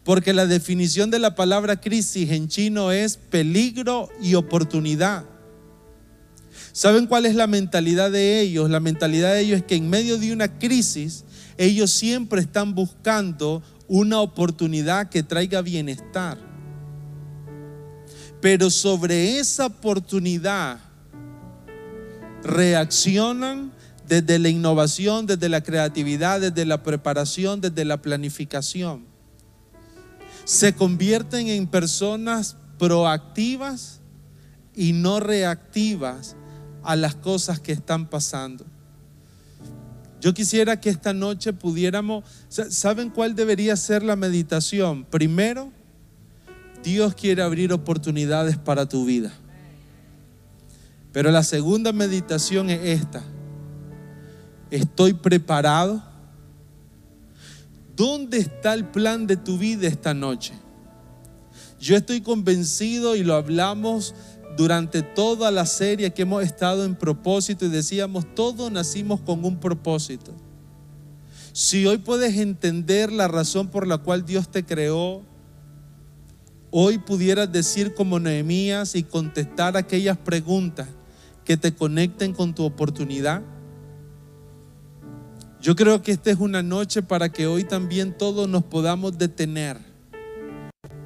Porque 0.03 0.33
la 0.33 0.47
definición 0.47 1.11
de 1.11 1.21
la 1.21 1.37
palabra 1.37 1.81
crisis 1.81 2.31
en 2.31 2.49
chino 2.49 2.91
es 2.91 3.17
peligro 3.17 4.09
y 4.21 4.35
oportunidad. 4.35 5.25
¿Saben 6.73 7.07
cuál 7.07 7.27
es 7.27 7.37
la 7.37 7.47
mentalidad 7.47 8.11
de 8.11 8.41
ellos? 8.41 8.69
La 8.69 8.81
mentalidad 8.81 9.35
de 9.35 9.41
ellos 9.41 9.59
es 9.59 9.65
que 9.65 9.77
en 9.77 9.89
medio 9.89 10.19
de 10.19 10.33
una 10.33 10.59
crisis, 10.59 11.25
ellos 11.57 11.93
siempre 11.93 12.41
están 12.41 12.75
buscando 12.75 13.63
una 13.89 14.21
oportunidad 14.21 15.09
que 15.09 15.23
traiga 15.23 15.63
bienestar. 15.63 16.39
Pero 18.41 18.71
sobre 18.71 19.39
esa 19.39 19.67
oportunidad 19.67 20.79
reaccionan 22.45 23.73
desde 24.07 24.39
la 24.39 24.49
innovación, 24.49 25.27
desde 25.27 25.49
la 25.49 25.63
creatividad, 25.63 26.41
desde 26.41 26.65
la 26.65 26.83
preparación, 26.83 27.61
desde 27.61 27.85
la 27.85 28.01
planificación. 28.01 29.05
Se 30.45 30.75
convierten 30.75 31.49
en 31.49 31.67
personas 31.67 32.57
proactivas 32.79 34.01
y 34.75 34.93
no 34.93 35.21
reactivas 35.21 36.37
a 36.83 36.97
las 36.97 37.17
cosas 37.17 37.61
que 37.61 37.73
están 37.73 38.09
pasando. 38.09 38.65
Yo 40.21 40.35
quisiera 40.35 40.81
que 40.81 40.91
esta 40.91 41.13
noche 41.13 41.53
pudiéramos, 41.53 42.25
¿saben 42.49 43.11
cuál 43.11 43.37
debería 43.37 43.77
ser 43.77 44.03
la 44.03 44.17
meditación? 44.17 45.05
Primero, 45.05 45.71
Dios 46.83 47.15
quiere 47.15 47.43
abrir 47.43 47.73
oportunidades 47.73 48.57
para 48.57 48.89
tu 48.89 49.05
vida. 49.05 49.33
Pero 51.13 51.31
la 51.31 51.43
segunda 51.43 51.93
meditación 51.93 52.71
es 52.71 53.01
esta. 53.01 53.23
¿Estoy 54.71 55.15
preparado? 55.15 56.03
¿Dónde 57.97 58.39
está 58.39 58.75
el 58.75 58.87
plan 58.87 59.27
de 59.27 59.37
tu 59.37 59.59
vida 59.59 59.89
esta 59.89 60.15
noche? 60.15 60.53
Yo 61.81 61.97
estoy 61.97 62.21
convencido 62.21 63.17
y 63.17 63.23
lo 63.23 63.35
hablamos 63.35 64.15
durante 64.59 65.03
toda 65.03 65.53
la 65.53 65.67
serie 65.67 66.13
que 66.13 66.23
hemos 66.23 66.43
estado 66.43 66.85
en 66.85 66.97
propósito 66.97 67.65
y 67.65 67.69
decíamos, 67.69 68.27
todos 68.35 68.73
nacimos 68.73 69.21
con 69.21 69.45
un 69.45 69.61
propósito. 69.61 70.35
Si 71.53 71.87
hoy 71.87 71.99
puedes 71.99 72.37
entender 72.37 73.13
la 73.13 73.29
razón 73.29 73.69
por 73.69 73.87
la 73.87 73.99
cual 73.99 74.27
Dios 74.27 74.49
te 74.49 74.65
creó, 74.65 75.23
hoy 76.73 76.99
pudieras 76.99 77.53
decir 77.53 77.95
como 77.95 78.19
Nehemías 78.19 78.97
y 78.97 79.05
contestar 79.05 79.77
aquellas 79.77 80.19
preguntas 80.19 80.89
que 81.45 81.57
te 81.57 81.73
conecten 81.73 82.33
con 82.33 82.53
tu 82.53 82.65
oportunidad. 82.65 83.43
Yo 85.61 85.77
creo 85.77 86.03
que 86.03 86.11
esta 86.11 86.33
es 86.33 86.41
una 86.41 86.65
noche 86.65 87.01
para 87.01 87.29
que 87.29 87.47
hoy 87.47 87.63
también 87.63 88.13
todos 88.19 88.49
nos 88.49 88.65
podamos 88.65 89.19
detener 89.19 89.79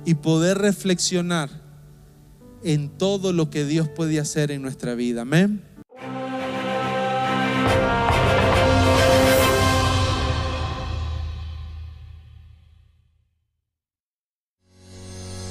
y 0.07 0.15
poder 0.15 0.57
reflexionar 0.57 1.62
en 2.65 2.89
todo 2.91 3.33
lo 3.33 3.51
que 3.51 3.65
Dios 3.65 3.89
puede 3.89 4.21
hacer 4.21 4.51
en 4.51 4.63
nuestra 4.63 4.95
vida. 4.95 5.23
Amén. 5.23 5.63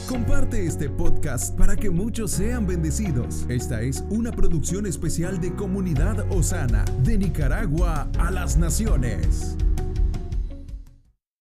Comparte 0.08 0.66
este 0.66 0.90
podcast 0.90 1.58
para 1.58 1.78
que 1.78 1.90
muchos 1.90 2.32
sean 2.32 2.68
bendecidos. 2.68 3.46
Esta 3.48 3.82
es 3.82 4.04
una 4.10 4.32
producción 4.32 4.86
especial 4.86 5.40
de 5.40 5.56
Comunidad 5.56 6.30
Osana, 6.34 6.84
de 7.04 7.18
Nicaragua 7.18 8.10
a 8.20 8.30
las 8.30 8.58
Naciones. 8.58 9.56